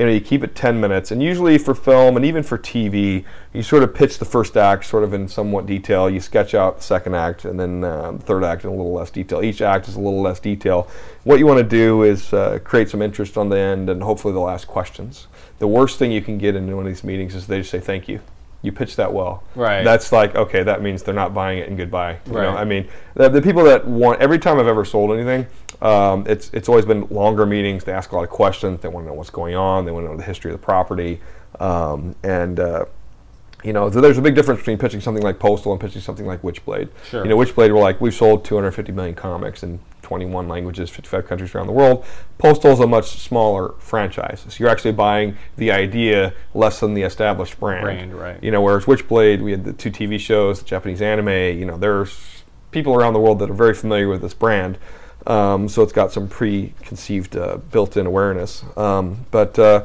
you 0.00 0.06
know, 0.06 0.12
you 0.12 0.20
keep 0.22 0.42
it 0.42 0.54
10 0.54 0.80
minutes, 0.80 1.10
and 1.10 1.22
usually 1.22 1.58
for 1.58 1.74
film 1.74 2.16
and 2.16 2.24
even 2.24 2.42
for 2.42 2.56
TV, 2.56 3.22
you 3.52 3.62
sort 3.62 3.82
of 3.82 3.94
pitch 3.94 4.16
the 4.16 4.24
first 4.24 4.56
act 4.56 4.86
sort 4.86 5.04
of 5.04 5.12
in 5.12 5.28
somewhat 5.28 5.66
detail. 5.66 6.08
You 6.08 6.20
sketch 6.20 6.54
out 6.54 6.78
the 6.78 6.82
second 6.82 7.14
act, 7.14 7.44
and 7.44 7.60
then 7.60 7.82
the 7.82 8.18
third 8.24 8.42
act 8.42 8.64
in 8.64 8.70
a 8.70 8.72
little 8.72 8.94
less 8.94 9.10
detail. 9.10 9.42
Each 9.42 9.60
act 9.60 9.88
is 9.88 9.96
a 9.96 10.00
little 10.00 10.22
less 10.22 10.40
detail. 10.40 10.88
What 11.24 11.38
you 11.38 11.46
want 11.46 11.58
to 11.58 11.68
do 11.68 12.04
is 12.04 12.32
uh, 12.32 12.60
create 12.64 12.88
some 12.88 13.02
interest 13.02 13.36
on 13.36 13.50
the 13.50 13.58
end, 13.58 13.90
and 13.90 14.02
hopefully 14.02 14.32
they'll 14.32 14.48
ask 14.48 14.66
questions. 14.66 15.26
The 15.58 15.68
worst 15.68 15.98
thing 15.98 16.10
you 16.10 16.22
can 16.22 16.38
get 16.38 16.56
in 16.56 16.74
one 16.74 16.86
of 16.86 16.90
these 16.90 17.04
meetings 17.04 17.34
is 17.34 17.46
they 17.46 17.58
just 17.58 17.70
say 17.70 17.80
thank 17.80 18.08
you. 18.08 18.22
You 18.62 18.72
pitched 18.72 18.96
that 18.96 19.12
well. 19.12 19.42
Right. 19.54 19.82
That's 19.82 20.12
like 20.12 20.34
okay. 20.34 20.62
That 20.62 20.80
means 20.80 21.02
they're 21.02 21.14
not 21.14 21.34
buying 21.34 21.58
it 21.58 21.68
and 21.68 21.76
goodbye. 21.76 22.18
You 22.26 22.32
know? 22.32 22.38
Right. 22.40 22.56
I 22.56 22.64
mean, 22.64 22.88
the, 23.14 23.28
the 23.28 23.42
people 23.42 23.64
that 23.64 23.86
want 23.86 24.20
every 24.20 24.38
time 24.38 24.58
I've 24.58 24.66
ever 24.66 24.84
sold 24.84 25.12
anything, 25.12 25.46
um, 25.82 26.24
it's 26.26 26.50
it's 26.52 26.68
always 26.68 26.84
been 26.84 27.06
longer 27.08 27.46
meetings. 27.46 27.84
They 27.84 27.92
ask 27.92 28.12
a 28.12 28.16
lot 28.16 28.24
of 28.24 28.30
questions. 28.30 28.80
They 28.80 28.88
want 28.88 29.06
to 29.06 29.10
know 29.10 29.14
what's 29.14 29.30
going 29.30 29.54
on. 29.54 29.84
They 29.84 29.92
want 29.92 30.06
to 30.06 30.10
know 30.10 30.16
the 30.16 30.22
history 30.22 30.50
of 30.52 30.60
the 30.60 30.64
property, 30.64 31.20
um, 31.58 32.14
and 32.22 32.60
uh, 32.60 32.84
you 33.64 33.72
know, 33.72 33.90
th- 33.90 34.00
there's 34.02 34.18
a 34.18 34.22
big 34.22 34.34
difference 34.34 34.60
between 34.60 34.78
pitching 34.78 35.00
something 35.00 35.22
like 35.22 35.38
Postal 35.38 35.72
and 35.72 35.80
pitching 35.80 36.00
something 36.00 36.26
like 36.26 36.42
Witchblade. 36.42 36.88
Sure. 37.08 37.24
You 37.24 37.30
know, 37.30 37.36
Witchblade, 37.36 37.72
we're 37.74 37.80
like 37.80 38.00
we've 38.00 38.14
sold 38.14 38.44
250 38.44 38.92
million 38.92 39.14
comics 39.14 39.62
in 39.62 39.80
21 40.02 40.48
languages, 40.48 40.90
55 40.90 41.26
countries 41.26 41.54
around 41.54 41.66
the 41.66 41.72
world. 41.72 42.04
Postal 42.38 42.72
is 42.72 42.80
a 42.80 42.86
much 42.86 43.18
smaller 43.18 43.74
franchise, 43.78 44.44
so 44.48 44.56
you're 44.58 44.68
actually 44.68 44.92
buying 44.92 45.36
the 45.56 45.70
idea 45.70 46.34
less 46.54 46.80
than 46.80 46.94
the 46.94 47.02
established 47.02 47.60
brand. 47.60 47.84
Brand, 47.84 48.14
right. 48.14 48.42
You 48.42 48.50
know, 48.50 48.60
whereas 48.62 48.84
Witchblade, 48.84 49.40
we 49.40 49.52
had 49.52 49.64
the 49.64 49.72
two 49.72 49.90
TV 49.90 50.18
shows, 50.18 50.60
the 50.60 50.66
Japanese 50.66 51.02
anime. 51.02 51.58
You 51.58 51.64
know, 51.64 51.76
there's 51.76 52.42
people 52.70 52.94
around 52.94 53.12
the 53.12 53.20
world 53.20 53.38
that 53.40 53.50
are 53.50 53.54
very 53.54 53.74
familiar 53.74 54.08
with 54.08 54.22
this 54.22 54.34
brand. 54.34 54.78
Um, 55.26 55.68
so 55.68 55.82
it's 55.82 55.92
got 55.92 56.12
some 56.12 56.28
preconceived 56.28 57.36
uh, 57.36 57.58
built-in 57.58 58.06
awareness. 58.06 58.64
Um, 58.76 59.26
but 59.30 59.58
uh, 59.58 59.84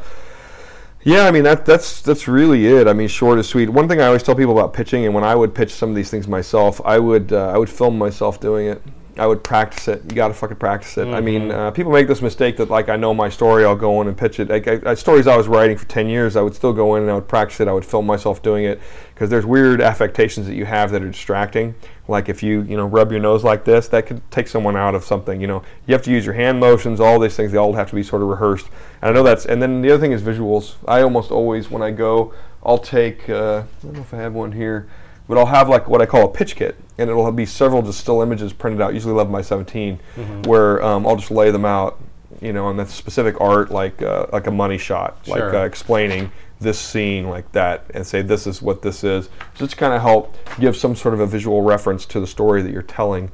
yeah, 1.04 1.28
I 1.28 1.32
mean 1.32 1.44
that 1.44 1.66
that's 1.66 2.02
that's 2.02 2.28
really 2.28 2.66
it. 2.66 2.88
I 2.88 2.94
mean, 2.94 3.08
short 3.08 3.38
and 3.38 3.46
sweet. 3.46 3.70
One 3.70 3.88
thing 3.88 4.02
I 4.02 4.08
always 4.08 4.24
tell 4.24 4.36
people 4.36 4.58
about 4.58 4.74
pitching, 4.74 5.06
and 5.06 5.14
when 5.14 5.24
I 5.24 5.36
would 5.36 5.54
pitch 5.54 5.72
some 5.72 5.90
of 5.90 5.96
these 5.96 6.10
things 6.10 6.28
myself, 6.28 6.82
I 6.84 7.00
would 7.00 7.32
uh, 7.32 7.50
I 7.50 7.58
would 7.58 7.70
film 7.70 7.98
myself 7.98 8.40
doing 8.40 8.68
it. 8.68 8.82
I 9.18 9.28
would 9.28 9.44
practice 9.44 9.88
it. 9.88 10.04
You 10.04 10.12
got 10.12 10.28
to 10.28 10.34
fucking 10.34 10.58
practice 10.58 10.98
it. 10.98 11.08
I 11.08 11.22
mean, 11.22 11.50
uh, 11.50 11.72
people 11.72 11.92
make 11.92 12.08
this 12.08 12.22
mistake 12.22 12.58
that 12.58 12.70
like 12.70 12.90
I 12.90 12.98
know 12.98 13.14
my 13.14 13.30
story, 13.30 13.64
I'll 13.64 13.76
go 13.76 14.02
in 14.02 14.08
and 14.08 14.18
pitch 14.18 14.40
it. 14.40 14.50
Like, 14.50 14.68
I, 14.68 14.92
I, 14.92 14.94
stories 14.94 15.26
I 15.26 15.38
was 15.38 15.48
writing 15.48 15.78
for 15.78 15.86
ten 15.86 16.10
years, 16.10 16.36
I 16.36 16.42
would 16.42 16.54
still 16.54 16.74
go 16.74 16.96
in 16.96 17.04
and 17.04 17.12
I 17.12 17.16
would 17.16 17.28
practice 17.28 17.62
it. 17.62 17.68
I 17.68 17.72
would 17.72 17.86
film 17.86 18.06
myself 18.06 18.42
doing 18.42 18.66
it 18.66 18.82
because 19.14 19.30
there's 19.30 19.46
weird 19.46 19.80
affectations 19.80 20.48
that 20.48 20.56
you 20.56 20.66
have 20.66 20.92
that 20.92 21.02
are 21.02 21.10
distracting. 21.10 21.76
Like 22.08 22.28
if 22.28 22.44
you 22.44 22.64
you 22.64 22.76
know 22.76 22.86
rub 22.86 23.12
your 23.12 23.22
nose 23.22 23.44
like 23.44 23.64
this, 23.64 23.88
that 23.90 24.06
could 24.06 24.22
take 24.32 24.50
someone 24.50 24.76
out 24.76 24.96
of 24.96 25.06
something. 25.06 25.40
You 25.40 25.48
know, 25.48 25.64
you 25.88 25.94
have 25.94 26.04
to 26.04 26.12
use 26.12 26.26
your 26.26 26.36
hand 26.36 26.60
motions. 26.60 27.00
All 27.00 27.18
these 27.20 27.36
things 27.36 27.52
they 27.52 27.58
all 27.58 27.74
have 27.74 27.90
to 27.90 27.96
be 27.96 28.04
sort 28.04 28.22
of 28.22 28.28
rehearsed. 28.28 28.68
And 29.02 29.12
I 29.12 29.14
know 29.14 29.24
that's. 29.24 29.46
And 29.46 29.62
then 29.62 29.82
the 29.82 29.92
other 29.92 30.02
thing 30.02 30.12
is 30.12 30.22
visuals. 30.22 30.76
I 30.88 31.02
almost 31.02 31.32
always 31.32 31.72
when 31.72 31.82
I 31.82 31.92
go, 31.92 32.34
I'll 32.64 32.78
take. 32.78 33.30
Uh, 33.30 33.64
I 33.64 33.86
don't 33.86 33.94
know 33.94 34.02
if 34.02 34.14
I 34.14 34.18
have 34.18 34.34
one 34.34 34.52
here 34.52 34.88
but 35.28 35.38
I'll 35.38 35.46
have 35.48 35.70
like 35.70 35.88
what 35.88 36.02
I 36.02 36.06
call 36.06 36.26
a 36.26 36.32
pitch 36.32 36.56
kit, 36.56 36.76
and 36.98 37.10
it'll 37.10 37.32
be 37.32 37.46
several 37.46 37.82
just 37.82 38.00
still 38.00 38.22
images 38.22 38.54
printed 38.54 38.82
out, 38.82 38.94
usually 38.94 39.14
11 39.14 39.32
by 39.32 39.42
17, 39.42 40.00
where 40.46 40.82
um, 40.84 41.06
I'll 41.06 41.18
just 41.18 41.32
lay 41.32 41.52
them 41.52 41.66
out, 41.66 42.00
you 42.42 42.54
know, 42.54 42.70
and 42.70 42.80
that's 42.80 42.94
specific 42.94 43.40
art, 43.42 43.72
like 43.72 44.02
uh, 44.02 44.28
like 44.32 44.48
a 44.48 44.52
money 44.52 44.78
shot, 44.78 45.18
like 45.28 45.42
uh, 45.54 45.66
explaining 45.66 46.32
this 46.60 46.80
scene 46.80 47.28
like 47.30 47.52
that, 47.52 47.84
and 47.94 48.06
say 48.08 48.22
this 48.22 48.48
is 48.48 48.62
what 48.62 48.82
this 48.82 49.04
is, 49.04 49.30
just 49.56 49.72
to 49.72 49.78
kind 49.78 49.94
of 49.94 50.02
help 50.02 50.36
give 50.60 50.76
some 50.78 50.96
sort 50.96 51.14
of 51.14 51.20
a 51.20 51.28
visual 51.28 51.62
reference 51.62 52.06
to 52.08 52.20
the 52.20 52.28
story 52.28 52.62
that 52.62 52.72
you're 52.72 52.82
telling, 52.82 53.30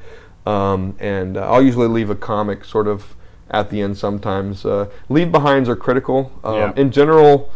um, 0.47 0.95
and 0.99 1.37
uh, 1.37 1.51
I'll 1.51 1.61
usually 1.61 1.87
leave 1.87 2.09
a 2.09 2.15
comic 2.15 2.65
sort 2.65 2.87
of 2.87 3.15
at 3.51 3.69
the 3.69 3.81
end 3.81 3.97
sometimes. 3.97 4.65
Uh, 4.65 4.89
leave 5.09 5.31
behinds 5.31 5.69
are 5.69 5.75
critical. 5.75 6.31
Um, 6.43 6.55
Yeah. 6.55 6.73
In 6.77 6.89
general, 6.91 7.51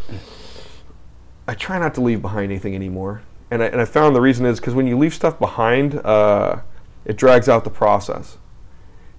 I 1.48 1.54
try 1.56 1.80
not 1.80 1.94
to 1.96 2.02
leave 2.02 2.22
behind 2.22 2.52
anything 2.52 2.76
anymore. 2.76 3.22
And 3.52 3.62
I, 3.62 3.68
and 3.68 3.80
I 3.80 3.86
found 3.86 4.16
the 4.16 4.22
reason 4.22 4.46
is 4.46 4.60
because 4.60 4.74
when 4.74 4.88
you 4.88 4.98
leave 4.98 5.14
stuff 5.14 5.38
behind, 5.40 5.96
uh, 6.04 6.62
it 7.06 7.16
drags 7.16 7.48
out 7.48 7.64
the 7.64 7.70
process. 7.70 8.38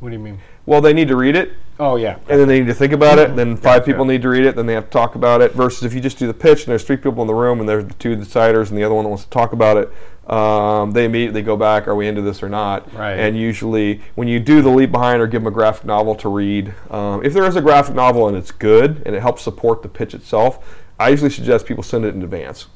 What 0.00 0.10
do 0.10 0.14
you 0.14 0.20
mean? 0.22 0.40
Well, 0.66 0.80
they 0.80 0.92
need 0.92 1.08
to 1.08 1.16
read 1.16 1.36
it, 1.36 1.52
Oh 1.78 1.94
yeah. 1.96 2.18
and 2.28 2.40
then 2.40 2.48
they 2.48 2.58
need 2.58 2.66
to 2.66 2.74
think 2.74 2.92
about 2.92 3.18
it. 3.18 3.36
Then 3.36 3.56
five 3.56 3.80
Gotcha. 3.80 3.84
people 3.92 4.04
need 4.04 4.20
to 4.22 4.28
read 4.28 4.44
it. 4.44 4.56
Then 4.56 4.66
they 4.66 4.74
have 4.74 4.86
to 4.86 4.90
talk 4.90 5.14
about 5.14 5.40
it. 5.40 5.52
Versus 5.52 5.84
if 5.84 5.94
you 5.94 6.00
just 6.00 6.18
do 6.18 6.26
the 6.26 6.34
pitch 6.34 6.60
and 6.64 6.68
there's 6.68 6.82
three 6.82 6.96
people 6.96 7.22
in 7.22 7.28
the 7.28 7.34
room 7.34 7.60
and 7.60 7.68
there's 7.68 7.84
the 7.86 7.94
two 7.94 8.16
deciders 8.16 8.68
and 8.70 8.76
the 8.76 8.82
other 8.84 8.94
one 8.94 9.04
that 9.04 9.08
wants 9.08 9.24
to 9.24 9.30
talk 9.30 9.52
about 9.52 9.76
it, 9.76 10.30
um, 10.30 10.90
they 10.90 11.04
immediately 11.04 11.40
go 11.40 11.56
back. 11.56 11.86
Are 11.86 11.94
we 11.94 12.08
into 12.08 12.20
this 12.20 12.42
or 12.42 12.48
not? 12.48 12.92
Right. 12.92 13.14
And 13.14 13.38
usually, 13.38 14.00
when 14.16 14.26
you 14.26 14.40
do 14.40 14.60
the 14.60 14.70
leave 14.70 14.90
behind 14.90 15.22
or 15.22 15.28
give 15.28 15.42
them 15.42 15.46
a 15.52 15.54
graphic 15.54 15.84
novel 15.86 16.16
to 16.16 16.28
read, 16.28 16.74
um, 16.90 17.24
if 17.24 17.32
there 17.32 17.44
is 17.44 17.54
a 17.54 17.62
graphic 17.62 17.94
novel 17.94 18.26
and 18.26 18.36
it's 18.36 18.50
good 18.50 19.02
and 19.06 19.14
it 19.14 19.22
helps 19.22 19.42
support 19.42 19.82
the 19.82 19.88
pitch 19.88 20.14
itself, 20.14 20.82
I 20.98 21.10
usually 21.10 21.30
suggest 21.30 21.64
people 21.64 21.84
send 21.84 22.04
it 22.04 22.14
in 22.14 22.22
advance. 22.22 22.66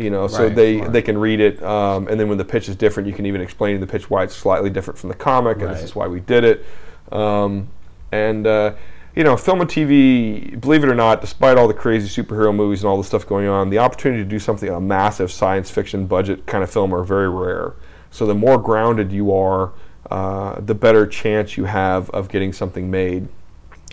You 0.00 0.08
know, 0.08 0.28
so 0.28 0.44
Right, 0.44 0.54
they 0.54 0.76
smart. 0.78 0.92
they 0.94 1.02
can 1.02 1.18
read 1.18 1.40
it, 1.40 1.62
um, 1.62 2.08
and 2.08 2.18
then 2.18 2.30
when 2.30 2.38
the 2.38 2.44
pitch 2.44 2.70
is 2.70 2.76
different, 2.76 3.06
you 3.06 3.14
can 3.14 3.26
even 3.26 3.42
explain 3.42 3.74
in 3.74 3.82
the 3.82 3.86
pitch 3.86 4.08
why 4.08 4.24
it's 4.24 4.34
slightly 4.34 4.70
different 4.70 4.98
from 4.98 5.10
the 5.10 5.14
comic, 5.14 5.60
and 5.60 5.70
this 5.70 5.82
is 5.82 5.94
why 5.94 6.06
we 6.06 6.20
did 6.20 6.42
it. 6.42 6.64
Um, 7.12 7.68
and 8.10 8.46
uh, 8.46 8.72
you 9.14 9.24
know, 9.24 9.36
film 9.36 9.60
and 9.60 9.68
TV, 9.68 10.58
believe 10.58 10.84
it 10.84 10.88
or 10.88 10.94
not, 10.94 11.20
despite 11.20 11.58
all 11.58 11.68
the 11.68 11.74
crazy 11.74 12.22
superhero 12.22 12.54
movies 12.54 12.80
and 12.82 12.88
all 12.88 12.96
the 12.96 13.04
stuff 13.04 13.26
going 13.26 13.46
on, 13.46 13.68
the 13.68 13.76
opportunity 13.76 14.22
to 14.22 14.28
do 14.28 14.38
something 14.38 14.70
on 14.70 14.76
a 14.76 14.80
massive 14.80 15.30
science 15.30 15.70
fiction 15.70 16.06
budget 16.06 16.46
kind 16.46 16.64
of 16.64 16.70
film 16.70 16.94
are 16.94 17.04
very 17.04 17.28
rare. 17.28 17.74
So 18.10 18.24
the 18.24 18.34
more 18.34 18.56
grounded 18.56 19.12
you 19.12 19.34
are, 19.34 19.72
uh, 20.10 20.60
the 20.62 20.74
better 20.74 21.06
chance 21.06 21.58
you 21.58 21.66
have 21.66 22.08
of 22.10 22.30
getting 22.30 22.54
something 22.54 22.90
made. 22.90 23.28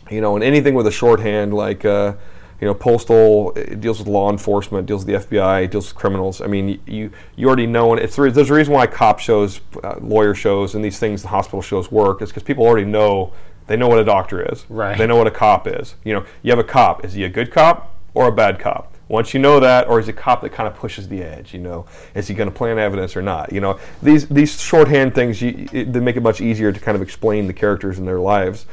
You 0.09 0.21
know, 0.21 0.35
and 0.35 0.43
anything 0.43 0.73
with 0.73 0.87
a 0.87 0.91
shorthand 0.91 1.53
like. 1.53 1.83
Uh, 1.83 2.13
you 2.59 2.67
know, 2.67 2.73
postal 2.73 3.53
it 3.55 3.79
deals 3.81 3.99
with 3.99 4.07
law 4.07 4.31
enforcement, 4.31 4.87
deals 4.87 5.05
with 5.05 5.29
the 5.29 5.37
FBI, 5.37 5.69
deals 5.69 5.89
with 5.89 5.95
criminals. 5.95 6.41
I 6.41 6.47
mean, 6.47 6.79
you 6.85 7.11
you 7.35 7.47
already 7.47 7.67
know, 7.67 7.93
and 7.93 8.01
it's 8.01 8.17
re- 8.17 8.31
there's 8.31 8.49
a 8.49 8.53
reason 8.53 8.73
why 8.73 8.87
cop 8.87 9.19
shows, 9.19 9.61
uh, 9.83 9.95
lawyer 10.01 10.33
shows, 10.33 10.73
and 10.73 10.83
these 10.83 10.99
things, 10.99 11.21
the 11.21 11.27
hospital 11.27 11.61
shows 11.61 11.91
work. 11.91 12.21
Is 12.21 12.29
because 12.29 12.43
people 12.43 12.65
already 12.65 12.85
know 12.85 13.33
they 13.67 13.77
know 13.77 13.87
what 13.87 13.99
a 13.99 14.03
doctor 14.03 14.41
is. 14.51 14.65
Right. 14.69 14.97
They 14.97 15.05
know 15.05 15.17
what 15.17 15.27
a 15.27 15.31
cop 15.31 15.67
is. 15.67 15.95
You 16.03 16.13
know, 16.15 16.25
you 16.41 16.51
have 16.51 16.59
a 16.59 16.63
cop. 16.63 17.05
Is 17.05 17.13
he 17.13 17.23
a 17.23 17.29
good 17.29 17.51
cop 17.51 17.93
or 18.13 18.27
a 18.27 18.31
bad 18.31 18.59
cop? 18.59 18.93
Once 19.09 19.33
you 19.33 19.39
know 19.39 19.59
that, 19.59 19.87
or 19.87 19.99
is 19.99 20.07
a 20.09 20.13
cop 20.13 20.41
that 20.41 20.51
kind 20.51 20.67
of 20.67 20.75
pushes 20.75 21.07
the 21.07 21.23
edge? 21.23 21.53
You 21.53 21.59
know, 21.59 21.85
is 22.13 22.27
he 22.27 22.33
going 22.33 22.49
to 22.49 22.55
plant 22.55 22.79
evidence 22.79 23.15
or 23.15 23.21
not? 23.21 23.53
You 23.53 23.61
know, 23.61 23.79
these 24.01 24.27
these 24.27 24.59
shorthand 24.59 25.15
things 25.15 25.41
you, 25.41 25.67
it, 25.71 25.93
they 25.93 25.99
make 25.99 26.17
it 26.17 26.23
much 26.23 26.41
easier 26.41 26.71
to 26.71 26.79
kind 26.79 26.95
of 26.95 27.01
explain 27.01 27.47
the 27.47 27.53
characters 27.53 27.99
in 27.99 28.05
their 28.05 28.19
lives. 28.19 28.65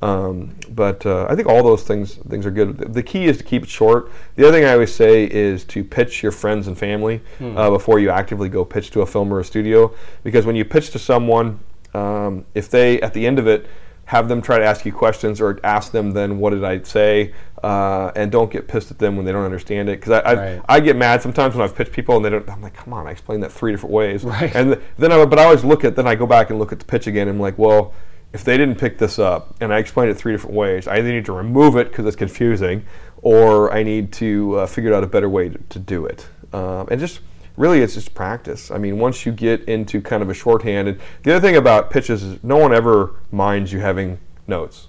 Um, 0.00 0.54
but 0.70 1.04
uh, 1.06 1.26
I 1.28 1.34
think 1.34 1.48
all 1.48 1.62
those 1.64 1.82
things 1.82 2.14
things 2.28 2.46
are 2.46 2.52
good. 2.52 2.94
The 2.94 3.02
key 3.02 3.24
is 3.26 3.38
to 3.38 3.44
keep 3.44 3.64
it 3.64 3.68
short. 3.68 4.12
The 4.36 4.46
other 4.46 4.56
thing 4.56 4.64
I 4.64 4.72
always 4.74 4.94
say 4.94 5.24
is 5.24 5.64
to 5.66 5.82
pitch 5.82 6.22
your 6.22 6.30
friends 6.32 6.68
and 6.68 6.78
family 6.78 7.20
Hmm. 7.38 7.56
uh, 7.58 7.70
before 7.70 7.98
you 7.98 8.10
actively 8.10 8.48
go 8.48 8.64
pitch 8.64 8.90
to 8.92 9.00
a 9.02 9.06
film 9.06 9.32
or 9.32 9.40
a 9.40 9.44
studio, 9.44 9.92
because 10.22 10.46
when 10.46 10.54
you 10.54 10.64
pitch 10.64 10.90
to 10.90 10.98
someone, 11.00 11.58
um, 11.94 12.44
if 12.54 12.70
they 12.70 13.00
at 13.00 13.12
the 13.12 13.26
end 13.26 13.38
of 13.40 13.48
it 13.48 13.66
have 14.04 14.28
them 14.28 14.40
try 14.40 14.58
to 14.58 14.64
ask 14.64 14.86
you 14.86 14.92
questions 14.92 15.38
or 15.38 15.58
ask 15.64 15.92
them 15.92 16.12
then 16.12 16.38
what 16.38 16.50
did 16.50 16.64
I 16.64 16.80
say, 16.82 17.34
uh, 17.62 18.10
and 18.16 18.30
don't 18.32 18.50
get 18.50 18.66
pissed 18.68 18.90
at 18.90 18.98
them 18.98 19.16
when 19.16 19.26
they 19.26 19.32
don't 19.32 19.44
understand 19.44 19.88
it. 19.90 20.00
Because 20.00 20.12
I, 20.12 20.20
I, 20.20 20.34
Right. 20.34 20.62
I 20.68 20.80
get 20.80 20.96
mad 20.96 21.20
sometimes 21.22 21.54
when 21.56 21.62
I've 21.64 21.74
pitched 21.74 21.92
people 21.92 22.16
and 22.16 22.24
they 22.24 22.30
don't. 22.30 22.48
I'm 22.48 22.62
like, 22.62 22.74
come 22.74 22.92
on, 22.92 23.06
I 23.08 23.10
explained 23.10 23.42
that 23.42 23.50
three 23.52 23.72
different 23.72 23.92
ways. 23.92 24.22
Right. 24.24 24.54
And 24.54 24.74
th- 24.74 24.84
then 24.96 25.10
I, 25.12 25.24
but 25.26 25.38
I 25.40 25.44
always 25.44 25.64
look 25.64 25.84
at 25.84 25.96
then 25.96 26.06
I 26.06 26.14
go 26.14 26.26
back 26.26 26.50
and 26.50 26.58
look 26.60 26.70
at 26.72 26.78
the 26.78 26.84
pitch 26.84 27.06
again. 27.08 27.26
And 27.28 27.36
I'm 27.36 27.40
like, 27.40 27.58
well, 27.58 27.92
if 28.32 28.44
they 28.44 28.56
didn't 28.56 28.76
pick 28.76 28.98
this 28.98 29.18
up 29.18 29.56
and 29.60 29.72
I 29.72 29.78
explained 29.78 30.10
it 30.10 30.14
three 30.14 30.32
different 30.32 30.56
ways, 30.56 30.86
I 30.86 30.98
either 30.98 31.10
need 31.10 31.24
to 31.26 31.32
remove 31.32 31.76
it 31.76 31.88
because 31.88 32.06
it's 32.06 32.16
confusing, 32.16 32.84
or 33.22 33.72
I 33.72 33.82
need 33.82 34.12
to 34.14 34.58
uh, 34.58 34.66
figure 34.66 34.94
out 34.94 35.02
a 35.02 35.06
better 35.06 35.28
way 35.28 35.48
to, 35.48 35.58
to 35.58 35.78
do 35.78 36.06
it. 36.06 36.28
Um, 36.52 36.88
and 36.90 37.00
just 37.00 37.20
really, 37.56 37.80
it's 37.80 37.94
just 37.94 38.14
practice. 38.14 38.70
I 38.70 38.78
mean, 38.78 38.98
once 38.98 39.26
you 39.26 39.32
get 39.32 39.62
into 39.64 40.00
kind 40.00 40.22
of 40.22 40.30
a 40.30 40.34
shorthand, 40.34 40.88
and 40.88 41.00
the 41.22 41.34
other 41.34 41.46
thing 41.46 41.56
about 41.56 41.90
pitches 41.90 42.22
is 42.22 42.42
no 42.44 42.56
one 42.56 42.72
ever 42.72 43.14
minds 43.32 43.72
you 43.72 43.80
having 43.80 44.18
notes. 44.46 44.88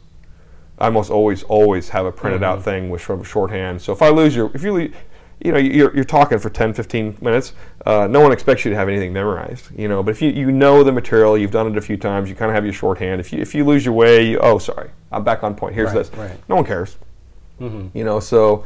I 0.77 0.85
almost 0.85 1.11
always 1.11 1.43
always 1.43 1.89
have 1.89 2.05
a 2.05 2.11
printed 2.11 2.41
out 2.41 2.63
thing 2.63 2.89
with 2.89 3.01
sort 3.01 3.19
of 3.19 3.27
shorthand. 3.27 3.81
So 3.81 3.91
if 3.91 4.01
I 4.01 4.09
lose 4.09 4.35
your, 4.35 4.49
if 4.53 4.63
you, 4.63 4.73
le- 4.73 4.89
you 5.41 5.51
know, 5.53 5.57
you're, 5.57 5.93
you're 5.95 6.03
talking 6.03 6.37
for 6.39 6.49
10, 6.49 6.73
15 6.73 7.17
minutes, 7.21 7.53
uh, 7.85 8.07
no 8.07 8.19
one 8.19 8.31
expects 8.31 8.65
you 8.65 8.71
to 8.71 8.75
have 8.77 8.89
anything 8.89 9.13
memorized, 9.13 9.67
you 9.77 9.87
know. 9.87 10.03
But 10.03 10.11
if 10.11 10.21
you, 10.21 10.29
you 10.31 10.51
know 10.51 10.83
the 10.83 10.91
material, 10.91 11.37
you've 11.37 11.51
done 11.51 11.67
it 11.71 11.77
a 11.77 11.81
few 11.81 11.95
times, 11.97 12.29
you 12.29 12.35
kind 12.35 12.49
of 12.51 12.55
have 12.55 12.65
your 12.65 12.73
shorthand. 12.73 13.21
If 13.21 13.31
you 13.31 13.39
if 13.41 13.55
you 13.55 13.63
lose 13.63 13.85
your 13.85 13.93
way, 13.93 14.27
you, 14.31 14.39
oh 14.39 14.57
sorry, 14.59 14.89
I'm 15.11 15.23
back 15.23 15.43
on 15.43 15.55
point. 15.55 15.75
Here's 15.75 15.87
Right, 15.93 16.05
this. 16.05 16.11
right. 16.17 16.37
No 16.49 16.55
one 16.55 16.65
cares, 16.65 16.97
you 17.59 17.89
know. 18.03 18.19
So. 18.19 18.65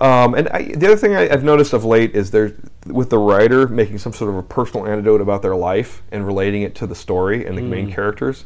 Um, 0.00 0.34
and 0.34 0.48
I, 0.50 0.62
the 0.62 0.86
other 0.86 0.96
thing 0.96 1.16
I, 1.16 1.28
I've 1.28 1.42
noticed 1.42 1.72
of 1.72 1.84
late 1.84 2.14
is 2.14 2.30
there's 2.30 2.52
with 2.86 3.10
the 3.10 3.18
writer 3.18 3.66
making 3.66 3.98
some 3.98 4.12
sort 4.12 4.30
of 4.30 4.36
a 4.36 4.42
personal 4.44 4.86
anecdote 4.86 5.20
about 5.20 5.42
their 5.42 5.56
life 5.56 6.02
and 6.12 6.24
relating 6.24 6.62
it 6.62 6.74
to 6.76 6.86
the 6.86 6.94
story 6.94 7.46
and 7.46 7.58
the 7.58 7.62
main 7.62 7.90
characters. 7.90 8.44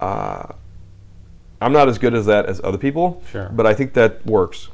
Uh, 0.00 0.46
I'm 1.60 1.72
not 1.72 1.88
as 1.88 1.98
good 1.98 2.14
as 2.14 2.24
that 2.26 2.46
as 2.46 2.60
other 2.64 2.78
people, 2.78 3.22
Sure. 3.30 3.50
but 3.52 3.66
I 3.66 3.74
think 3.74 3.92
that 3.94 4.24
works. 4.24 4.68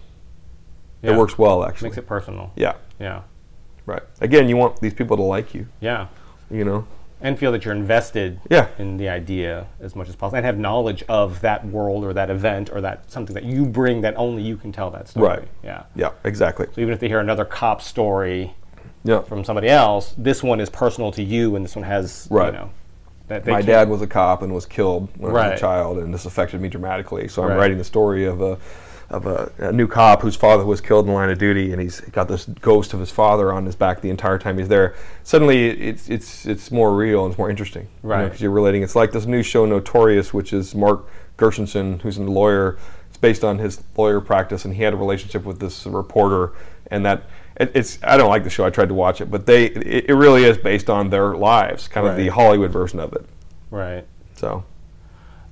Yeah. 1.03 1.13
It 1.13 1.17
works 1.19 1.39
well, 1.39 1.65
actually. 1.65 1.89
Makes 1.89 1.99
it 1.99 2.07
personal. 2.07 2.53
yeah, 2.57 2.75
Yeah. 2.99 3.23
right. 3.87 4.03
Again, 4.21 4.49
you 4.49 4.57
want 4.57 4.81
these 4.81 4.95
people 4.95 5.17
to 5.17 5.23
like 5.23 5.55
you, 5.55 5.67
Yeah. 5.81 6.07
you 6.51 6.65
know. 6.65 6.85
And 7.23 7.39
feel 7.39 7.53
that 7.53 7.65
you're 7.67 7.75
invested 7.75 8.41
Yeah. 8.51 8.69
in 8.79 8.97
the 8.97 9.09
idea 9.09 9.67
as 9.81 9.95
much 9.95 10.09
as 10.09 10.17
possible 10.17 10.37
and 10.39 10.47
have 10.47 10.57
knowledge 10.59 11.05
of 11.09 11.41
that 11.43 11.67
world 11.67 12.03
or 12.05 12.13
that 12.15 12.31
event 12.31 12.71
or 12.73 12.81
that 12.81 13.11
something 13.11 13.35
that 13.35 13.45
you 13.45 13.67
bring 13.67 14.01
that 14.03 14.15
only 14.17 14.43
you 14.43 14.57
can 14.57 14.73
tell 14.73 14.91
that 14.91 15.09
story. 15.09 15.27
Right. 15.29 15.49
Yeah. 15.63 15.83
Yeah, 15.95 16.11
exactly. 16.25 16.67
So 16.75 16.81
even 16.81 16.95
if 16.95 17.01
they 17.01 17.09
hear 17.09 17.19
another 17.21 17.45
cop 17.45 17.83
story 17.83 18.55
Yeah. 19.05 19.21
from 19.21 19.45
somebody 19.45 19.69
else, 19.69 20.15
this 20.17 20.43
one 20.43 20.61
is 20.61 20.71
personal 20.71 21.13
to 21.13 21.23
you 21.23 21.57
and 21.57 21.65
this 21.65 21.77
one 21.77 21.85
has, 21.85 22.27
Right. 22.31 22.53
you 22.53 22.59
know, 22.59 22.71
that 23.29 23.47
My 23.47 23.63
dad 23.63 23.89
was 23.89 24.03
a 24.03 24.07
cop 24.07 24.43
and 24.43 24.53
was 24.53 24.67
killed 24.67 25.09
when 25.17 25.31
I 25.37 25.51
was 25.51 25.59
a 25.59 25.61
child, 25.61 25.99
and 25.99 26.13
this 26.13 26.25
affected 26.27 26.61
me 26.61 26.69
dramatically. 26.69 27.29
So 27.29 27.43
I'm 27.43 27.51
Right. 27.51 27.59
writing 27.59 27.79
the 27.79 27.85
story 27.85 28.25
of 28.27 28.41
a 28.41 28.57
of 29.11 29.27
a, 29.27 29.53
a 29.59 29.73
new 29.73 29.89
cop 29.89 30.23
whose 30.23 30.37
father 30.37 30.65
was 30.65 30.81
killed 30.81 31.05
in 31.05 31.09
the 31.09 31.15
line 31.15 31.31
of 31.31 31.39
duty, 31.39 31.73
and 31.73 31.83
he's 31.83 32.01
got 32.01 32.29
this 32.29 32.47
ghost 32.47 32.95
of 32.95 33.01
his 33.01 33.11
father 33.11 33.53
on 33.53 33.67
his 33.67 33.75
back 33.75 34.01
the 34.01 34.09
entire 34.11 34.39
time 34.39 34.57
he's 34.57 34.69
there. 34.69 34.95
Suddenly, 35.25 35.67
it's 35.69 36.09
it's 36.09 36.47
it's 36.47 36.71
more 36.71 36.95
real 36.95 37.25
and 37.25 37.33
it's 37.33 37.39
more 37.39 37.51
interesting, 37.51 37.89
Right. 38.03 38.25
Because 38.25 38.41
you're 38.41 38.53
relating. 38.53 38.83
It's 38.83 38.95
like 38.97 39.11
this 39.11 39.27
new 39.27 39.43
show, 39.43 39.67
Notorious, 39.67 40.33
which 40.33 40.53
is 40.53 40.75
Mark 40.75 41.07
Gershenson, 41.37 42.01
who's 42.03 42.19
a 42.19 42.23
lawyer. 42.23 42.79
It's 43.09 43.19
based 43.19 43.43
on 43.43 43.59
his 43.59 43.83
lawyer 43.97 44.21
practice, 44.21 44.65
and 44.65 44.75
he 44.75 44.85
had 44.85 44.95
a 44.95 44.97
relationship 44.97 45.45
with 45.45 45.59
this 45.59 45.87
reporter, 45.87 46.53
and 46.91 47.05
that. 47.05 47.25
It's 47.57 47.99
I 48.03 48.17
don't 48.17 48.31
like 48.31 48.45
the 48.45 48.49
show. 48.49 48.65
I 48.65 48.71
tried 48.71 48.89
to 48.89 48.95
watch 48.95 49.21
it, 49.21 49.31
but 49.31 49.45
they 49.45 49.67
it, 49.67 50.09
it 50.09 50.15
really 50.15 50.45
is 50.45 50.57
based 50.57 50.89
on 50.89 51.11
their 51.11 51.37
lives, 51.37 51.89
kind 51.89 52.07
of 52.07 52.17
the 52.17 52.29
Hollywood 52.29 52.71
version 52.71 52.99
of 53.01 53.13
it. 53.13 53.27
Right. 53.71 54.07
So 54.35 54.65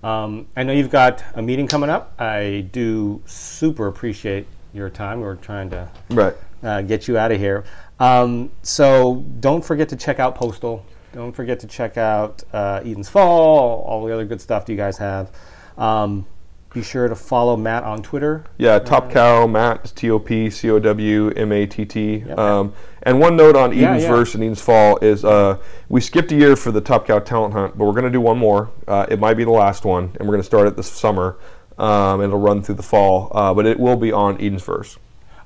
Um, 0.03 0.46
I 0.57 0.62
know 0.62 0.72
you've 0.72 0.90
got 0.90 1.24
a 1.34 1.42
meeting 1.42 1.66
coming 1.66 1.90
up. 1.90 2.14
I 2.20 2.68
do 2.72 3.22
super 3.26 3.88
appreciate 3.88 4.46
your 4.72 4.90
time. 4.90 5.20
We're 5.20 5.36
trying 5.36 5.70
to 5.70 5.88
right. 6.11 6.34
uh, 6.62 6.82
get 6.82 7.09
you 7.09 7.18
out 7.18 7.32
of 7.32 7.38
here. 7.38 7.64
Um, 7.99 8.51
so 8.62 9.24
don't 9.40 9.64
forget 9.64 9.88
to 9.88 9.96
check 9.96 10.20
out 10.20 10.34
Postal. 10.34 10.84
Don't 11.12 11.32
forget 11.32 11.59
to 11.61 11.66
check 11.66 11.96
out 11.96 12.44
uh, 12.53 12.80
Eden's 12.84 13.09
Fall, 13.09 13.82
all 13.82 14.05
the 14.05 14.12
other 14.12 14.24
good 14.24 14.40
stuff 14.40 14.68
you 14.68 14.76
guys 14.76 14.99
have. 14.99 15.32
Um, 15.76 16.26
be 16.72 16.82
sure 16.82 17.08
to 17.08 17.14
follow 17.14 17.56
Matt 17.56 17.84
on 17.84 18.02
Twitter. 18.02 18.44
Yeah, 18.58 18.78
Top 18.78 19.10
Cow, 19.10 19.46
Matt, 19.46 19.92
T 19.96 20.10
O 20.10 20.18
P 20.18 20.50
C 20.50 20.70
O 20.70 20.78
W 20.78 21.30
M 21.30 21.52
A 21.52 21.66
T 21.66 21.84
T. 21.84 22.24
Um, 22.30 22.72
and 23.02 23.20
one 23.20 23.36
note 23.36 23.56
on 23.56 23.72
Eden's 23.72 24.02
yeah. 24.02 24.10
Verse 24.10 24.34
and 24.34 24.44
Eden's 24.44 24.60
Fall 24.60 24.98
is 24.98 25.24
uh, 25.24 25.58
we 25.88 26.00
skipped 26.00 26.30
a 26.32 26.34
year 26.34 26.56
for 26.56 26.70
the 26.70 26.80
Top 26.80 27.06
Cow 27.06 27.18
talent 27.20 27.54
hunt, 27.54 27.78
but 27.78 27.84
we're 27.86 27.92
going 27.92 28.04
to 28.04 28.10
do 28.10 28.20
one 28.20 28.38
more. 28.38 28.70
Uh, 28.86 29.06
it 29.08 29.18
might 29.18 29.34
be 29.34 29.44
the 29.44 29.50
last 29.50 29.84
one, 29.84 30.04
and 30.18 30.28
we're 30.28 30.34
going 30.34 30.40
to 30.40 30.46
start 30.46 30.66
it 30.66 30.76
this 30.76 30.90
summer. 30.90 31.38
Um, 31.78 32.20
it'll 32.20 32.38
run 32.40 32.62
through 32.62 32.74
the 32.74 32.82
fall, 32.82 33.30
uh, 33.34 33.54
but 33.54 33.64
it 33.64 33.78
will 33.78 33.96
be 33.96 34.12
on 34.12 34.36
Eden's 34.36 34.62
Verse. 34.62 34.98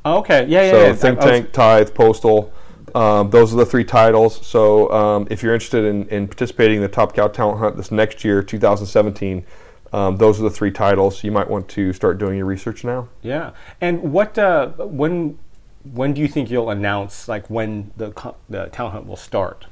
Oh, 0.04 0.18
okay, 0.18 0.46
yeah, 0.46 0.62
yeah, 0.62 0.64
yeah. 0.64 0.70
So 0.70 0.78
yeah. 0.78 0.94
Think 0.94 1.18
I 1.18 1.24
was- 1.24 1.30
Tank, 1.30 1.52
Tithe, 1.52 1.94
Postal. 1.94 2.52
Um, 2.94 3.30
those 3.30 3.54
are 3.54 3.56
the 3.56 3.66
three 3.66 3.84
titles. 3.84 4.44
So 4.46 4.90
um, 4.92 5.26
if 5.30 5.42
you're 5.42 5.54
interested 5.54 5.84
in, 5.84 6.08
in 6.08 6.26
participating 6.26 6.76
in 6.76 6.82
the 6.82 6.88
Top 6.88 7.14
Cow 7.14 7.28
Talent 7.28 7.58
Hunt 7.58 7.76
this 7.76 7.90
next 7.90 8.24
year, 8.24 8.42
2017, 8.42 9.44
um, 9.92 10.16
those 10.16 10.40
are 10.40 10.44
the 10.44 10.50
three 10.50 10.70
titles. 10.70 11.22
You 11.22 11.30
might 11.32 11.48
want 11.48 11.68
to 11.68 11.92
start 11.92 12.18
doing 12.18 12.36
your 12.36 12.46
research 12.46 12.84
now. 12.84 13.08
Yeah. 13.22 13.50
And 13.80 14.12
what 14.12 14.38
uh, 14.38 14.68
when 14.78 15.38
when 15.92 16.12
do 16.14 16.20
you 16.20 16.28
think 16.28 16.50
you'll 16.50 16.70
announce 16.70 17.28
like 17.28 17.48
when 17.50 17.92
the 17.96 18.12
co- 18.12 18.36
the 18.48 18.66
talent 18.66 18.94
hunt 18.94 19.06
will 19.06 19.16
start? 19.16 19.66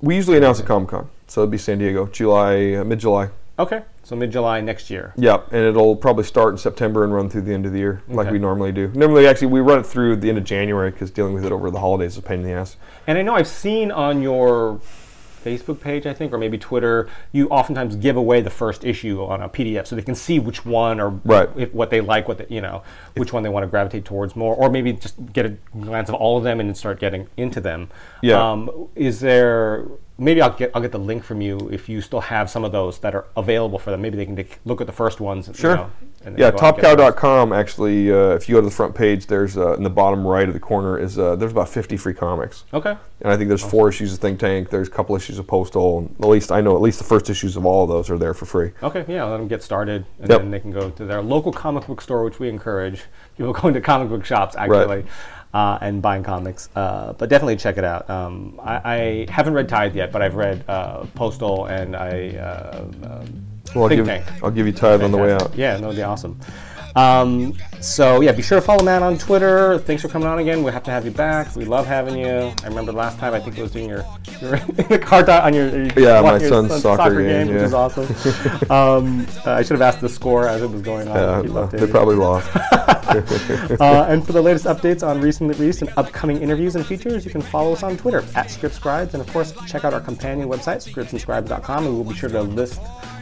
We 0.00 0.16
usually 0.16 0.36
announce 0.36 0.60
at 0.60 0.66
Comic 0.66 0.90
Con, 0.90 1.08
so 1.26 1.42
it'll 1.42 1.50
be 1.50 1.58
San 1.58 1.78
Diego, 1.78 2.06
July, 2.06 2.74
uh, 2.74 2.84
mid 2.84 2.98
July. 2.98 3.30
Okay, 3.58 3.82
so 4.02 4.16
mid 4.16 4.32
July 4.32 4.60
next 4.60 4.90
year. 4.90 5.14
Yep, 5.16 5.52
and 5.52 5.64
it'll 5.64 5.94
probably 5.94 6.24
start 6.24 6.52
in 6.52 6.58
September 6.58 7.04
and 7.04 7.14
run 7.14 7.30
through 7.30 7.42
the 7.42 7.54
end 7.54 7.64
of 7.66 7.72
the 7.72 7.78
year, 7.78 8.02
like 8.08 8.26
Okay. 8.26 8.32
we 8.32 8.38
normally 8.40 8.72
do. 8.72 8.90
Normally, 8.94 9.28
actually, 9.28 9.46
we 9.46 9.60
run 9.60 9.78
it 9.78 9.86
through 9.86 10.16
the 10.16 10.28
end 10.28 10.38
of 10.38 10.44
January 10.44 10.90
because 10.90 11.12
dealing 11.12 11.34
with 11.34 11.44
it 11.44 11.52
over 11.52 11.70
the 11.70 11.78
holidays 11.78 12.12
is 12.12 12.18
a 12.18 12.22
pain 12.22 12.40
in 12.40 12.46
the 12.46 12.52
ass. 12.52 12.76
And 13.06 13.16
I 13.16 13.22
know 13.22 13.34
I've 13.36 13.46
seen 13.46 13.92
on 13.92 14.20
your 14.22 14.80
Facebook 15.44 15.80
page, 15.80 16.06
I 16.06 16.14
think, 16.14 16.32
or 16.32 16.38
maybe 16.38 16.56
Twitter, 16.58 17.08
you 17.32 17.48
oftentimes 17.48 17.96
give 17.96 18.16
away 18.16 18.40
the 18.40 18.50
first 18.50 18.84
issue 18.84 19.22
on 19.22 19.42
a 19.42 19.48
PDF 19.48 19.86
so 19.86 19.96
they 19.96 20.02
can 20.02 20.14
see 20.14 20.38
which 20.38 20.64
one 20.64 21.00
or 21.00 21.10
Right. 21.24 21.48
if, 21.56 21.74
what 21.74 21.90
they 21.90 22.00
like, 22.00 22.26
what 22.28 22.38
they, 22.38 22.46
you 22.48 22.60
know, 22.60 22.82
which 23.16 23.32
one 23.32 23.42
they 23.42 23.48
want 23.48 23.64
to 23.64 23.68
gravitate 23.68 24.04
towards 24.04 24.34
more, 24.34 24.54
or 24.54 24.70
maybe 24.70 24.92
just 24.92 25.14
get 25.32 25.46
a 25.46 25.50
glance 25.78 26.08
of 26.08 26.14
all 26.14 26.38
of 26.38 26.44
them 26.44 26.60
and 26.60 26.76
start 26.76 26.98
getting 26.98 27.28
into 27.36 27.60
them. 27.60 27.90
Yeah. 28.22 28.42
Um, 28.52 28.88
is 28.94 29.20
there? 29.20 29.84
Maybe 30.16 30.40
I'll 30.40 30.50
get 30.50 30.70
I'll 30.74 30.82
get 30.82 30.92
the 30.92 30.98
link 30.98 31.24
from 31.24 31.40
you 31.40 31.68
if 31.72 31.88
you 31.88 32.00
still 32.00 32.20
have 32.20 32.48
some 32.48 32.62
of 32.64 32.70
those 32.70 32.98
that 33.00 33.16
are 33.16 33.24
available 33.36 33.80
for 33.80 33.90
them. 33.90 34.00
Maybe 34.00 34.16
they 34.16 34.24
can 34.26 34.36
take- 34.36 34.60
look 34.64 34.80
at 34.80 34.86
the 34.86 34.92
first 34.92 35.20
ones. 35.20 35.48
and, 35.48 35.56
you 35.56 35.60
Sure. 35.62 35.76
know, 35.76 35.90
and 36.24 36.38
Yeah, 36.38 36.52
go 36.52 36.58
out 36.66 36.78
and 36.78 36.86
topcow.com 36.98 37.52
actually, 37.52 38.12
uh, 38.12 38.28
if 38.36 38.48
you 38.48 38.54
go 38.54 38.60
to 38.60 38.64
the 38.66 38.70
front 38.74 38.94
page, 38.94 39.26
there's 39.26 39.56
uh, 39.58 39.72
in 39.74 39.82
the 39.82 39.90
bottom 39.90 40.24
right 40.24 40.46
of 40.46 40.54
the 40.54 40.60
corner 40.60 40.96
is 40.96 41.18
uh, 41.18 41.34
there's 41.34 41.50
about 41.50 41.68
50 41.68 41.96
free 41.96 42.14
comics. 42.14 42.62
Okay. 42.72 42.96
And 43.22 43.32
I 43.32 43.36
think 43.36 43.48
there's 43.48 43.64
four 43.64 43.88
issues 43.88 44.12
of 44.12 44.20
Think 44.20 44.38
Tank. 44.38 44.70
There's 44.70 44.86
a 44.86 44.90
couple 44.90 45.16
issues 45.16 45.40
of 45.40 45.48
Postal. 45.48 45.98
And 45.98 46.14
at 46.22 46.28
least 46.28 46.52
I 46.52 46.60
know 46.60 46.76
at 46.76 46.80
least 46.82 46.98
the 46.98 47.04
first 47.04 47.28
issues 47.28 47.56
of 47.56 47.66
all 47.66 47.82
of 47.82 47.88
those 47.88 48.08
are 48.08 48.16
there 48.18 48.34
for 48.34 48.46
free. 48.46 48.70
Okay, 48.84 49.04
yeah, 49.08 49.24
let 49.24 49.38
them 49.38 49.48
get 49.48 49.64
started, 49.64 50.06
and 50.20 50.30
Yep. 50.30 50.40
then 50.42 50.50
they 50.52 50.60
can 50.60 50.70
go 50.70 50.90
to 50.90 51.04
their 51.04 51.22
local 51.22 51.50
comic 51.52 51.88
book 51.88 52.00
store, 52.00 52.22
which 52.22 52.38
we 52.38 52.48
encourage 52.48 53.02
people 53.36 53.52
going 53.60 53.74
to 53.74 53.80
comic 53.80 54.08
book 54.10 54.24
shops 54.24 54.54
actually, 54.56 55.04
uh, 55.54 55.78
and 55.80 56.02
buying 56.02 56.22
comics. 56.22 56.68
Uh, 56.74 57.12
but 57.14 57.28
definitely 57.30 57.56
check 57.56 57.78
it 57.78 57.84
out. 57.84 58.10
Um, 58.10 58.60
I, 58.62 58.80
I 58.84 59.32
haven't 59.32 59.54
read 59.54 59.68
Tithe 59.68 59.94
yet, 59.94 60.12
but 60.12 60.20
I've 60.20 60.34
read 60.34 60.64
uh, 60.68 61.06
Postal 61.14 61.66
and 61.66 61.96
I 61.96 62.30
uh, 62.30 62.84
um, 63.04 63.46
Well, 63.74 63.84
I'll 63.84 63.88
give. 63.88 64.08
I'll 64.42 64.50
give 64.50 64.66
you 64.66 64.72
Tithe 64.72 65.02
on 65.02 65.12
the 65.12 65.18
way 65.18 65.32
out. 65.32 65.54
Yeah, 65.54 65.76
that 65.76 65.86
would 65.86 65.96
be 65.96 66.02
awesome. 66.02 66.38
Um, 66.96 67.54
so 67.80 68.20
yeah, 68.20 68.32
be 68.32 68.42
sure 68.42 68.60
to 68.60 68.64
follow 68.64 68.84
Matt 68.84 69.02
on 69.02 69.18
Twitter. 69.18 69.78
Thanks 69.78 70.02
for 70.02 70.08
coming 70.08 70.28
on 70.28 70.38
again. 70.38 70.62
We 70.62 70.70
have 70.70 70.84
to 70.84 70.90
have 70.90 71.04
you 71.04 71.10
back. 71.10 71.54
We 71.56 71.64
love 71.64 71.86
having 71.86 72.16
you. 72.16 72.52
I 72.62 72.66
remember 72.66 72.92
last 72.92 73.18
time 73.18 73.34
I 73.34 73.40
think 73.40 73.58
it 73.58 73.62
was 73.62 73.72
doing 73.72 73.88
your 73.88 74.04
your 74.40 74.56
the 74.88 74.98
car 74.98 75.28
on 75.28 75.54
your 75.54 75.68
Yeah, 75.98 76.20
my 76.20 76.38
your 76.38 76.48
son's 76.48 76.82
soccer 76.82 77.22
game, 77.22 77.48
which 77.48 77.56
yeah. 77.56 77.64
is 77.64 77.74
awesome. 77.74 78.04
um, 78.70 79.26
uh, 79.44 79.52
I 79.52 79.62
should 79.62 79.72
have 79.72 79.82
asked 79.82 80.00
the 80.00 80.08
score 80.08 80.48
as 80.48 80.62
it 80.62 80.70
was 80.70 80.82
going 80.82 81.08
on. 81.08 81.16
Yeah, 81.16 81.42
Keep 81.42 81.50
well, 81.50 81.68
updated. 81.68 81.80
they 81.80 81.86
probably 81.86 82.16
lost. 82.16 82.50
Uh, 83.14 84.06
and 84.08 84.24
for 84.26 84.32
the 84.32 84.40
latest 84.40 84.64
updates 84.64 85.06
on 85.06 85.20
recently 85.20 85.54
released 85.54 85.82
and 85.82 85.92
upcoming 85.96 86.40
interviews 86.40 86.74
and 86.74 86.84
features, 86.84 87.24
you 87.24 87.30
can 87.30 87.42
follow 87.42 87.72
us 87.72 87.82
on 87.82 87.96
Twitter 87.96 88.20
at 88.34 88.46
ScriptScribes. 88.48 89.14
And 89.14 89.20
of 89.20 89.30
course, 89.32 89.52
check 89.66 89.84
out 89.84 89.92
our 89.92 90.00
companion 90.00 90.48
website, 90.48 90.82
scriptsandscribes.com, 90.82 91.86
and 91.86 91.94
we'll 91.94 92.04
be 92.04 92.14
sure 92.14 92.30
to 92.30 92.42
list 92.42 92.80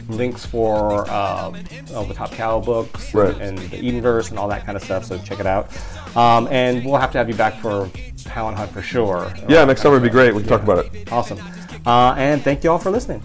links 0.09 0.45
for 0.45 1.09
uh, 1.09 1.51
all 1.93 2.05
the 2.05 2.13
Top 2.13 2.31
Cow 2.31 2.59
books 2.59 3.13
Right. 3.13 3.35
and 3.39 3.57
the 3.57 3.77
Edenverse 3.77 4.29
and 4.29 4.39
all 4.39 4.47
that 4.49 4.65
kind 4.65 4.75
of 4.75 4.83
stuff. 4.83 5.05
So 5.05 5.17
check 5.19 5.39
it 5.39 5.45
out. 5.47 5.69
Um, 6.15 6.47
and 6.51 6.85
we'll 6.85 6.97
have 6.97 7.11
to 7.13 7.17
have 7.17 7.29
you 7.29 7.35
back 7.35 7.55
for 7.59 7.89
Talent 8.23 8.57
Hunt 8.57 8.71
for 8.71 8.81
sure. 8.81 9.33
Yeah, 9.49 9.65
next 9.65 9.81
summer 9.81 9.95
would 9.95 10.03
be 10.03 10.09
great. 10.09 10.33
We 10.33 10.41
can 10.41 10.49
talk 10.49 10.63
about 10.63 10.85
it. 10.85 11.11
Awesome. 11.11 11.39
Uh, 11.85 12.13
and 12.17 12.41
thank 12.41 12.63
you 12.63 12.71
all 12.71 12.79
for 12.79 12.91
listening. 12.91 13.21